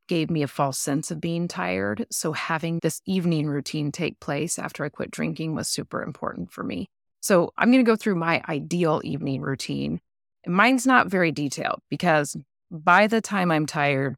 gave 0.08 0.30
me 0.30 0.42
a 0.42 0.48
false 0.48 0.80
sense 0.80 1.12
of 1.12 1.22
being 1.22 1.48
tired. 1.48 2.06
So 2.12 2.34
having 2.34 2.80
this 2.82 3.01
evening 3.06 3.48
routine 3.48 3.92
take 3.92 4.20
place 4.20 4.58
after 4.60 4.84
I 4.84 4.89
quit 4.89 5.12
drinking 5.12 5.56
was 5.56 5.68
super 5.68 6.01
important 6.01 6.51
for 6.51 6.63
me. 6.63 6.88
So 7.22 7.54
I'm 7.58 7.72
going 7.72 7.84
to 7.84 7.89
go 7.89 7.96
through 7.96 8.16
my 8.16 8.42
ideal 8.50 9.01
evening 9.04 9.42
routine. 9.42 10.00
Mine's 10.48 10.88
not 10.88 11.08
very 11.08 11.32
detailed 11.32 11.82
because 11.89 12.36
by 12.72 13.08
the 13.08 13.22
time 13.22 13.51
I'm 13.51 13.66
tired, 13.66 14.16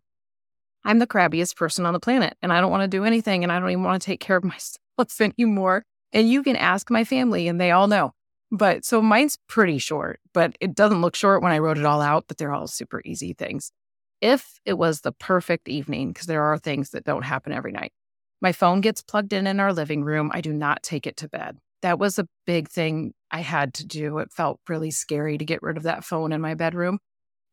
I'm 0.84 1.00
the 1.00 1.08
crabbiest 1.08 1.56
person 1.56 1.86
on 1.86 1.94
the 1.94 2.00
planet 2.00 2.38
and 2.42 2.54
I 2.54 2.62
don't 2.62 2.72
want 2.72 2.84
to 2.84 2.98
do 2.98 3.04
anything 3.04 3.44
and 3.44 3.52
I 3.52 3.60
don't 3.60 3.70
even 3.70 3.84
want 3.84 4.02
to 4.02 4.06
take 4.06 4.22
care 4.22 4.38
of 4.38 4.44
myself 4.98 5.20
anymore. 5.20 5.84
And 6.14 6.30
you 6.30 6.44
can 6.44 6.56
ask 6.56 6.90
my 6.90 7.04
family 7.04 7.48
and 7.48 7.60
they 7.60 7.72
all 7.72 7.88
know. 7.88 8.14
But 8.52 8.84
so 8.84 9.02
mine's 9.02 9.38
pretty 9.48 9.78
short, 9.78 10.20
but 10.34 10.58
it 10.60 10.76
doesn't 10.76 11.02
look 11.02 11.16
short 11.16 11.42
when 11.42 11.54
I 11.54 11.60
wrote 11.60 11.78
it 11.78 11.86
all 11.86 12.02
out, 12.02 12.26
but 12.28 12.38
they're 12.38 12.54
all 12.54 12.68
super 12.68 13.02
easy 13.06 13.34
things. 13.34 13.72
If 14.20 14.60
it 14.66 14.74
was 14.74 15.02
the 15.02 15.14
perfect 15.14 15.70
evening, 15.70 16.12
because 16.12 16.28
there 16.28 16.44
are 16.44 16.58
things 16.58 16.90
that 16.90 17.06
don't 17.06 17.24
happen 17.24 17.54
every 17.54 17.72
night, 17.72 17.94
my 18.42 18.52
phone 18.52 18.82
gets 18.82 19.02
plugged 19.02 19.34
in 19.34 19.48
in 19.48 19.60
our 19.60 19.72
living 19.72 20.04
room. 20.04 20.32
I 20.34 20.42
do 20.42 20.52
not 20.52 20.84
take 20.84 21.08
it 21.08 21.16
to 21.18 21.30
bed. 21.30 21.60
That 21.82 21.98
was 21.98 22.20
a 22.20 22.28
big 22.46 22.68
thing 22.68 23.14
I 23.32 23.40
had 23.40 23.74
to 23.76 23.86
do. 23.86 24.18
It 24.18 24.32
felt 24.32 24.60
really 24.68 24.92
scary 24.92 25.38
to 25.38 25.46
get 25.46 25.64
rid 25.64 25.78
of 25.78 25.84
that 25.84 26.04
phone 26.04 26.32
in 26.32 26.42
my 26.42 26.54
bedroom. 26.54 27.00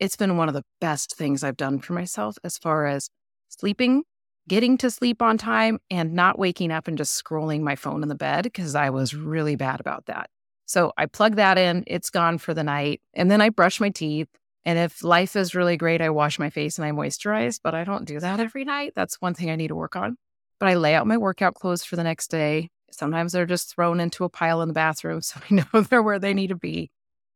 It's 0.01 0.17
been 0.17 0.37
one 0.37 0.49
of 0.49 0.55
the 0.55 0.65
best 0.81 1.17
things 1.17 1.45
I've 1.45 1.57
done 1.57 1.79
for 1.79 1.93
myself 1.93 2.39
as 2.43 2.59
far 2.59 2.87
as 2.87 3.09
sleeping, 3.49 4.03
getting 4.49 4.77
to 4.79 4.91
sleep 4.91 5.23
on 5.23 5.39
time, 5.39 5.79
and 5.91 6.13
not 6.13 6.39
waking 6.39 6.73
up 6.73 6.89
and 6.89 6.99
just 6.99 7.23
scrolling 7.23 7.61
my 7.61 7.77
phone 7.77 8.03
in 8.03 8.09
the 8.09 8.15
bed 8.15 8.45
because 8.45 8.75
I 8.75 8.91
was 8.91 9.15
really 9.15 9.57
bad 9.57 9.81
about 9.81 10.07
that. 10.07 10.29
So 10.69 10.93
I 10.99 11.07
plug 11.07 11.37
that 11.37 11.57
in, 11.57 11.83
it's 11.87 12.11
gone 12.11 12.37
for 12.37 12.53
the 12.53 12.63
night. 12.63 13.01
And 13.15 13.31
then 13.31 13.41
I 13.41 13.49
brush 13.49 13.81
my 13.81 13.89
teeth. 13.89 14.29
And 14.67 14.79
if 14.79 15.03
life 15.03 15.35
is 15.35 15.55
really 15.55 15.79
great, 15.79 16.03
I 16.03 16.11
wash 16.11 16.39
my 16.39 16.51
face 16.51 16.79
and 16.79 16.85
I 16.85 16.91
moisturize, 16.91 17.59
but 17.63 17.75
I 17.75 17.85
don't 17.85 18.05
do 18.05 18.21
that 18.21 18.39
every 18.39 18.65
night. 18.65 18.93
That's 18.95 19.21
one 19.21 19.33
thing 19.33 19.51
I 19.51 19.57
need 19.57 19.69
to 19.69 19.75
work 19.75 19.97
on. 19.97 20.19
But 20.61 20.69
I 20.69 20.75
lay 20.75 20.95
out 20.95 21.07
my 21.07 21.17
workout 21.17 21.55
clothes 21.55 21.85
for 21.85 21.97
the 21.97 22.05
next 22.05 22.31
day. 22.31 22.69
Sometimes 22.91 23.33
they're 23.33 23.47
just 23.47 23.75
thrown 23.75 23.99
into 23.99 24.25
a 24.25 24.29
pile 24.29 24.61
in 24.61 24.69
the 24.69 24.75
bathroom 24.75 25.23
so 25.23 25.41
I 25.51 25.55
know 25.55 25.81
they're 25.81 26.03
where 26.03 26.19
they 26.19 26.35
need 26.35 26.49
to 26.49 26.57
be. 26.57 26.91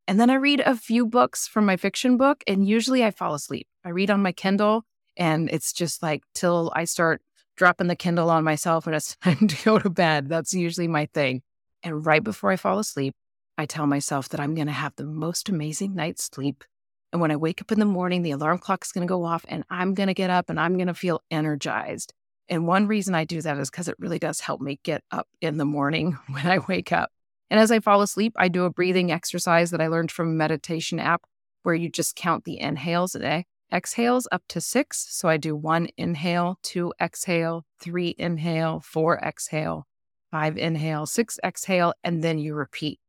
And 0.07 0.21
then 0.21 0.29
I 0.29 0.35
read 0.35 0.61
a 0.61 0.77
few 0.77 1.07
books 1.07 1.47
from 1.49 1.65
my 1.65 1.77
fiction 1.77 2.19
book, 2.19 2.43
and 2.47 2.67
usually 2.67 3.05
I 3.05 3.13
fall 3.13 3.35
asleep. 3.35 3.67
I 3.85 3.91
read 3.91 4.11
on 4.11 4.21
my 4.21 4.33
Kindle, 4.33 4.85
and 5.17 5.49
it's 5.49 5.73
just 5.73 6.03
like 6.03 6.25
till 6.35 6.73
I 6.75 6.85
start 6.85 7.23
dropping 7.57 7.87
the 7.87 7.97
Kindle 7.97 8.29
on 8.29 8.45
myself 8.45 8.87
and 8.87 8.97
it's 8.97 9.17
time 9.23 9.49
to 9.49 9.65
go 9.65 9.79
to 9.79 9.91
bed. 9.91 10.29
That's 10.29 10.53
usually 10.53 10.89
my 10.89 11.07
thing. 11.07 11.43
And 11.83 12.05
right 12.05 12.23
before 12.23 12.51
I 12.51 12.57
fall 12.57 12.79
asleep, 12.79 13.15
I 13.59 13.67
tell 13.67 13.87
myself 13.87 14.29
that 14.31 14.41
I'm 14.41 14.55
going 14.55 14.67
to 14.67 14.73
have 14.73 14.95
the 14.97 15.05
most 15.05 15.49
amazing 15.49 15.95
night's 15.95 16.25
sleep. 16.25 16.65
And 17.13 17.21
when 17.21 17.31
I 17.31 17.37
wake 17.37 17.61
up 17.61 17.71
in 17.71 17.79
the 17.79 17.85
morning, 17.85 18.23
the 18.23 18.31
alarm 18.31 18.59
clock 18.59 18.85
is 18.85 18.93
going 18.93 19.07
to 19.07 19.11
go 19.11 19.25
off 19.25 19.45
and 19.49 19.65
I'm 19.69 19.95
going 19.95 20.07
to 20.07 20.15
get 20.15 20.31
up 20.31 20.49
and 20.49 20.59
I'm 20.59 20.77
going 20.77 20.87
to 20.87 20.95
feel 20.95 21.21
energized. 21.31 22.15
And 22.49 22.67
one 22.67 22.87
reason 22.87 23.15
I 23.15 23.25
do 23.25 23.41
that 23.43 23.59
is 23.59 23.71
because 23.71 23.89
it 23.89 23.99
really 23.99 24.19
does 24.19 24.41
help 24.41 24.61
me 24.61 24.81
get 24.83 25.03
up 25.11 25.29
in 25.41 25.59
the 25.59 25.65
morning 25.65 26.19
when 26.29 26.47
I 26.47 26.59
wake 26.59 26.93
up. 26.93 27.11
And 27.51 27.61
as 27.61 27.71
I 27.71 27.81
fall 27.81 28.01
asleep, 28.01 28.33
I 28.37 28.49
do 28.49 28.65
a 28.65 28.71
breathing 28.71 29.13
exercise 29.13 29.71
that 29.71 29.81
I 29.81 29.89
learned 29.89 30.11
from 30.11 30.29
a 30.29 30.33
meditation 30.33 30.99
app 30.99 31.25
where 31.63 31.75
you 31.75 31.91
just 31.91 32.17
count 32.17 32.45
the 32.45 32.59
inhales 32.59 33.15
and 33.15 33.45
exhales 33.73 34.27
up 34.33 34.43
to 34.49 34.61
six. 34.61 35.07
So 35.11 35.29
I 35.29 35.37
do 35.37 35.55
one 35.55 35.89
inhale, 35.99 36.59
two 36.63 36.95
exhale, 37.01 37.65
three 37.79 38.15
inhale, 38.19 38.81
four 38.81 39.19
exhale, 39.19 39.87
five 40.31 40.57
inhale, 40.57 41.05
six 41.05 41.39
exhale, 41.45 41.93
and 42.03 42.25
then 42.25 42.39
you 42.39 42.55
repeat. 42.55 43.02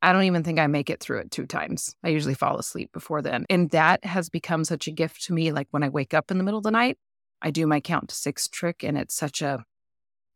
I 0.00 0.12
don't 0.12 0.24
even 0.24 0.44
think 0.44 0.58
I 0.58 0.66
make 0.68 0.90
it 0.90 1.00
through 1.00 1.20
it 1.20 1.30
two 1.30 1.46
times. 1.46 1.96
I 2.04 2.08
usually 2.08 2.34
fall 2.34 2.58
asleep 2.58 2.92
before 2.92 3.20
then. 3.20 3.46
And 3.50 3.70
that 3.70 4.04
has 4.04 4.28
become 4.28 4.64
such 4.64 4.86
a 4.86 4.92
gift 4.92 5.24
to 5.24 5.32
me. 5.32 5.50
Like 5.50 5.68
when 5.70 5.82
I 5.82 5.88
wake 5.88 6.14
up 6.14 6.30
in 6.30 6.38
the 6.38 6.44
middle 6.44 6.58
of 6.58 6.64
the 6.64 6.70
night, 6.70 6.98
I 7.42 7.50
do 7.50 7.66
my 7.66 7.80
count 7.80 8.08
to 8.10 8.14
six 8.14 8.48
trick 8.48 8.84
and 8.84 8.96
it's 8.96 9.14
such 9.14 9.42
a 9.42 9.64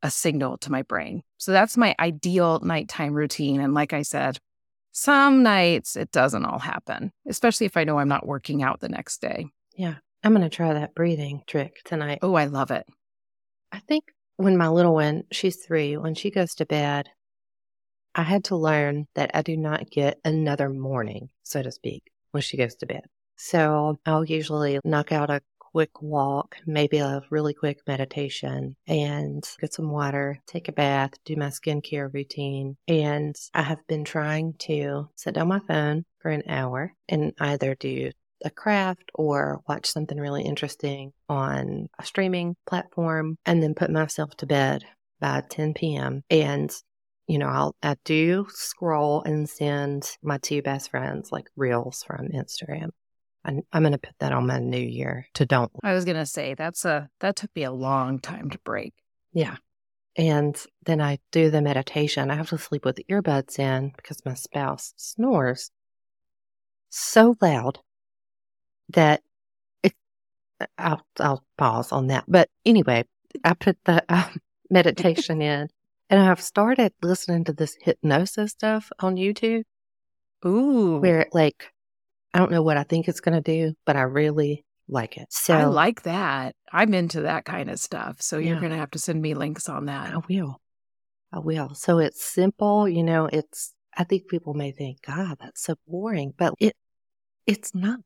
a 0.02 0.10
signal 0.10 0.58
to 0.58 0.72
my 0.72 0.82
brain. 0.82 1.22
So 1.38 1.52
that's 1.52 1.76
my 1.76 1.94
ideal 2.00 2.58
nighttime 2.60 3.14
routine. 3.14 3.60
And 3.60 3.72
like 3.72 3.92
I 3.92 4.02
said, 4.02 4.38
some 4.90 5.42
nights 5.44 5.96
it 5.96 6.10
doesn't 6.10 6.44
all 6.44 6.58
happen, 6.58 7.12
especially 7.26 7.66
if 7.66 7.76
I 7.76 7.84
know 7.84 7.98
I'm 7.98 8.08
not 8.08 8.26
working 8.26 8.64
out 8.64 8.80
the 8.80 8.88
next 8.88 9.20
day. 9.20 9.46
Yeah. 9.76 9.94
I'm 10.24 10.32
going 10.32 10.42
to 10.42 10.54
try 10.54 10.72
that 10.74 10.94
breathing 10.94 11.42
trick 11.46 11.82
tonight. 11.84 12.18
Oh, 12.22 12.34
I 12.34 12.46
love 12.46 12.70
it. 12.70 12.86
I 13.72 13.78
think 13.78 14.04
when 14.36 14.56
my 14.56 14.68
little 14.68 14.94
one, 14.94 15.24
she's 15.32 15.56
three, 15.56 15.96
when 15.96 16.14
she 16.14 16.30
goes 16.30 16.54
to 16.56 16.66
bed, 16.66 17.08
I 18.14 18.22
had 18.22 18.44
to 18.44 18.56
learn 18.56 19.06
that 19.14 19.30
I 19.34 19.42
do 19.42 19.56
not 19.56 19.90
get 19.90 20.20
another 20.24 20.68
morning, 20.68 21.30
so 21.42 21.62
to 21.62 21.72
speak, 21.72 22.10
when 22.32 22.42
she 22.42 22.56
goes 22.56 22.74
to 22.76 22.86
bed. 22.86 23.04
So 23.36 23.98
I'll 24.06 24.24
usually 24.24 24.78
knock 24.84 25.12
out 25.12 25.30
a 25.30 25.40
quick 25.58 26.02
walk, 26.02 26.56
maybe 26.66 26.98
a 26.98 27.22
really 27.30 27.54
quick 27.54 27.78
meditation, 27.86 28.76
and 28.86 29.42
get 29.60 29.72
some 29.72 29.90
water, 29.90 30.38
take 30.46 30.68
a 30.68 30.72
bath, 30.72 31.12
do 31.24 31.34
my 31.36 31.46
skincare 31.46 32.12
routine. 32.12 32.76
And 32.86 33.34
I 33.54 33.62
have 33.62 33.86
been 33.88 34.04
trying 34.04 34.54
to 34.60 35.08
set 35.16 35.34
down 35.34 35.48
my 35.48 35.60
phone 35.60 36.04
for 36.20 36.30
an 36.30 36.42
hour 36.46 36.92
and 37.08 37.32
either 37.40 37.74
do 37.74 38.10
a 38.44 38.50
craft 38.50 39.10
or 39.14 39.62
watch 39.66 39.86
something 39.86 40.18
really 40.18 40.42
interesting 40.42 41.12
on 41.28 41.88
a 41.98 42.04
streaming 42.04 42.56
platform 42.66 43.36
and 43.46 43.62
then 43.62 43.74
put 43.74 43.90
myself 43.90 44.36
to 44.36 44.46
bed 44.46 44.84
by 45.20 45.42
10 45.48 45.74
p.m. 45.74 46.22
And 46.28 46.70
you 47.26 47.38
know, 47.38 47.48
I'll 47.48 47.76
I 47.82 47.96
do 48.04 48.46
scroll 48.50 49.22
and 49.22 49.48
send 49.48 50.10
my 50.22 50.38
two 50.38 50.62
best 50.62 50.90
friends 50.90 51.30
like 51.32 51.46
reels 51.56 52.04
from 52.06 52.28
Instagram. 52.28 52.90
I'm, 53.44 53.62
I'm 53.72 53.82
going 53.82 53.92
to 53.92 53.98
put 53.98 54.14
that 54.20 54.32
on 54.32 54.46
my 54.46 54.58
new 54.58 54.78
year 54.78 55.26
to 55.34 55.46
don't. 55.46 55.70
I 55.82 55.94
was 55.94 56.04
going 56.04 56.16
to 56.16 56.26
say 56.26 56.54
that's 56.54 56.84
a 56.84 57.08
that 57.20 57.36
took 57.36 57.50
me 57.56 57.64
a 57.64 57.72
long 57.72 58.20
time 58.20 58.50
to 58.50 58.58
break. 58.58 58.94
Yeah. 59.32 59.56
And 60.16 60.56
then 60.84 61.00
I 61.00 61.18
do 61.30 61.50
the 61.50 61.62
meditation. 61.62 62.30
I 62.30 62.34
have 62.34 62.50
to 62.50 62.58
sleep 62.58 62.84
with 62.84 63.00
earbuds 63.10 63.58
in 63.58 63.92
because 63.96 64.20
my 64.26 64.34
spouse 64.34 64.92
snores 64.96 65.70
so 66.90 67.36
loud 67.40 67.78
that 68.90 69.22
it. 69.82 69.94
I'll 70.76 71.04
I'll 71.18 71.44
pause 71.56 71.92
on 71.92 72.08
that. 72.08 72.24
But 72.28 72.50
anyway, 72.66 73.04
I 73.42 73.54
put 73.54 73.78
the 73.84 74.04
uh, 74.08 74.28
meditation 74.70 75.40
in 75.40 75.68
and 76.12 76.20
I've 76.20 76.42
started 76.42 76.92
listening 77.02 77.44
to 77.44 77.54
this 77.54 77.74
hypnosis 77.80 78.52
stuff 78.52 78.90
on 79.00 79.16
YouTube. 79.16 79.62
Ooh. 80.44 80.98
Where 80.98 81.26
like, 81.32 81.72
I 82.34 82.38
don't 82.38 82.50
know 82.50 82.62
what 82.62 82.76
I 82.76 82.82
think 82.82 83.08
it's 83.08 83.20
going 83.20 83.34
to 83.34 83.40
do, 83.40 83.72
but 83.86 83.96
I 83.96 84.02
really 84.02 84.64
like 84.88 85.16
it. 85.16 85.28
So 85.30 85.54
I 85.54 85.64
like 85.64 86.02
that. 86.02 86.54
I'm 86.70 86.92
into 86.92 87.22
that 87.22 87.46
kind 87.46 87.70
of 87.70 87.78
stuff. 87.78 88.20
So 88.20 88.36
you're 88.36 88.60
going 88.60 88.72
to 88.72 88.78
have 88.78 88.90
to 88.90 88.98
send 88.98 89.22
me 89.22 89.32
links 89.32 89.70
on 89.70 89.86
that. 89.86 90.12
I 90.12 90.18
will. 90.28 90.60
I 91.32 91.38
will. 91.38 91.74
So 91.74 91.98
it's 91.98 92.22
simple. 92.22 92.86
You 92.86 93.04
know, 93.04 93.30
it's, 93.32 93.72
I 93.96 94.04
think 94.04 94.28
people 94.28 94.52
may 94.52 94.70
think, 94.70 94.98
God, 95.06 95.38
that's 95.40 95.62
so 95.62 95.76
boring, 95.88 96.34
but 96.36 96.52
it, 96.60 96.76
it's 97.46 97.74
not. 97.74 98.00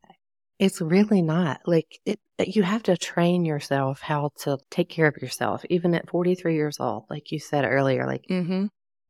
It's 0.59 0.81
really 0.81 1.23
not. 1.23 1.61
Like 1.67 2.01
it 2.05 2.21
you 2.39 2.63
have 2.63 2.83
to 2.85 2.97
train 2.97 3.45
yourself 3.45 4.01
how 4.01 4.31
to 4.41 4.59
take 4.71 4.89
care 4.89 5.07
of 5.07 5.17
yourself 5.23 5.65
even 5.71 5.95
at 5.95 6.11
43 6.11 6.55
years 6.55 6.79
old 6.79 7.05
like 7.09 7.33
you 7.33 7.39
said 7.39 7.65
earlier 7.65 8.07
like 8.07 8.27
mm-hmm. 8.29 8.67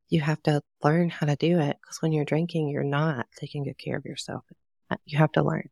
you 0.07 0.21
have 0.21 0.41
to 0.43 0.61
learn 0.81 1.09
how 1.09 1.27
to 1.27 1.35
do 1.35 1.59
it 1.59 1.75
because 1.81 2.01
when 2.01 2.13
you're 2.13 2.23
drinking 2.23 2.69
you're 2.69 2.85
not 2.85 3.25
taking 3.35 3.65
good 3.65 3.77
care 3.77 3.97
of 3.97 4.05
yourself 4.05 4.45
uh, 4.89 4.95
you 5.03 5.17
have 5.17 5.33
to 5.33 5.43
learn 5.43 5.67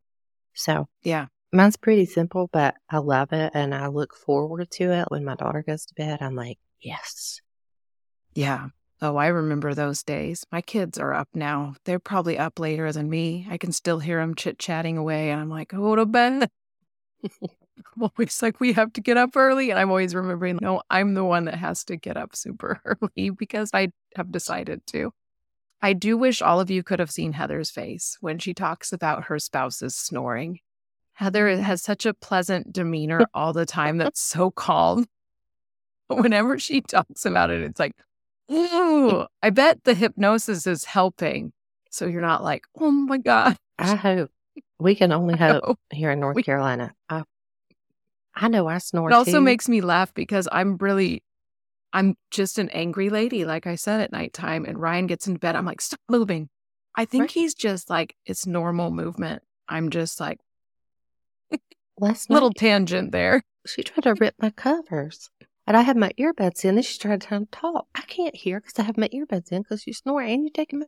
so 0.53 0.89
yeah 1.03 1.27
Mine's 1.55 1.77
pretty 1.77 2.05
simple, 2.05 2.49
but 2.51 2.75
I 2.89 2.97
love 2.97 3.31
it 3.31 3.51
and 3.53 3.73
I 3.73 3.87
look 3.87 4.13
forward 4.13 4.69
to 4.71 4.91
it. 4.91 5.05
When 5.09 5.23
my 5.23 5.35
daughter 5.35 5.63
goes 5.65 5.85
to 5.85 5.95
bed, 5.95 6.21
I'm 6.21 6.35
like, 6.35 6.59
yes. 6.81 7.39
Yeah. 8.33 8.67
Oh, 9.01 9.17
I 9.17 9.27
remember 9.27 9.73
those 9.73 10.03
days. 10.03 10.45
My 10.51 10.61
kids 10.61 10.97
are 10.97 11.13
up 11.13 11.27
now. 11.33 11.75
They're 11.83 11.99
probably 11.99 12.37
up 12.37 12.59
later 12.59 12.91
than 12.91 13.09
me. 13.09 13.45
I 13.49 13.57
can 13.57 13.71
still 13.71 13.99
hear 13.99 14.19
them 14.19 14.35
chit 14.35 14.57
chatting 14.57 14.97
away. 14.97 15.31
And 15.31 15.41
I'm 15.41 15.49
like, 15.49 15.69
go 15.69 15.95
to 15.95 16.05
bed. 16.05 16.49
I'm 17.33 18.03
always 18.03 18.41
like, 18.41 18.59
we 18.59 18.73
have 18.73 18.93
to 18.93 19.01
get 19.01 19.17
up 19.17 19.35
early. 19.35 19.69
And 19.69 19.79
I'm 19.79 19.89
always 19.89 20.15
remembering, 20.15 20.59
no, 20.61 20.81
I'm 20.89 21.13
the 21.13 21.25
one 21.25 21.45
that 21.45 21.55
has 21.55 21.83
to 21.85 21.97
get 21.97 22.15
up 22.15 22.35
super 22.35 22.79
early 22.85 23.31
because 23.31 23.69
I 23.73 23.89
have 24.15 24.31
decided 24.31 24.85
to. 24.87 25.11
I 25.81 25.91
do 25.93 26.17
wish 26.17 26.41
all 26.41 26.61
of 26.61 26.71
you 26.71 26.81
could 26.81 26.99
have 26.99 27.11
seen 27.11 27.33
Heather's 27.33 27.69
face 27.69 28.17
when 28.21 28.39
she 28.39 28.53
talks 28.53 28.93
about 28.93 29.25
her 29.25 29.39
spouse's 29.39 29.95
snoring. 29.95 30.59
Heather 31.13 31.57
has 31.57 31.81
such 31.81 32.05
a 32.05 32.13
pleasant 32.13 32.73
demeanor 32.73 33.25
all 33.33 33.53
the 33.53 33.65
time 33.65 33.97
that's 33.97 34.21
so 34.21 34.51
calm. 34.51 35.05
But 36.07 36.17
whenever 36.21 36.57
she 36.59 36.81
talks 36.81 37.25
about 37.25 37.51
it, 37.51 37.61
it's 37.61 37.79
like, 37.79 37.93
ooh, 38.51 39.25
I 39.41 39.49
bet 39.49 39.83
the 39.83 39.93
hypnosis 39.93 40.67
is 40.67 40.85
helping. 40.85 41.53
So 41.91 42.05
you're 42.05 42.21
not 42.21 42.43
like, 42.43 42.63
oh 42.79 42.91
my 42.91 43.17
God. 43.17 43.57
I 43.77 43.95
hope. 43.95 44.31
We 44.79 44.95
can 44.95 45.11
only 45.11 45.37
hope 45.37 45.79
here 45.91 46.11
in 46.11 46.19
North 46.19 46.35
we, 46.35 46.43
Carolina. 46.43 46.93
I, 47.09 47.23
I 48.33 48.47
know 48.47 48.67
I 48.67 48.77
snore. 48.79 49.09
It 49.09 49.13
also 49.13 49.33
too. 49.33 49.41
makes 49.41 49.69
me 49.69 49.81
laugh 49.81 50.13
because 50.13 50.47
I'm 50.51 50.77
really, 50.77 51.23
I'm 51.93 52.15
just 52.31 52.59
an 52.59 52.69
angry 52.69 53.09
lady, 53.09 53.45
like 53.45 53.67
I 53.67 53.75
said 53.75 54.01
at 54.01 54.11
nighttime. 54.11 54.65
And 54.65 54.77
Ryan 54.77 55.07
gets 55.07 55.27
into 55.27 55.39
bed. 55.39 55.55
I'm 55.55 55.65
like, 55.65 55.81
stop 55.81 56.01
moving. 56.09 56.49
I 56.95 57.05
think 57.05 57.21
right. 57.21 57.31
he's 57.31 57.53
just 57.53 57.89
like, 57.89 58.15
it's 58.25 58.45
normal 58.45 58.91
movement. 58.91 59.43
I'm 59.67 59.89
just 59.89 60.19
like, 60.19 60.39
Last 61.99 62.29
little 62.29 62.51
tangent 62.51 63.11
there. 63.11 63.43
She 63.65 63.83
tried 63.83 64.03
to 64.03 64.13
rip 64.15 64.35
my 64.39 64.49
covers. 64.51 65.29
And 65.67 65.75
I 65.75 65.81
have 65.81 65.97
my 65.97 66.11
earbuds 66.19 66.63
in. 66.63 66.75
Then 66.75 66.83
she 66.83 66.99
tried 66.99 67.21
to 67.21 67.47
talk. 67.51 67.87
I 67.95 68.01
can't 68.01 68.35
hear 68.35 68.59
because 68.59 68.77
I 68.77 68.83
have 68.83 68.97
my 68.97 69.09
earbuds 69.09 69.51
in 69.51 69.63
because 69.63 69.87
you 69.87 69.93
snore 69.93 70.21
and 70.21 70.43
you 70.43 70.49
take 70.49 70.71
them. 70.71 70.83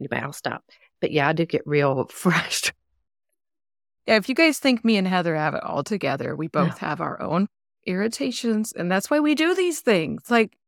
Anyway, 0.00 0.20
I'll 0.22 0.32
stop. 0.32 0.64
But 1.00 1.12
yeah, 1.12 1.28
I 1.28 1.32
do 1.32 1.44
get 1.44 1.66
real 1.66 2.06
frustrated. 2.10 2.74
Yeah, 4.06 4.16
if 4.16 4.28
you 4.28 4.34
guys 4.34 4.58
think 4.58 4.84
me 4.84 4.96
and 4.96 5.08
Heather 5.08 5.34
have 5.34 5.54
it 5.54 5.62
all 5.62 5.82
together, 5.82 6.36
we 6.36 6.48
both 6.48 6.78
have 6.78 7.00
our 7.00 7.20
own 7.22 7.48
irritations. 7.86 8.72
And 8.72 8.90
that's 8.90 9.10
why 9.10 9.20
we 9.20 9.34
do 9.34 9.54
these 9.54 9.80
things. 9.80 10.30
Like, 10.30 10.58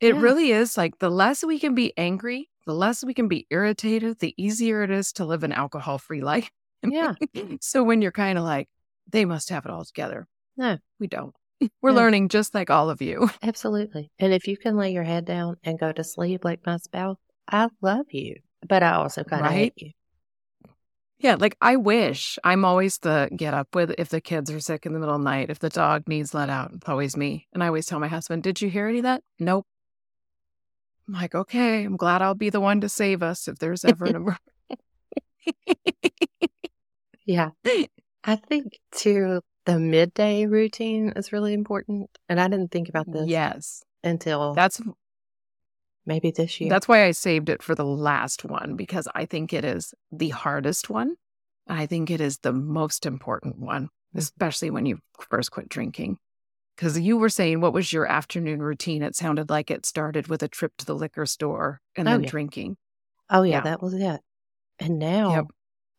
it 0.00 0.14
yeah. 0.14 0.20
really 0.20 0.50
is 0.50 0.76
like 0.76 0.98
the 0.98 1.10
less 1.10 1.44
we 1.44 1.58
can 1.58 1.74
be 1.74 1.92
angry, 1.96 2.50
the 2.66 2.74
less 2.74 3.04
we 3.04 3.14
can 3.14 3.26
be 3.26 3.46
irritated, 3.50 4.20
the 4.20 4.34
easier 4.36 4.82
it 4.82 4.90
is 4.90 5.12
to 5.14 5.24
live 5.24 5.42
an 5.42 5.52
alcohol 5.52 5.98
free 5.98 6.22
life. 6.22 6.50
Yeah. 6.86 7.14
so 7.62 7.82
when 7.82 8.02
you're 8.02 8.12
kind 8.12 8.36
of 8.36 8.44
like, 8.44 8.68
they 9.08 9.24
must 9.24 9.48
have 9.48 9.64
it 9.64 9.70
all 9.70 9.86
together. 9.86 10.26
No, 10.58 10.76
we 11.00 11.06
don't. 11.06 11.34
We're 11.82 11.90
no. 11.90 11.96
learning 11.96 12.28
just 12.28 12.54
like 12.54 12.70
all 12.70 12.90
of 12.90 13.02
you. 13.02 13.30
Absolutely. 13.42 14.10
And 14.18 14.32
if 14.32 14.46
you 14.48 14.56
can 14.56 14.76
lay 14.76 14.92
your 14.92 15.04
head 15.04 15.24
down 15.24 15.56
and 15.64 15.78
go 15.78 15.92
to 15.92 16.04
sleep 16.04 16.44
like 16.44 16.64
my 16.66 16.76
spouse, 16.78 17.16
I 17.48 17.68
love 17.80 18.06
you, 18.10 18.36
but 18.66 18.82
I 18.82 18.92
also 18.94 19.24
kind 19.24 19.42
of 19.44 19.52
right? 19.52 19.56
hate 19.56 19.74
you. 19.76 19.90
Yeah, 21.18 21.36
like 21.38 21.56
I 21.60 21.76
wish 21.76 22.38
I'm 22.44 22.64
always 22.64 22.98
the 22.98 23.30
get 23.34 23.54
up 23.54 23.74
with 23.74 23.94
if 23.98 24.08
the 24.08 24.20
kids 24.20 24.50
are 24.50 24.60
sick 24.60 24.84
in 24.84 24.92
the 24.92 24.98
middle 24.98 25.14
of 25.14 25.20
the 25.20 25.24
night, 25.24 25.48
if 25.48 25.58
the 25.58 25.70
dog 25.70 26.06
needs 26.06 26.34
let 26.34 26.50
out, 26.50 26.72
it's 26.74 26.88
always 26.88 27.16
me. 27.16 27.46
And 27.52 27.62
I 27.62 27.68
always 27.68 27.86
tell 27.86 28.00
my 28.00 28.08
husband, 28.08 28.42
Did 28.42 28.60
you 28.60 28.68
hear 28.68 28.88
any 28.88 28.98
of 28.98 29.04
that? 29.04 29.22
Nope. 29.38 29.66
I'm 31.08 31.14
like, 31.14 31.34
okay, 31.34 31.84
I'm 31.84 31.96
glad 31.96 32.22
I'll 32.22 32.34
be 32.34 32.50
the 32.50 32.60
one 32.60 32.80
to 32.80 32.88
save 32.88 33.22
us 33.22 33.46
if 33.48 33.58
there's 33.58 33.84
ever 33.86 34.06
an 34.06 34.16
emergency. 34.16 34.40
yeah. 37.26 37.50
I 38.24 38.36
think 38.36 38.78
too, 38.90 39.40
the 39.66 39.78
midday 39.78 40.46
routine 40.46 41.12
is 41.16 41.32
really 41.32 41.54
important. 41.54 42.10
And 42.28 42.40
I 42.40 42.48
didn't 42.48 42.70
think 42.70 42.88
about 42.88 43.10
this. 43.10 43.28
Yes. 43.28 43.82
Until 44.02 44.52
that's 44.52 44.80
maybe 46.06 46.30
this 46.30 46.60
year. 46.60 46.70
That's 46.70 46.88
why 46.88 47.04
I 47.04 47.12
saved 47.12 47.48
it 47.48 47.62
for 47.62 47.74
the 47.74 47.84
last 47.84 48.44
one 48.44 48.76
because 48.76 49.08
I 49.14 49.24
think 49.24 49.52
it 49.52 49.64
is 49.64 49.94
the 50.12 50.28
hardest 50.30 50.90
one. 50.90 51.14
I 51.66 51.86
think 51.86 52.10
it 52.10 52.20
is 52.20 52.38
the 52.38 52.52
most 52.52 53.06
important 53.06 53.58
one, 53.58 53.88
especially 54.14 54.70
when 54.70 54.84
you 54.84 54.98
first 55.30 55.50
quit 55.50 55.68
drinking. 55.68 56.18
Because 56.76 56.98
you 56.98 57.16
were 57.16 57.28
saying, 57.28 57.60
what 57.60 57.72
was 57.72 57.92
your 57.92 58.04
afternoon 58.06 58.60
routine? 58.60 59.02
It 59.02 59.14
sounded 59.14 59.48
like 59.48 59.70
it 59.70 59.86
started 59.86 60.26
with 60.26 60.42
a 60.42 60.48
trip 60.48 60.72
to 60.78 60.84
the 60.84 60.94
liquor 60.94 61.24
store 61.24 61.80
and 61.96 62.08
oh, 62.08 62.12
then 62.12 62.24
yeah. 62.24 62.30
drinking. 62.30 62.76
Oh, 63.30 63.42
yeah, 63.42 63.58
yeah, 63.58 63.60
that 63.62 63.80
was 63.82 63.94
it. 63.94 64.20
And 64.80 64.98
now, 64.98 65.34
yep. 65.34 65.44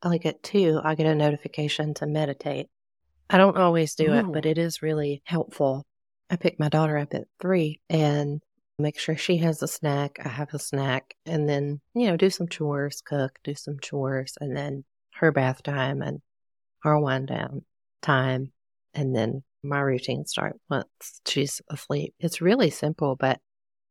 like 0.03 0.25
at 0.25 0.43
two, 0.43 0.81
I 0.83 0.95
get 0.95 1.07
a 1.07 1.15
notification 1.15 1.93
to 1.95 2.05
meditate. 2.05 2.67
I 3.29 3.37
don't 3.37 3.57
always 3.57 3.95
do 3.95 4.11
Ooh. 4.11 4.13
it, 4.13 4.31
but 4.31 4.45
it 4.45 4.57
is 4.57 4.81
really 4.81 5.21
helpful. 5.25 5.85
I 6.29 6.35
pick 6.35 6.59
my 6.59 6.69
daughter 6.69 6.97
up 6.97 7.13
at 7.13 7.27
three 7.39 7.79
and 7.89 8.41
make 8.77 8.99
sure 8.99 9.15
she 9.15 9.37
has 9.37 9.61
a 9.61 9.67
snack. 9.67 10.19
I 10.23 10.29
have 10.29 10.53
a 10.53 10.59
snack 10.59 11.15
and 11.25 11.47
then, 11.47 11.81
you 11.93 12.07
know, 12.07 12.17
do 12.17 12.29
some 12.29 12.47
chores, 12.47 13.01
cook, 13.01 13.39
do 13.43 13.55
some 13.55 13.79
chores, 13.79 14.37
and 14.39 14.55
then 14.55 14.83
her 15.15 15.31
bath 15.31 15.63
time 15.63 16.01
and 16.01 16.21
our 16.83 16.99
wind 16.99 17.27
down 17.27 17.63
time. 18.01 18.51
And 18.93 19.15
then 19.15 19.43
my 19.63 19.79
routine 19.79 20.25
starts 20.25 20.59
once 20.69 21.21
she's 21.27 21.61
asleep. 21.69 22.13
It's 22.19 22.41
really 22.41 22.69
simple, 22.69 23.15
but 23.15 23.39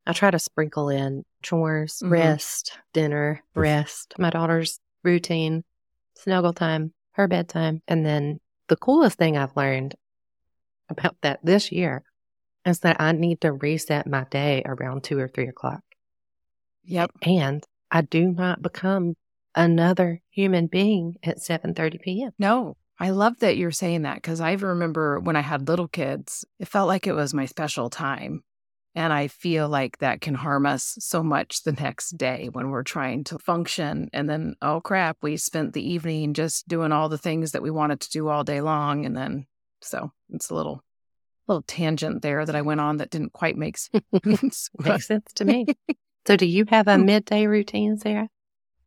I 0.07 0.13
try 0.13 0.31
to 0.31 0.39
sprinkle 0.39 0.91
in 0.91 1.25
chores, 1.43 2.01
mm-hmm. 2.03 2.13
rest, 2.13 2.79
dinner, 2.93 3.43
rest, 3.55 4.15
my 4.19 4.31
daughter's 4.31 4.79
routine, 5.03 5.65
snuggle 6.15 6.53
time, 6.53 6.93
her 7.13 7.27
bedtime. 7.27 7.83
And 7.89 8.05
then 8.05 8.41
the 8.69 8.77
coolest 8.77 9.19
thing 9.19 9.37
I've 9.37 9.57
learned 9.57 9.95
about 10.89 11.17
that 11.23 11.41
this 11.43 11.73
year 11.73 12.03
is 12.65 12.81
that 12.81 13.01
I 13.01 13.13
need 13.13 13.41
to 13.43 13.53
reset 13.53 14.07
my 14.07 14.25
day 14.25 14.63
around 14.65 15.05
two 15.05 15.19
or 15.19 15.29
three 15.29 15.49
o'clock. 15.49 15.83
Yep. 16.85 17.11
And 17.23 17.65
I 17.91 18.03
do 18.03 18.27
not 18.31 18.63
become 18.63 19.15
another 19.55 20.21
human 20.31 20.67
being 20.67 21.17
at 21.23 21.39
7:30 21.39 22.01
p.m. 22.01 22.33
No. 22.39 22.77
I 22.99 23.11
love 23.11 23.41
that 23.41 23.57
you're 23.57 23.73
saying 23.73 24.03
that 24.03 24.17
because 24.17 24.41
I 24.41 24.53
remember 24.53 25.19
when 25.19 25.35
I 25.35 25.41
had 25.41 25.67
little 25.67 25.89
kids, 25.89 26.45
it 26.61 26.69
felt 26.69 26.87
like 26.87 27.09
it 27.09 27.13
was 27.13 27.35
my 27.35 27.47
special 27.47 27.91
time. 27.91 28.45
And 28.95 29.13
I 29.13 29.27
feel 29.27 29.69
like 29.69 29.99
that 29.99 30.21
can 30.21 30.35
harm 30.35 30.67
us 30.67 30.97
so 31.01 31.23
much 31.23 31.63
the 31.63 31.73
next 31.73 32.17
day 32.17 32.49
when 32.53 32.71
we're 32.71 32.85
trying 32.85 33.25
to 33.25 33.39
function. 33.39 34.09
And 34.13 34.31
then, 34.31 34.55
oh 34.63 34.81
crap, 34.81 35.19
we 35.21 35.37
spent 35.37 35.73
the 35.73 35.93
evening 35.93 36.33
just 36.33 36.69
doing 36.69 36.93
all 36.93 37.09
the 37.09 37.19
things 37.19 37.53
that 37.53 37.63
we 37.63 37.71
wanted 37.71 38.01
to 38.01 38.11
do 38.11 38.29
all 38.29 38.45
day 38.45 38.61
long. 38.61 39.05
And 39.05 39.17
then, 39.17 39.47
so 39.81 40.13
it's 40.31 40.51
a 40.51 40.55
little 40.55 40.85
little 41.47 41.63
tangent 41.63 42.23
there 42.23 42.45
that 42.45 42.57
I 42.57 42.63
went 42.63 42.81
on 42.81 42.99
that 42.99 43.11
didn't 43.11 43.33
quite 43.33 43.57
make 43.57 43.77
sense. 43.79 44.05
Makes 44.79 45.07
sense 45.07 45.33
to 45.35 45.45
me. 45.45 45.67
So, 46.27 46.37
do 46.37 46.47
you 46.47 46.65
have 46.69 46.89
a 46.89 46.97
hmm. 46.97 47.05
midday 47.05 47.47
routine, 47.47 47.99
Sara? 47.99 48.29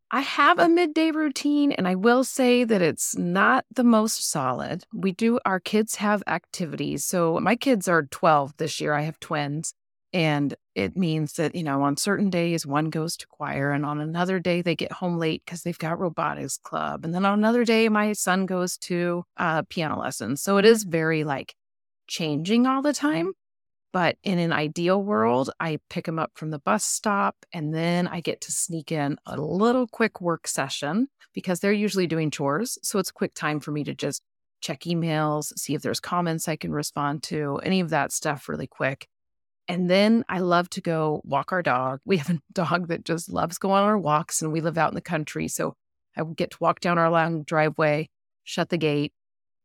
I 0.09 0.21
have 0.21 0.57
a 0.57 0.69
midday 0.69 1.11
routine, 1.11 1.73
and 1.73 1.85
I 1.85 1.95
will 1.95 2.23
say 2.23 2.63
that 2.63 2.81
it's 2.81 3.17
not 3.17 3.65
the 3.75 3.83
most 3.83 4.31
solid. 4.31 4.85
We 4.93 5.11
do, 5.11 5.37
our 5.45 5.59
kids 5.59 5.95
have 5.95 6.23
activities. 6.27 7.03
So, 7.03 7.39
my 7.41 7.55
kids 7.55 7.87
are 7.87 8.03
12 8.03 8.55
this 8.57 8.79
year. 8.79 8.93
I 8.93 9.01
have 9.01 9.19
twins. 9.19 9.73
And 10.13 10.55
it 10.73 10.95
means 10.95 11.33
that, 11.33 11.53
you 11.53 11.63
know, 11.63 11.81
on 11.83 11.97
certain 11.97 12.29
days, 12.29 12.65
one 12.65 12.89
goes 12.89 13.17
to 13.17 13.27
choir, 13.27 13.71
and 13.71 13.85
on 13.85 13.99
another 13.99 14.39
day, 14.39 14.61
they 14.61 14.75
get 14.75 14.91
home 14.91 15.17
late 15.17 15.43
because 15.45 15.63
they've 15.63 15.77
got 15.77 15.99
robotics 15.99 16.57
club. 16.57 17.03
And 17.03 17.13
then 17.13 17.25
on 17.25 17.37
another 17.37 17.65
day, 17.65 17.89
my 17.89 18.13
son 18.13 18.45
goes 18.45 18.77
to 18.79 19.23
uh, 19.35 19.63
piano 19.69 19.99
lessons. 19.99 20.41
So 20.41 20.57
it 20.57 20.65
is 20.65 20.83
very 20.83 21.23
like 21.23 21.55
changing 22.07 22.65
all 22.65 22.81
the 22.81 22.93
time. 22.93 23.33
But 23.93 24.17
in 24.23 24.37
an 24.37 24.51
ideal 24.53 25.01
world, 25.01 25.49
I 25.59 25.79
pick 25.89 26.07
him 26.07 26.19
up 26.19 26.31
from 26.35 26.51
the 26.51 26.59
bus 26.59 26.83
stop 26.83 27.35
and 27.53 27.73
then 27.73 28.07
I 28.07 28.21
get 28.21 28.41
to 28.41 28.51
sneak 28.51 28.91
in 28.91 29.17
a 29.25 29.39
little 29.39 29.87
quick 29.87 30.21
work 30.21 30.47
session 30.47 31.07
because 31.33 31.59
they're 31.59 31.71
usually 31.71 32.07
doing 32.07 32.29
chores. 32.29 32.77
So 32.83 32.99
it's 32.99 33.11
quick 33.11 33.33
time 33.33 33.59
for 33.59 33.71
me 33.71 33.83
to 33.85 33.95
just 33.95 34.21
check 34.59 34.81
emails, 34.81 35.57
see 35.57 35.73
if 35.73 35.81
there's 35.81 35.99
comments 35.99 36.47
I 36.47 36.57
can 36.57 36.71
respond 36.71 37.23
to, 37.23 37.59
any 37.63 37.79
of 37.79 37.89
that 37.89 38.11
stuff 38.11 38.49
really 38.49 38.67
quick. 38.67 39.07
And 39.67 39.89
then 39.89 40.23
I 40.29 40.39
love 40.39 40.69
to 40.71 40.81
go 40.81 41.21
walk 41.25 41.51
our 41.51 41.61
dog. 41.61 41.99
We 42.05 42.17
have 42.17 42.29
a 42.29 42.39
dog 42.53 42.87
that 42.87 43.05
just 43.05 43.31
loves 43.31 43.57
going 43.57 43.83
on 43.83 43.83
our 43.83 43.97
walks 43.97 44.41
and 44.41 44.51
we 44.51 44.61
live 44.61 44.77
out 44.77 44.91
in 44.91 44.95
the 44.95 45.01
country. 45.01 45.47
So 45.47 45.75
I 46.15 46.23
get 46.23 46.51
to 46.51 46.57
walk 46.59 46.79
down 46.79 46.97
our 46.97 47.09
long 47.09 47.43
driveway, 47.43 48.09
shut 48.43 48.69
the 48.69 48.77
gate, 48.77 49.13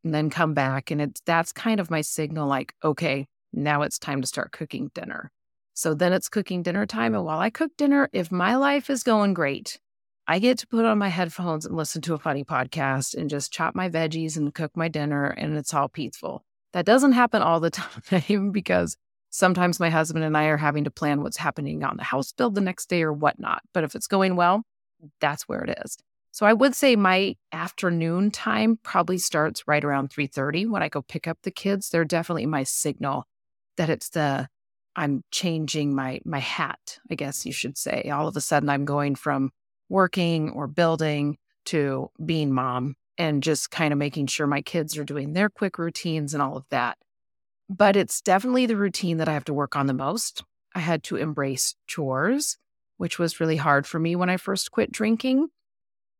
and 0.04 0.14
then 0.14 0.30
come 0.30 0.54
back. 0.54 0.90
And 0.90 1.00
it's 1.00 1.20
that's 1.24 1.52
kind 1.52 1.80
of 1.80 1.90
my 1.90 2.00
signal 2.00 2.48
like, 2.48 2.74
okay, 2.82 3.26
now 3.52 3.82
it's 3.82 3.98
time 3.98 4.20
to 4.20 4.26
start 4.26 4.52
cooking 4.52 4.90
dinner. 4.94 5.30
So 5.74 5.94
then 5.94 6.12
it's 6.12 6.28
cooking 6.28 6.62
dinner 6.62 6.84
time. 6.84 7.14
And 7.14 7.24
while 7.24 7.38
I 7.38 7.50
cook 7.50 7.70
dinner, 7.78 8.08
if 8.12 8.30
my 8.30 8.56
life 8.56 8.90
is 8.90 9.02
going 9.02 9.34
great, 9.34 9.78
I 10.26 10.38
get 10.38 10.58
to 10.58 10.66
put 10.66 10.84
on 10.84 10.98
my 10.98 11.08
headphones 11.08 11.66
and 11.66 11.76
listen 11.76 12.02
to 12.02 12.14
a 12.14 12.18
funny 12.18 12.44
podcast 12.44 13.14
and 13.14 13.30
just 13.30 13.52
chop 13.52 13.74
my 13.74 13.88
veggies 13.88 14.36
and 14.36 14.54
cook 14.54 14.76
my 14.76 14.88
dinner, 14.88 15.26
and 15.26 15.56
it's 15.56 15.74
all 15.74 15.88
peaceful. 15.88 16.44
That 16.72 16.86
doesn't 16.86 17.12
happen 17.12 17.42
all 17.42 17.60
the 17.60 17.70
time 17.70 18.50
because 18.52 18.96
sometimes 19.32 19.80
my 19.80 19.90
husband 19.90 20.24
and 20.24 20.36
I 20.36 20.44
are 20.44 20.56
having 20.56 20.84
to 20.84 20.90
plan 20.90 21.22
what's 21.22 21.38
happening 21.38 21.82
on 21.82 21.96
the 21.96 22.04
house 22.04 22.32
build 22.32 22.54
the 22.54 22.60
next 22.60 22.88
day 22.88 23.02
or 23.02 23.12
whatnot. 23.12 23.62
But 23.74 23.82
if 23.82 23.96
it's 23.96 24.06
going 24.06 24.36
well, 24.36 24.62
that's 25.20 25.48
where 25.48 25.64
it 25.64 25.78
is. 25.84 25.96
So 26.30 26.46
I 26.46 26.52
would 26.52 26.74
say 26.74 26.96
my 26.96 27.36
afternoon 27.52 28.30
time 28.30 28.78
probably 28.82 29.18
starts 29.18 29.66
right 29.66 29.84
around 29.84 30.10
3:30 30.10 30.66
when 30.66 30.82
I 30.82 30.88
go 30.88 31.02
pick 31.02 31.26
up 31.26 31.38
the 31.42 31.50
kids. 31.50 31.90
They're 31.90 32.04
definitely 32.04 32.46
my 32.46 32.62
signal 32.62 33.26
that 33.76 33.90
it's 33.90 34.10
the 34.10 34.48
I'm 34.94 35.24
changing 35.30 35.94
my 35.94 36.20
my 36.24 36.38
hat, 36.38 36.98
I 37.10 37.14
guess 37.14 37.46
you 37.46 37.52
should 37.52 37.76
say. 37.78 38.10
All 38.10 38.28
of 38.28 38.36
a 38.36 38.40
sudden 38.40 38.68
I'm 38.68 38.84
going 38.84 39.14
from 39.14 39.50
working 39.88 40.50
or 40.50 40.66
building 40.66 41.38
to 41.66 42.10
being 42.24 42.52
mom 42.52 42.96
and 43.18 43.42
just 43.42 43.70
kind 43.70 43.92
of 43.92 43.98
making 43.98 44.26
sure 44.26 44.46
my 44.46 44.62
kids 44.62 44.96
are 44.96 45.04
doing 45.04 45.32
their 45.32 45.48
quick 45.50 45.78
routines 45.78 46.34
and 46.34 46.42
all 46.42 46.56
of 46.56 46.64
that. 46.70 46.98
But 47.74 47.96
it's 47.96 48.20
definitely 48.20 48.66
the 48.66 48.76
routine 48.76 49.16
that 49.16 49.30
I 49.30 49.32
have 49.32 49.46
to 49.46 49.54
work 49.54 49.76
on 49.76 49.86
the 49.86 49.94
most. 49.94 50.44
I 50.74 50.80
had 50.80 51.02
to 51.04 51.16
embrace 51.16 51.74
chores, 51.86 52.58
which 52.98 53.18
was 53.18 53.40
really 53.40 53.56
hard 53.56 53.86
for 53.86 53.98
me 53.98 54.14
when 54.14 54.28
I 54.28 54.36
first 54.36 54.70
quit 54.70 54.92
drinking. 54.92 55.48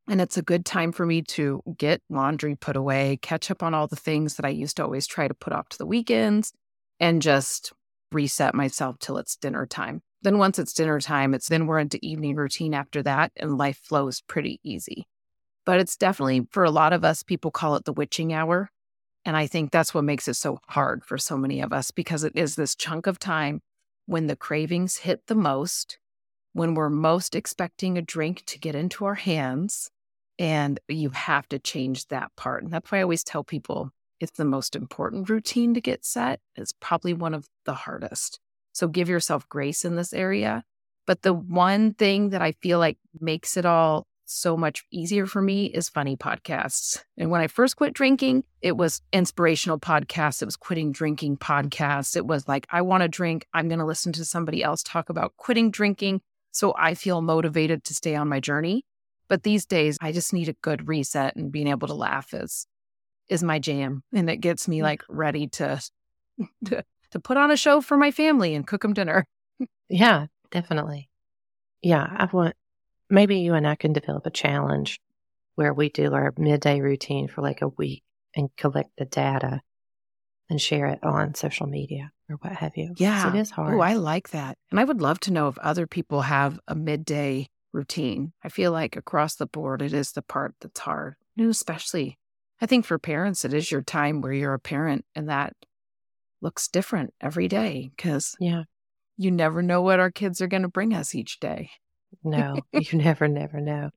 And 0.09 0.19
it's 0.19 0.39
a 0.39 0.43
good 0.43 0.65
time 0.65 0.93
for 0.93 1.05
me 1.05 1.21
to 1.23 1.63
get 1.77 2.01
laundry 2.09 2.57
put 2.57 2.75
away, 2.75 3.19
catch 3.21 3.51
up 3.51 3.63
on 3.63 3.75
all 3.75 3.87
the 3.87 3.97
things 3.97 4.37
that 4.37 4.47
I 4.47 4.49
used 4.49 4.79
to 4.79 4.83
always 4.83 5.07
try 5.07 5.29
to 5.29 5.35
put 5.35 5.53
off 5.53 5.69
to 5.71 5.79
the 5.79 5.85
weekends, 5.85 6.55
and 6.99 7.21
just 7.21 7.75
reset 8.11 8.55
myself 8.55 8.99
till 8.99 9.19
it's 9.19 9.37
dinner 9.37 9.67
time. 9.67 10.01
Then 10.23 10.39
once 10.39 10.59
it's 10.59 10.73
dinner 10.73 11.01
time, 11.01 11.35
it's 11.35 11.49
then 11.49 11.67
we're 11.67 11.81
into 11.81 11.99
evening 12.01 12.35
routine 12.35 12.73
after 12.73 13.03
that, 13.03 13.31
and 13.37 13.59
life 13.59 13.79
flows 13.85 14.23
pretty 14.23 14.59
easy. 14.65 15.07
But 15.67 15.81
it's 15.81 15.99
definitely 15.99 16.47
for 16.51 16.65
a 16.65 16.71
lot 16.71 16.95
of 16.95 17.05
us, 17.05 17.23
people 17.23 17.51
call 17.51 17.77
it 17.77 17.85
the 17.85 17.93
witching 17.93 18.33
hour. 18.33 18.71
And 19.25 19.37
I 19.37 19.47
think 19.47 19.71
that's 19.71 19.95
what 19.95 20.05
makes 20.05 20.27
it 20.27 20.35
so 20.35 20.59
hard 20.69 21.05
for 21.05 21.17
so 21.17 21.37
many 21.37 21.61
of 21.61 21.73
us 21.73 21.91
because 21.91 22.25
it 22.25 22.33
is 22.35 22.57
this 22.57 22.75
chunk 22.75 23.07
of 23.07 23.19
time 23.19 23.61
when 24.07 24.27
the 24.27 24.37
cravings 24.37 24.99
hit 24.99 25.27
the 25.27 25.35
most, 25.35 25.99
when 26.53 26.75
we're 26.75 26.91
most 26.91 27.35
expecting 27.35 27.97
a 27.97 28.03
drink 28.03 28.45
to 28.47 28.59
get 28.59 28.75
into 28.75 29.05
our 29.05 29.15
hands. 29.15 29.91
And 30.39 30.81
you 30.89 31.11
have 31.11 31.49
to 31.51 31.59
change 31.59 32.09
that 32.09 32.33
part. 32.37 32.65
And 32.65 32.73
that's 32.73 32.91
why 32.91 32.99
I 32.99 33.03
always 33.03 33.23
tell 33.23 33.45
people 33.45 33.91
it's 34.19 34.39
the 34.39 34.45
most 34.45 34.75
important 34.75 35.29
routine 35.29 35.75
to 35.75 35.81
get 35.81 36.05
set. 36.05 36.41
It's 36.57 36.73
probably 36.81 37.13
one 37.13 37.35
of 37.35 37.47
the 37.65 37.75
hardest. 37.75 38.41
So 38.73 38.89
give 38.89 39.09
yourself 39.09 39.49
grace 39.49 39.85
in 39.85 39.97
this 39.97 40.13
area. 40.13 40.65
But 41.07 41.23
the 41.23 41.35
one 41.35 41.95
thing 41.95 42.31
that 42.31 42.43
I 42.43 42.53
feel 42.53 42.79
like 42.79 42.99
makes 43.21 43.57
it 43.57 43.67
all 43.67 44.07
so 44.33 44.57
much 44.57 44.85
easier 44.91 45.27
for 45.27 45.43
me 45.43 45.67
is 45.67 45.89
funny 45.89 46.17
podcasts. 46.17 47.03
And 47.17 47.31
when 47.31 47.41
I 47.41 47.47
first 47.47 47.77
quit 47.77 47.93
drinking, 47.93 48.45
it 48.61 48.77
was 48.77 49.03
inspirational 49.13 49.79
podcasts. 49.79 50.43
It 50.43 50.47
was 50.47 50.57
quitting 50.57 50.93
drinking 50.93 51.37
podcasts. 51.39 52.17
It 52.17 52.27
was 52.27 52.49
like, 52.49 52.67
I 52.71 52.83
want 52.83 53.03
to 53.03 53.09
drink. 53.09 53.47
I'm 53.53 53.69
going 53.69 53.79
to 53.79 53.87
listen 53.87 54.13
to 54.15 54.25
somebody 54.25 54.63
else 54.63 54.83
talk 54.83 55.09
about 55.09 55.37
quitting 55.37 55.71
drinking. 55.71 56.21
So 56.51 56.75
I 56.77 56.95
feel 56.95 57.23
motivated 57.23 57.85
to 57.85 57.95
stay 57.95 58.15
on 58.15 58.29
my 58.29 58.41
journey. 58.41 58.85
But 59.29 59.43
these 59.43 59.65
days, 59.65 59.97
I 60.01 60.13
just 60.13 60.33
need 60.33 60.49
a 60.49 60.55
good 60.55 60.89
reset 60.89 61.37
and 61.37 61.51
being 61.51 61.69
able 61.69 61.89
to 61.89 61.95
laugh 61.95 62.35
is 62.35 62.67
is 63.29 63.43
my 63.43 63.59
jam, 63.59 64.03
and 64.13 64.29
it 64.29 64.39
gets 64.39 64.69
me 64.69 64.81
mm. 64.81 64.83
like 64.83 65.03
ready 65.09 65.47
to 65.47 65.81
to, 66.67 66.85
to 67.13 67.21
put 67.21 67.37
on 67.37 67.51
a 67.51 67.57
show 67.57 67.81
for 67.81 67.97
my 67.97 68.11
family 68.11 68.55
and 68.55 68.67
cook 68.67 68.83
them 68.83 68.93
dinner. 68.93 69.27
Yeah, 69.89 70.27
definitely. 70.51 71.09
Yeah, 71.83 72.07
I 72.11 72.29
want 72.33 72.55
maybe 73.13 73.39
you 73.39 73.55
and 73.55 73.67
I 73.67 73.75
can 73.75 73.93
develop 73.93 74.27
a 74.27 74.31
challenge 74.31 75.01
where 75.55 75.75
we 75.75 75.91
do 75.91 76.13
our 76.15 76.33
midday 76.37 76.81
routine 76.81 77.29
for 77.29 77.43
like 77.43 77.63
a 77.63 77.69
week 77.69 78.03
and 78.35 78.49
collect 78.57 78.91
the 78.97 79.05
data 79.05 79.61
and 80.49 80.61
share 80.61 80.87
it 80.87 80.99
on 81.05 81.35
social 81.35 81.67
media 81.67 82.11
or 82.29 82.37
what 82.37 82.55
have 82.55 82.73
you. 82.77 82.95
Yeah. 82.97 83.33
it 83.33 83.39
is 83.39 83.51
hard. 83.51 83.75
Oh, 83.75 83.81
I 83.81 83.95
like 83.95 84.31
that. 84.31 84.57
And 84.71 84.81
I 84.81 84.85
would 84.85 85.01
love 85.01 85.21
to 85.21 85.33
know 85.33 85.49
if 85.49 85.59
other 85.59 85.87
people 85.87 86.23
have 86.23 86.59
a 86.67 86.75
midday 86.75 87.49
routine. 87.73 88.33
I 88.43 88.49
feel 88.49 88.73
like 88.73 88.97
across 88.97 89.35
the 89.35 89.47
board, 89.47 89.83
it 89.83 89.93
is 89.93 90.13
the 90.13 90.23
part 90.23 90.55
that's 90.61 90.81
hard, 90.81 91.15
especially 91.39 92.19
I 92.63 92.67
think 92.67 92.85
for 92.87 92.99
parents, 92.99 93.45
it 93.45 93.53
is 93.53 93.73
your 93.73 93.83
time 93.83 94.21
where 94.21 94.33
you're 94.33 94.55
a 94.55 94.59
parent 94.61 95.05
and 95.17 95.29
that 95.29 95.55
looks 96.41 96.69
different 96.69 97.13
every 97.21 97.49
day 97.49 97.91
because 97.97 98.37
yeah, 98.39 98.63
you 99.17 99.33
never 99.33 99.63
know 99.63 99.83
what 99.83 99.99
our 99.99 100.13
kids 100.13 100.41
are 100.41 100.47
going 100.47 100.63
to 100.63 100.69
bring 100.69 100.95
us 100.95 101.15
each 101.15 101.41
day. 101.41 101.71
No, 102.23 102.61
you 102.73 102.99
never, 102.99 103.29
never 103.29 103.61
know. 103.61 103.91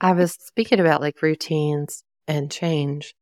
I 0.00 0.12
was 0.12 0.32
speaking 0.32 0.80
about 0.80 1.00
like 1.00 1.22
routines 1.22 2.02
and 2.28 2.50
change. 2.50 3.14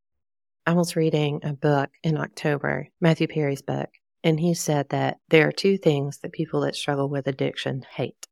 I 0.67 0.73
was 0.73 0.97
reading 0.97 1.41
a 1.43 1.53
book 1.53 1.91
in 2.03 2.17
October, 2.17 2.89
Matthew 3.01 3.29
Perry's 3.29 3.63
book, 3.63 3.91
and 4.23 4.41
he 4.41 4.55
said 4.55 4.89
that 4.89 5.19
there 5.29 5.47
are 5.49 5.53
two 5.53 5.77
things 5.77 6.19
that 6.19 6.33
people 6.33 6.63
that 6.63 6.75
struggle 6.75 7.09
with 7.09 7.27
addiction 7.27 7.85
hate. 7.95 8.27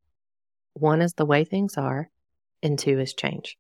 One 0.72 1.02
is 1.02 1.12
the 1.12 1.26
way 1.26 1.44
things 1.44 1.76
are, 1.76 2.11
and 2.62 2.78
two 2.78 2.98
is 2.98 3.12
change. 3.12 3.59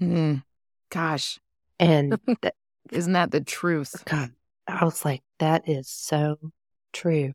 Mm, 0.00 0.42
gosh. 0.90 1.38
And 1.80 2.18
isn't 2.92 3.12
that 3.12 3.30
the 3.30 3.40
truth? 3.40 4.04
God, 4.04 4.30
I 4.66 4.84
was 4.84 5.04
like, 5.04 5.22
that 5.38 5.68
is 5.68 5.88
so 5.88 6.36
true. 6.92 7.32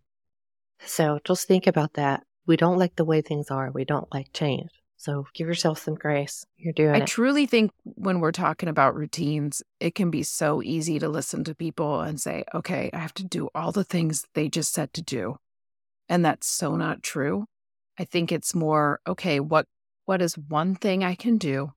So 0.86 1.20
just 1.24 1.48
think 1.48 1.68
about 1.68 1.94
that. 1.94 2.24
We 2.50 2.58
don't 2.58 2.80
like 2.80 2.96
the 2.96 3.06
way 3.06 3.22
things 3.22 3.52
are. 3.52 3.70
We 3.70 3.86
don't 3.86 4.12
like 4.12 4.34
change. 4.34 4.72
So 4.98 5.28
give 5.36 5.46
yourself 5.46 5.84
some 5.84 5.94
grace. 5.94 6.48
You're 6.58 6.74
doing 6.74 6.96
I 6.96 6.98
it. 6.98 7.04
I 7.04 7.06
truly 7.06 7.46
think 7.46 7.70
when 7.84 8.20
we're 8.20 8.32
talking 8.32 8.68
about 8.68 8.96
routines, 8.96 9.62
it 9.80 9.94
can 9.94 10.10
be 10.10 10.24
so 10.24 10.64
easy 10.64 10.98
to 10.98 11.08
listen 11.08 11.44
to 11.44 11.54
people 11.54 12.02
and 12.02 12.20
say, 12.20 12.44
okay, 12.56 12.90
I 12.92 12.98
have 12.98 13.14
to 13.14 13.24
do 13.24 13.50
all 13.54 13.72
the 13.72 13.84
things 13.84 14.26
they 14.34 14.50
just 14.50 14.74
said 14.74 14.94
to 14.94 15.04
do. 15.04 15.38
And 16.10 16.26
that's 16.26 16.48
so 16.48 16.76
not 16.76 17.04
true. 17.04 17.46
I 18.00 18.06
think 18.06 18.32
it's 18.32 18.56
more, 18.56 19.00
okay, 19.06 19.40
what 19.40 19.68
what 20.06 20.20
is 20.20 20.36
one 20.36 20.74
thing 20.74 21.04
I 21.04 21.14
can 21.14 21.38
do 21.38 21.74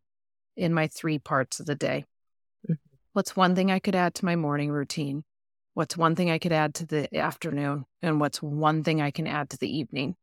in 0.56 0.72
my 0.72 0.86
three 0.86 1.18
parts 1.18 1.60
of 1.60 1.66
the 1.66 1.74
day? 1.74 2.06
Mhm. 2.66 2.78
What's 3.12 3.36
one 3.36 3.54
thing 3.54 3.70
I 3.70 3.78
could 3.78 3.94
add 3.94 4.14
to 4.14 4.24
my 4.24 4.36
morning 4.36 4.70
routine? 4.70 5.24
What's 5.74 5.98
one 5.98 6.16
thing 6.16 6.30
I 6.30 6.38
could 6.38 6.52
add 6.52 6.74
to 6.76 6.86
the 6.86 7.14
afternoon? 7.14 7.84
And 8.00 8.20
what's 8.20 8.40
one 8.40 8.82
thing 8.82 9.02
I 9.02 9.10
can 9.10 9.26
add 9.26 9.50
to 9.50 9.58
the 9.58 9.68
evening? 9.68 10.16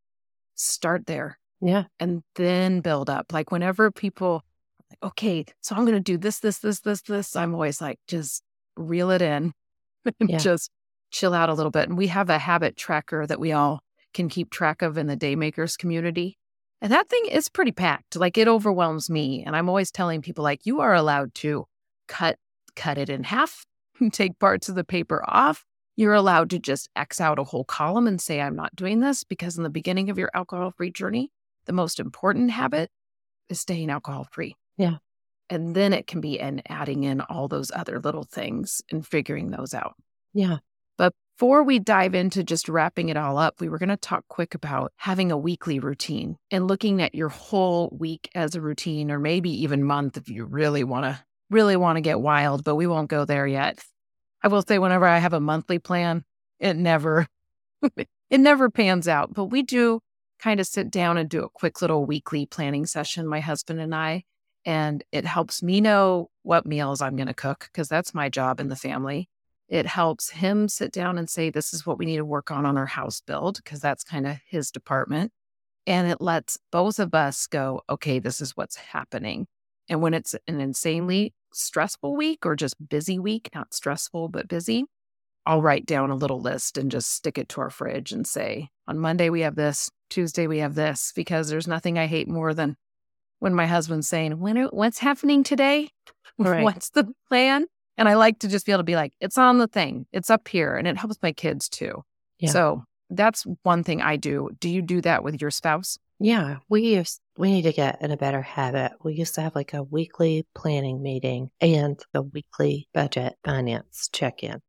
Start 0.60 1.08
there 1.08 1.39
yeah. 1.62 1.86
and 2.00 2.24
then 2.36 2.82
build 2.82 3.10
up. 3.10 3.32
Like 3.32 3.52
whenever 3.52 3.91
people, 3.91 4.43
like, 4.89 5.12
okay, 5.12 5.45
so 5.62 5.76
I'm 5.76 5.84
going 5.86 5.93
to 5.93 6.00
do 6.00 6.17
this, 6.17 6.39
this, 6.39 6.60
this, 6.60 6.82
this, 6.82 7.02
this, 7.02 7.36
I'm 7.36 7.54
always 7.54 7.80
like, 7.82 8.00
just 8.08 8.43
reel 8.76 9.12
it 9.12 9.22
in 9.22 9.54
and 10.19 10.30
Yeah. 10.30 10.38
just 10.38 10.69
chill 11.12 11.34
out 11.34 11.50
a 11.50 11.54
little 11.54 11.72
bit. 11.72 11.89
And 11.89 11.98
we 11.98 12.08
have 12.08 12.30
a 12.30 12.38
habit 12.38 12.76
tracker 12.76 13.26
that 13.26 13.39
we 13.39 13.52
all 13.52 13.82
can 14.13 14.30
keep 14.30 14.50
track 14.50 14.82
of 14.82 14.98
in 14.98 15.08
the 15.08 15.17
Daymakers 15.17 15.78
community. 15.78 16.38
And 16.82 16.91
that 16.91 17.10
thing 17.10 17.26
is 17.30 17.50
pretty 17.50 17.72
packed. 17.72 18.15
Like 18.15 18.38
it 18.38 18.48
overwhelms 18.48 19.10
me. 19.10 19.43
And 19.45 19.56
I'm 19.56 19.69
always 19.69 19.91
telling 19.91 20.22
people, 20.22 20.43
like, 20.43 20.65
you 20.65 20.80
are 20.82 20.93
allowed 20.93 21.34
to 21.36 21.65
cut 22.08 22.38
cut 22.76 22.98
it 22.98 23.10
in 23.10 23.24
half, 23.24 23.65
take 24.12 24.39
parts 24.39 24.69
of 24.69 24.76
the 24.76 24.84
paper 24.84 25.24
off. 25.28 25.65
You're 26.00 26.14
allowed 26.14 26.50
to 26.52 26.60
just 26.60 26.88
X 26.96 27.20
out 27.20 27.40
a 27.40 27.44
whole 27.44 27.66
column 27.66 28.08
and 28.08 28.22
say, 28.22 28.40
I'm 28.40 28.56
not 28.56 28.74
doing 28.74 29.02
this 29.02 29.26
because 29.26 29.58
in 29.58 29.64
the 29.64 29.70
beginning 29.70 30.10
of 30.10 30.18
your 30.18 30.30
alcohol 30.34 30.72
free 30.72 30.92
journey, 30.92 31.30
the 31.66 31.74
most 31.74 32.00
important 32.00 32.52
habit 32.52 32.90
is 33.50 33.60
staying 33.60 33.90
alcohol 33.90 34.26
free. 34.32 34.56
Yeah. 34.78 35.00
And 35.50 35.76
then 35.76 35.92
it 35.92 36.08
can 36.08 36.22
be 36.22 36.40
and 36.40 36.62
adding 36.70 37.04
in 37.04 37.20
all 37.20 37.50
those 37.50 37.70
other 37.76 38.00
little 38.00 38.24
things 38.24 38.82
and 38.90 39.06
figuring 39.06 39.50
those 39.50 39.74
out. 39.74 39.96
Yeah. 40.34 40.60
But 40.98 41.12
before 41.38 41.64
we 41.64 41.80
dive 41.80 42.16
into 42.16 42.46
just 42.46 42.70
wrapping 42.70 43.10
it 43.10 43.18
all 43.18 43.38
up, 43.38 43.60
we 43.60 43.68
were 43.68 43.78
going 43.78 43.90
to 43.90 43.98
talk 43.98 44.24
quick 44.30 44.56
about 44.56 44.94
having 44.96 45.34
a 45.34 45.38
weekly 45.38 45.80
routine 45.80 46.38
and 46.50 46.70
looking 46.70 47.02
at 47.02 47.14
your 47.14 47.28
whole 47.28 47.90
week 47.92 48.30
as 48.34 48.56
a 48.56 48.62
routine 48.62 49.12
or 49.12 49.20
maybe 49.20 49.50
even 49.64 49.84
month 49.84 50.16
if 50.16 50.30
you 50.30 50.46
really 50.46 50.86
want 50.86 51.04
to 51.04 51.22
really 51.50 51.76
want 51.76 51.98
to 51.98 52.02
get 52.02 52.22
wild, 52.22 52.64
but 52.64 52.76
we 52.76 52.88
won't 52.88 53.10
go 53.10 53.26
there 53.26 53.46
yet. 53.46 53.84
I 54.41 54.47
will 54.47 54.62
say 54.62 54.80
whenever 54.80 55.06
I 55.06 55.17
have 55.17 55.34
a 55.34 55.39
monthly 55.39 55.80
plan, 55.80 56.23
it 56.60 56.75
never 56.75 57.28
it 58.30 58.39
never 58.39 58.69
pans 58.69 59.08
out, 59.08 59.34
but 59.34 59.45
we 59.45 59.63
do 59.63 60.02
kind 60.39 60.60
of 60.60 60.67
sit 60.67 60.89
down 60.89 61.17
and 61.17 61.30
do 61.30 61.43
a 61.43 61.49
quick 61.49 61.82
little 61.82 62.06
weekly 62.06 62.45
planning 62.45 62.86
session 62.86 63.28
my 63.28 63.39
husband 63.39 63.80
and 63.80 63.93
I, 63.93 64.23
and 64.65 65.04
it 65.12 65.25
helps 65.25 65.62
me 65.62 65.82
know 65.82 66.30
what 66.43 66.65
meals 66.65 67.02
I'm 67.02 67.15
going 67.15 67.28
to 67.28 67.34
cook 67.34 67.69
because 67.71 67.89
that's 67.89 68.13
my 68.13 68.30
job 68.30 68.60
in 68.60 68.69
the 68.69 68.75
family. 68.75 69.30
It 69.67 69.86
helps 69.86 70.32
him 70.32 70.67
sit 70.67 70.91
down 70.91 71.17
and 71.17 71.30
say 71.30 71.49
this 71.49 71.73
is 71.73 71.86
what 71.86 71.99
we 71.99 72.06
need 72.06 72.17
to 72.17 72.25
work 72.25 72.49
on 72.49 72.65
on 72.65 72.78
our 72.78 72.88
house 72.88 73.21
build 73.21 73.58
because 73.63 73.80
that's 73.80 74.04
kind 74.04 74.25
of 74.25 74.38
his 74.47 74.71
department. 74.71 75.32
And 75.86 76.10
it 76.10 76.21
lets 76.21 76.58
both 76.71 76.99
of 76.99 77.13
us 77.13 77.45
go, 77.47 77.82
okay, 77.89 78.19
this 78.19 78.41
is 78.41 78.58
what's 78.58 78.78
happening. 78.78 79.47
And 79.88 80.02
when 80.02 80.13
it's 80.13 80.36
an 80.47 80.60
insanely 80.60 81.34
stressful 81.54 82.16
week 82.16 82.46
or 82.46 82.56
just 82.56 82.76
busy 82.90 83.20
week, 83.20 83.50
not 83.54 83.74
stressful, 83.74 84.30
but 84.30 84.48
busy, 84.48 84.86
I'll 85.46 85.62
write 85.62 85.86
down 85.86 86.12
a 86.12 86.16
little 86.16 86.42
list 86.42 86.78
and 86.78 86.92
just 86.92 87.12
stick 87.12 87.38
it 87.38 87.50
to 87.50 87.62
our 87.62 87.70
fridge 87.70 88.12
and 88.12 88.28
say, 88.28 88.70
on 88.88 89.00
Monday 89.00 89.30
we 89.30 89.42
have 89.42 89.56
this, 89.56 89.90
Tuesday 90.10 90.48
we 90.48 90.60
have 90.60 90.76
this, 90.76 91.12
because 91.16 91.50
there's 91.50 91.68
nothing 91.68 91.98
I 91.98 92.08
hate 92.08 92.28
more 92.28 92.54
than 92.54 92.76
when 93.40 93.56
my 93.56 93.66
husband's 93.66 94.08
saying, 94.08 94.40
when, 94.40 94.58
what's 94.66 95.00
happening 95.00 95.44
today? 95.44 95.90
Right. 96.38 96.64
What's 96.64 96.92
the 96.92 97.06
plan? 97.28 97.66
And 97.98 98.08
I 98.08 98.14
like 98.14 98.40
to 98.40 98.48
just 98.48 98.66
be 98.66 98.72
able 98.72 98.80
to 98.80 98.86
be 98.86 98.96
like, 98.96 99.12
it's 99.20 99.38
on 99.38 99.58
the 99.58 99.68
thing, 99.68 100.06
it's 100.14 100.30
up 100.30 100.48
here. 100.48 100.78
And 100.78 100.88
it 100.88 100.96
helps 100.96 101.18
my 101.22 101.34
kids 101.34 101.68
too. 101.68 102.02
Yeah. 102.38 102.52
So 102.52 102.84
that's 103.10 103.45
one 103.63 103.84
thing 103.84 104.02
I 104.02 104.15
do. 104.17 104.50
Do 104.60 104.69
you 104.69 104.82
do 104.82 105.02
that 105.02 105.24
with 105.24 105.41
your 105.41 105.52
spouse? 105.52 105.98
Yeah, 106.19 106.58
we 106.67 106.82
used 106.82 107.22
we 107.38 107.52
need 107.52 107.62
to 107.62 107.72
get 107.72 108.02
in 108.02 108.12
a 108.12 108.17
better 108.17 108.41
habit. 108.41 108.91
We 109.02 109.13
used 109.13 109.36
to 109.36 109.41
have 109.41 109.56
like 109.56 109.74
a 109.74 109.82
weekly 109.82 110.45
planning 110.54 111.02
meeting 111.02 111.50
and 111.62 111.98
a 112.13 112.22
weekly 112.22 112.89
budget 112.93 113.38
finance 113.45 114.10
check-in. 114.12 114.62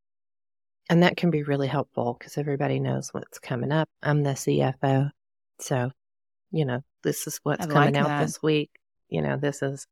And 0.88 1.02
that 1.02 1.16
can 1.16 1.30
be 1.30 1.42
really 1.42 1.66
helpful 1.66 2.16
because 2.16 2.38
everybody 2.38 2.78
knows 2.78 3.08
what's 3.12 3.40
coming 3.40 3.72
up. 3.72 3.88
I'm 4.02 4.22
the 4.22 4.30
CFO. 4.30 5.10
So, 5.58 5.90
you 6.52 6.64
know, 6.64 6.82
this 7.02 7.26
is 7.26 7.40
what's 7.42 7.66
I 7.66 7.68
coming 7.68 7.94
like 7.94 8.02
out 8.02 8.08
that. 8.08 8.26
this 8.26 8.40
week. 8.40 8.70
You 9.08 9.22
know, 9.22 9.36
this 9.36 9.62
is 9.62 9.86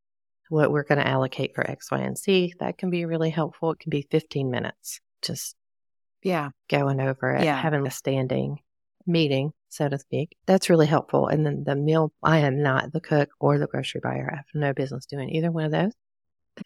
what 0.48 0.70
we're 0.70 0.84
going 0.84 0.98
to 0.98 1.06
allocate 1.06 1.56
for 1.56 1.68
X, 1.68 1.90
Y, 1.90 1.98
and 1.98 2.16
Z. 2.16 2.54
That 2.60 2.78
can 2.78 2.90
be 2.90 3.04
really 3.04 3.30
helpful. 3.30 3.72
It 3.72 3.80
can 3.80 3.90
be 3.90 4.06
15 4.08 4.50
minutes, 4.50 5.00
just 5.20 5.56
Yeah. 6.22 6.50
going 6.68 7.00
over 7.00 7.34
it, 7.34 7.44
Yeah. 7.44 7.60
having 7.60 7.86
a 7.86 7.90
standing 7.90 8.58
meeting, 9.06 9.52
so 9.68 9.88
to 9.88 9.98
speak. 9.98 10.36
That's 10.46 10.68
really 10.68 10.86
helpful. 10.86 11.28
And 11.28 11.44
then 11.46 11.64
the 11.64 11.74
meal, 11.76 12.12
I 12.22 12.38
am 12.40 12.62
not 12.62 12.92
the 12.92 13.00
cook 13.00 13.30
or 13.40 13.58
the 13.58 13.66
grocery 13.66 14.00
buyer. 14.02 14.28
I 14.32 14.36
have 14.36 14.44
no 14.54 14.72
business 14.72 15.06
doing 15.06 15.30
either 15.30 15.50
one 15.50 15.64
of 15.64 15.72
those. 15.72 15.92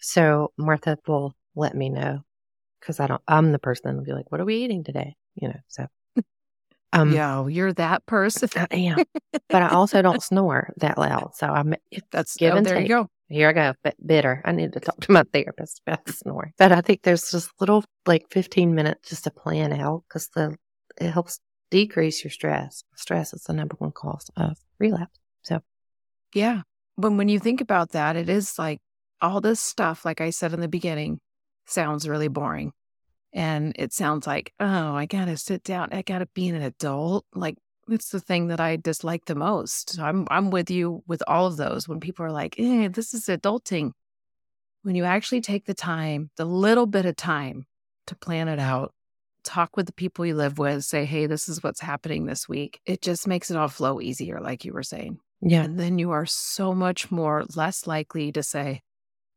So 0.00 0.52
Martha 0.56 0.98
will 1.06 1.34
let 1.54 1.76
me 1.76 1.88
know 1.90 2.24
because 2.80 2.98
I 2.98 3.06
don't, 3.06 3.22
I'm 3.28 3.52
the 3.52 3.58
person 3.58 3.82
that'll 3.84 4.04
be 4.04 4.12
like, 4.12 4.30
what 4.32 4.40
are 4.40 4.44
we 4.44 4.56
eating 4.64 4.84
today? 4.84 5.14
You 5.34 5.48
know, 5.48 5.60
so. 5.68 5.86
Um, 6.94 7.12
Yo, 7.12 7.46
you're 7.46 7.72
that 7.74 8.04
person. 8.04 8.50
I 8.54 8.66
am, 8.76 9.04
but 9.48 9.62
I 9.62 9.68
also 9.70 10.02
don't 10.02 10.22
snore 10.22 10.74
that 10.78 10.98
loud. 10.98 11.30
So 11.36 11.46
I'm, 11.46 11.74
That's 12.10 12.36
give 12.36 12.52
oh, 12.52 12.56
and 12.58 12.66
there 12.66 12.74
take. 12.76 12.82
you 12.82 12.88
go. 12.88 13.08
Here 13.32 13.48
I 13.48 13.52
go, 13.52 13.74
but 13.82 13.94
bitter. 14.04 14.42
I 14.44 14.52
need 14.52 14.72
to 14.74 14.80
talk 14.80 15.00
to 15.00 15.12
my 15.12 15.24
therapist 15.32 15.80
about 15.86 16.04
the 16.04 16.12
snoring. 16.12 16.52
But 16.58 16.72
I 16.72 16.80
think 16.82 17.02
there's 17.02 17.30
just 17.30 17.50
little, 17.60 17.84
like 18.06 18.26
15 18.30 18.74
minutes 18.74 19.08
just 19.08 19.24
to 19.24 19.30
plan 19.30 19.72
out 19.72 20.04
because 20.08 20.28
the 20.34 20.56
it 21.00 21.10
helps 21.10 21.40
decrease 21.70 22.22
your 22.22 22.30
stress. 22.30 22.84
Stress 22.94 23.32
is 23.32 23.44
the 23.44 23.54
number 23.54 23.74
one 23.78 23.92
cause 23.92 24.30
of 24.36 24.58
relapse. 24.78 25.18
So 25.42 25.60
Yeah. 26.34 26.62
But 26.98 27.12
when 27.12 27.28
you 27.28 27.38
think 27.38 27.60
about 27.60 27.92
that, 27.92 28.16
it 28.16 28.28
is 28.28 28.58
like 28.58 28.80
all 29.20 29.40
this 29.40 29.60
stuff, 29.60 30.04
like 30.04 30.20
I 30.20 30.30
said 30.30 30.52
in 30.52 30.60
the 30.60 30.68
beginning, 30.68 31.18
sounds 31.66 32.08
really 32.08 32.28
boring. 32.28 32.72
And 33.32 33.74
it 33.78 33.94
sounds 33.94 34.26
like, 34.26 34.52
oh, 34.60 34.94
I 34.94 35.06
got 35.06 35.24
to 35.24 35.38
sit 35.38 35.64
down. 35.64 35.88
I 35.92 36.02
got 36.02 36.18
to 36.18 36.26
be 36.34 36.48
an 36.48 36.60
adult. 36.60 37.24
Like, 37.34 37.56
it's 37.88 38.10
the 38.10 38.20
thing 38.20 38.48
that 38.48 38.60
I 38.60 38.76
dislike 38.76 39.24
the 39.26 39.34
most. 39.34 39.98
I'm, 39.98 40.26
I'm 40.30 40.50
with 40.50 40.70
you 40.70 41.02
with 41.06 41.22
all 41.26 41.46
of 41.46 41.56
those. 41.56 41.88
When 41.88 42.00
people 42.00 42.24
are 42.24 42.32
like, 42.32 42.54
eh, 42.58 42.88
this 42.88 43.14
is 43.14 43.26
adulting. 43.26 43.92
When 44.82 44.94
you 44.94 45.04
actually 45.04 45.40
take 45.40 45.66
the 45.66 45.74
time, 45.74 46.30
the 46.36 46.44
little 46.44 46.86
bit 46.86 47.06
of 47.06 47.16
time 47.16 47.66
to 48.06 48.16
plan 48.16 48.48
it 48.48 48.58
out, 48.58 48.92
talk 49.44 49.76
with 49.76 49.86
the 49.86 49.92
people 49.92 50.26
you 50.26 50.34
live 50.34 50.58
with, 50.58 50.84
say, 50.84 51.04
hey, 51.04 51.26
this 51.26 51.48
is 51.48 51.62
what's 51.62 51.80
happening 51.80 52.26
this 52.26 52.48
week. 52.48 52.80
It 52.86 53.02
just 53.02 53.26
makes 53.26 53.50
it 53.50 53.56
all 53.56 53.68
flow 53.68 54.00
easier, 54.00 54.40
like 54.40 54.64
you 54.64 54.72
were 54.72 54.82
saying. 54.82 55.18
yeah, 55.40 55.64
And 55.64 55.78
then 55.78 55.98
you 55.98 56.10
are 56.12 56.26
so 56.26 56.74
much 56.74 57.10
more 57.10 57.44
less 57.54 57.86
likely 57.86 58.32
to 58.32 58.42
say, 58.42 58.82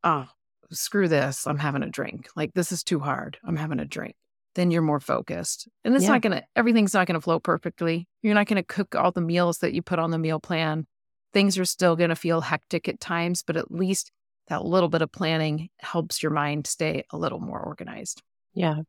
oh, 0.04 0.26
screw 0.70 1.08
this. 1.08 1.46
I'm 1.46 1.58
having 1.58 1.82
a 1.82 1.90
drink. 1.90 2.28
Like, 2.36 2.54
this 2.54 2.72
is 2.72 2.82
too 2.82 3.00
hard. 3.00 3.38
I'm 3.44 3.56
having 3.56 3.80
a 3.80 3.84
drink. 3.84 4.14
Then 4.56 4.72
you're 4.72 4.82
more 4.82 4.98
focused. 5.00 5.68
And 5.84 5.94
it's 5.94 6.02
Yeah. 6.04 6.10
not 6.12 6.22
going 6.22 6.36
to, 6.40 6.44
everything's 6.56 6.94
not 6.94 7.06
going 7.06 7.14
to 7.14 7.20
flow 7.20 7.38
perfectly. 7.38 8.08
You're 8.22 8.34
not 8.34 8.48
going 8.48 8.56
to 8.56 8.64
cook 8.66 8.96
all 8.96 9.12
the 9.12 9.20
meals 9.20 9.58
that 9.58 9.72
you 9.72 9.82
put 9.82 10.00
on 10.00 10.10
the 10.10 10.18
meal 10.18 10.40
plan. 10.40 10.86
Things 11.32 11.56
are 11.58 11.64
still 11.64 11.94
going 11.94 12.10
to 12.10 12.16
feel 12.16 12.40
hectic 12.40 12.88
at 12.88 12.98
times, 12.98 13.44
but 13.44 13.56
at 13.56 13.70
least 13.70 14.10
that 14.48 14.64
little 14.64 14.88
bit 14.88 15.02
of 15.02 15.12
planning 15.12 15.68
helps 15.78 16.22
your 16.22 16.32
mind 16.32 16.66
stay 16.66 17.04
a 17.10 17.16
little 17.16 17.38
more 17.40 17.60
organized. 17.60 18.22
yeah. 18.52 18.80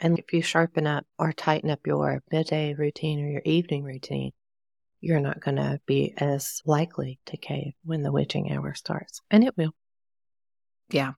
And 0.00 0.18
if 0.18 0.32
you 0.32 0.42
sharpen 0.42 0.86
up 0.86 1.04
or 1.18 1.32
tighten 1.32 1.70
up 1.70 1.80
your 1.86 2.22
midday 2.30 2.74
routine 2.74 3.20
or 3.24 3.28
your 3.28 3.42
evening 3.44 3.82
routine, 3.82 4.30
you're 5.00 5.18
not 5.18 5.40
going 5.40 5.56
to 5.56 5.80
be 5.86 6.14
as 6.16 6.60
likely 6.64 7.18
to 7.26 7.36
cave 7.36 7.72
when 7.84 8.02
the 8.02 8.12
witching 8.12 8.52
hour 8.52 8.74
starts. 8.74 9.20
And 9.30 9.42
it 9.42 9.56
will. 9.56 9.74
Yeah. 10.90 11.12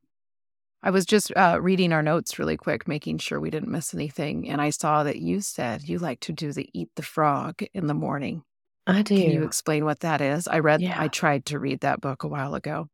I 0.83 0.91
was 0.91 1.05
just 1.05 1.31
uh, 1.37 1.59
reading 1.61 1.93
our 1.93 2.03
notes 2.03 2.39
really 2.39 2.57
quick, 2.57 2.89
making 2.89 3.19
sure 3.19 3.39
we 3.39 3.51
didn't 3.51 3.71
miss 3.71 3.93
anything. 3.93 4.49
And 4.49 4.61
I 4.63 4.71
saw 4.71 5.03
that 5.05 5.19
you 5.19 5.41
said 5.41 5.89
you 5.89 5.99
like 5.99 6.21
to 6.21 6.33
do 6.33 6.53
the 6.53 6.69
eat 6.73 6.89
the 6.97 7.03
frog 7.03 7.63
in 7.75 7.87
the 7.87 7.95
morning. 7.95 8.43
I 8.87 9.03
do. 9.03 9.15
Can 9.17 9.31
you 9.31 9.45
explain 9.45 9.85
what 9.85 10.01
that 10.01 10.21
is? 10.21 10.49
I 10.49 10.61
read, 10.61 10.81
Yeah. 10.81 10.97
I 11.01 11.09
tried 11.09 11.45
to 11.47 11.59
read 11.59 11.81
that 11.81 12.01
book 12.01 12.25
a 12.25 12.29
while 12.29 12.55
ago. 12.55 12.89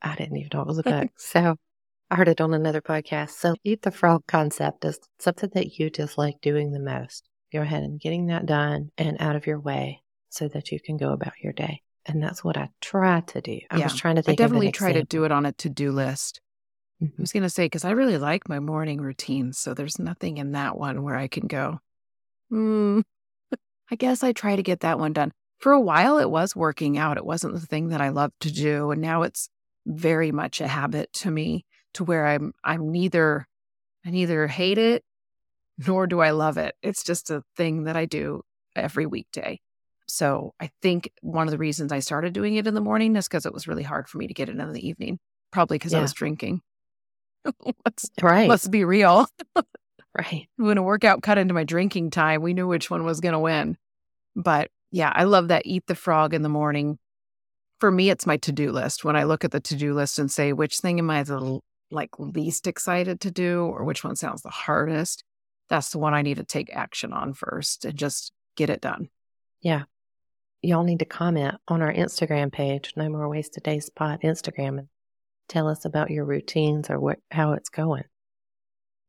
I 0.00 0.14
didn't 0.14 0.36
even 0.38 0.50
know 0.52 0.62
it 0.62 0.66
was 0.66 0.78
a 0.78 0.82
book. 0.82 1.10
so 1.16 1.56
I 2.10 2.14
heard 2.14 2.28
it 2.28 2.40
on 2.40 2.54
another 2.54 2.80
podcast. 2.80 3.30
So 3.30 3.54
eat 3.64 3.82
the 3.82 3.90
frog 3.90 4.22
concept 4.26 4.84
is 4.86 4.98
something 5.18 5.50
that 5.54 5.78
you 5.78 5.90
dislike 5.90 6.40
doing 6.40 6.72
the 6.72 6.80
most. 6.80 7.28
Go 7.52 7.60
ahead 7.60 7.82
and 7.82 8.00
getting 8.00 8.26
that 8.28 8.46
done 8.46 8.90
and 8.96 9.18
out 9.20 9.36
of 9.36 9.46
your 9.46 9.60
way 9.60 10.02
so 10.30 10.48
that 10.48 10.72
you 10.72 10.80
can 10.80 10.96
go 10.96 11.12
about 11.12 11.34
your 11.42 11.52
day. 11.52 11.82
And 12.06 12.22
that's 12.22 12.42
what 12.42 12.56
I 12.56 12.70
try 12.80 13.20
to 13.20 13.40
do. 13.40 13.58
I 13.70 13.76
Yeah. 13.78 13.84
was 13.84 13.96
trying 13.96 14.16
to 14.16 14.22
think. 14.22 14.40
I 14.40 14.42
definitely 14.42 14.72
try 14.72 14.92
to 14.92 15.04
do 15.04 15.24
it 15.24 15.32
on 15.32 15.44
a 15.44 15.52
to 15.52 15.68
do 15.68 15.92
list. 15.92 16.40
I 17.02 17.10
was 17.18 17.32
going 17.32 17.42
to 17.42 17.50
say, 17.50 17.66
because 17.66 17.84
I 17.84 17.90
really 17.90 18.16
like 18.18 18.48
my 18.48 18.58
morning 18.58 19.00
routine. 19.00 19.52
So 19.52 19.74
there's 19.74 19.98
nothing 19.98 20.38
in 20.38 20.52
that 20.52 20.78
one 20.78 21.02
where 21.02 21.16
I 21.16 21.28
can 21.28 21.46
go, 21.46 21.80
hmm, 22.48 23.00
I 23.90 23.96
guess 23.96 24.22
I 24.22 24.32
try 24.32 24.56
to 24.56 24.62
get 24.62 24.80
that 24.80 24.98
one 24.98 25.12
done. 25.12 25.32
For 25.58 25.72
a 25.72 25.80
while, 25.80 26.18
it 26.18 26.30
was 26.30 26.56
working 26.56 26.98
out. 26.98 27.16
It 27.16 27.24
wasn't 27.24 27.54
the 27.54 27.66
thing 27.66 27.88
that 27.88 28.00
I 28.00 28.08
loved 28.08 28.40
to 28.40 28.52
do. 28.52 28.90
And 28.90 29.00
now 29.00 29.22
it's 29.22 29.48
very 29.86 30.32
much 30.32 30.60
a 30.60 30.68
habit 30.68 31.12
to 31.14 31.30
me 31.30 31.64
to 31.94 32.04
where 32.04 32.26
I'm, 32.26 32.52
I'm 32.64 32.90
neither, 32.90 33.46
I 34.04 34.10
neither 34.10 34.46
hate 34.46 34.78
it 34.78 35.04
nor 35.86 36.06
do 36.06 36.20
I 36.20 36.30
love 36.30 36.56
it. 36.56 36.74
It's 36.82 37.04
just 37.04 37.30
a 37.30 37.42
thing 37.56 37.84
that 37.84 37.96
I 37.96 38.06
do 38.06 38.42
every 38.74 39.06
weekday. 39.06 39.60
So 40.06 40.54
I 40.60 40.70
think 40.82 41.10
one 41.20 41.46
of 41.46 41.52
the 41.52 41.58
reasons 41.58 41.92
I 41.92 41.98
started 41.98 42.32
doing 42.32 42.54
it 42.54 42.66
in 42.66 42.74
the 42.74 42.80
morning 42.80 43.16
is 43.16 43.26
because 43.26 43.44
it 43.44 43.52
was 43.52 43.66
really 43.66 43.82
hard 43.82 44.08
for 44.08 44.18
me 44.18 44.26
to 44.28 44.34
get 44.34 44.48
it 44.48 44.56
in 44.56 44.72
the 44.72 44.86
evening. 44.86 45.18
Probably 45.50 45.78
because 45.78 45.94
I 45.94 46.00
was 46.00 46.12
drinking. 46.12 46.60
let's, 47.84 48.10
Right. 48.20 48.48
let's 48.48 48.68
be 48.68 48.84
real. 48.84 49.26
right. 50.18 50.48
When 50.56 50.78
a 50.78 50.82
workout 50.82 51.22
cut 51.22 51.38
into 51.38 51.54
my 51.54 51.64
drinking 51.64 52.10
time, 52.10 52.42
we 52.42 52.54
knew 52.54 52.66
which 52.66 52.90
one 52.90 53.04
was 53.04 53.20
going 53.20 53.32
to 53.32 53.38
win. 53.38 53.76
But 54.34 54.70
yeah, 54.90 55.12
I 55.14 55.24
love 55.24 55.48
that 55.48 55.66
eat 55.66 55.86
the 55.86 55.94
frog 55.94 56.34
in 56.34 56.42
the 56.42 56.48
morning. 56.48 56.98
For 57.80 57.90
me, 57.90 58.10
it's 58.10 58.26
my 58.26 58.38
to 58.38 58.52
do 58.52 58.72
list. 58.72 59.04
When 59.04 59.16
I 59.16 59.24
look 59.24 59.44
at 59.44 59.50
the 59.50 59.60
to 59.60 59.76
do 59.76 59.94
list 59.94 60.18
and 60.18 60.30
say, 60.30 60.52
which 60.52 60.78
thing 60.78 60.98
am 60.98 61.10
I 61.10 61.22
the 61.22 61.60
like 61.90 62.10
least 62.18 62.66
excited 62.66 63.20
to 63.20 63.30
do 63.30 63.64
or 63.64 63.84
which 63.84 64.02
one 64.02 64.16
sounds 64.16 64.42
the 64.42 64.50
hardest, 64.50 65.22
that's 65.68 65.90
the 65.90 65.98
one 65.98 66.14
I 66.14 66.22
need 66.22 66.38
to 66.38 66.44
take 66.44 66.74
action 66.74 67.12
on 67.12 67.34
first 67.34 67.84
and 67.84 67.96
just 67.96 68.32
get 68.56 68.70
it 68.70 68.80
done. 68.80 69.08
Yeah. 69.60 69.82
Y'all 70.62 70.84
need 70.84 71.00
to 71.00 71.04
comment 71.04 71.56
on 71.68 71.82
our 71.82 71.92
Instagram 71.92 72.50
page, 72.50 72.94
No 72.96 73.08
More 73.08 73.28
Wasted 73.28 73.62
Days 73.62 73.90
Pod 73.90 74.20
Instagram, 74.22 74.78
and 74.78 74.88
tell 75.48 75.68
us 75.68 75.84
about 75.84 76.10
your 76.10 76.24
routines 76.24 76.90
or 76.90 76.98
what 76.98 77.18
how 77.30 77.52
it's 77.52 77.68
going. 77.68 78.04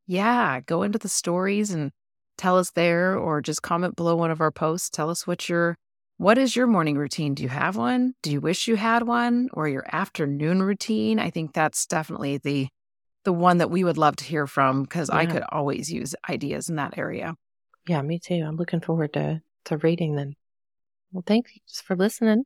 Yeah, 0.06 0.60
go 0.60 0.82
into 0.82 0.98
the 0.98 1.08
stories 1.08 1.70
and 1.70 1.92
tell 2.36 2.56
us 2.56 2.70
there 2.70 3.16
or 3.16 3.42
just 3.42 3.62
comment 3.62 3.96
below 3.96 4.16
one 4.16 4.30
of 4.30 4.40
our 4.40 4.50
posts. 4.50 4.88
Tell 4.88 5.10
us 5.10 5.26
what 5.26 5.48
your 5.48 5.76
what 6.16 6.38
is 6.38 6.56
your 6.56 6.66
morning 6.66 6.96
routine? 6.96 7.34
Do 7.34 7.42
you 7.42 7.48
have 7.48 7.76
one? 7.76 8.14
Do 8.22 8.32
you 8.32 8.40
wish 8.40 8.66
you 8.66 8.76
had 8.76 9.04
one 9.04 9.48
or 9.52 9.68
your 9.68 9.84
afternoon 9.92 10.62
routine? 10.62 11.18
I 11.18 11.30
think 11.30 11.52
that's 11.52 11.86
definitely 11.86 12.38
the 12.38 12.68
the 13.24 13.32
one 13.32 13.58
that 13.58 13.70
we 13.70 13.84
would 13.84 13.98
love 13.98 14.16
to 14.16 14.24
hear 14.24 14.46
from 14.46 14.82
because 14.82 15.10
I 15.10 15.26
could 15.26 15.44
always 15.52 15.92
use 15.92 16.14
ideas 16.28 16.70
in 16.70 16.76
that 16.76 16.96
area. 16.96 17.34
Yeah, 17.86 18.00
me 18.02 18.18
too. 18.18 18.42
I'm 18.46 18.56
looking 18.56 18.80
forward 18.80 19.12
to 19.14 19.42
to 19.64 19.76
reading 19.76 20.16
them. 20.16 20.34
Well, 21.12 21.24
thanks 21.26 21.52
for 21.84 21.96
listening. 21.96 22.44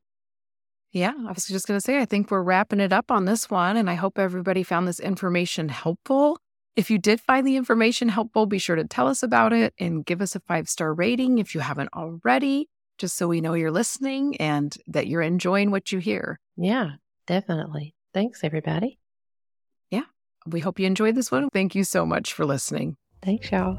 Yeah, 0.92 1.14
I 1.26 1.32
was 1.32 1.46
just 1.46 1.66
going 1.66 1.78
to 1.78 1.84
say, 1.84 1.98
I 1.98 2.04
think 2.04 2.30
we're 2.30 2.42
wrapping 2.42 2.80
it 2.80 2.92
up 2.92 3.10
on 3.10 3.24
this 3.24 3.48
one, 3.48 3.78
and 3.78 3.88
I 3.88 3.94
hope 3.94 4.18
everybody 4.18 4.62
found 4.62 4.86
this 4.86 5.00
information 5.00 5.70
helpful. 5.70 6.38
If 6.76 6.90
you 6.90 6.98
did 6.98 7.20
find 7.20 7.46
the 7.46 7.56
information 7.56 8.10
helpful, 8.10 8.46
be 8.46 8.58
sure 8.58 8.76
to 8.76 8.84
tell 8.84 9.08
us 9.08 9.22
about 9.22 9.52
it 9.54 9.72
and 9.78 10.04
give 10.04 10.20
us 10.20 10.34
a 10.36 10.40
five 10.40 10.68
star 10.68 10.92
rating 10.92 11.38
if 11.38 11.54
you 11.54 11.60
haven't 11.62 11.90
already, 11.94 12.68
just 12.98 13.16
so 13.16 13.28
we 13.28 13.40
know 13.40 13.54
you're 13.54 13.70
listening 13.70 14.36
and 14.36 14.76
that 14.86 15.06
you're 15.06 15.22
enjoying 15.22 15.70
what 15.70 15.92
you 15.92 15.98
hear. 15.98 16.38
Yeah, 16.56 16.92
definitely. 17.26 17.94
Thanks, 18.12 18.44
everybody. 18.44 18.98
Yeah, 19.90 20.04
we 20.46 20.60
hope 20.60 20.78
you 20.78 20.86
enjoyed 20.86 21.14
this 21.14 21.30
one. 21.30 21.48
Thank 21.50 21.74
you 21.74 21.84
so 21.84 22.04
much 22.04 22.34
for 22.34 22.44
listening. 22.44 22.96
Thanks, 23.22 23.50
y'all. 23.50 23.78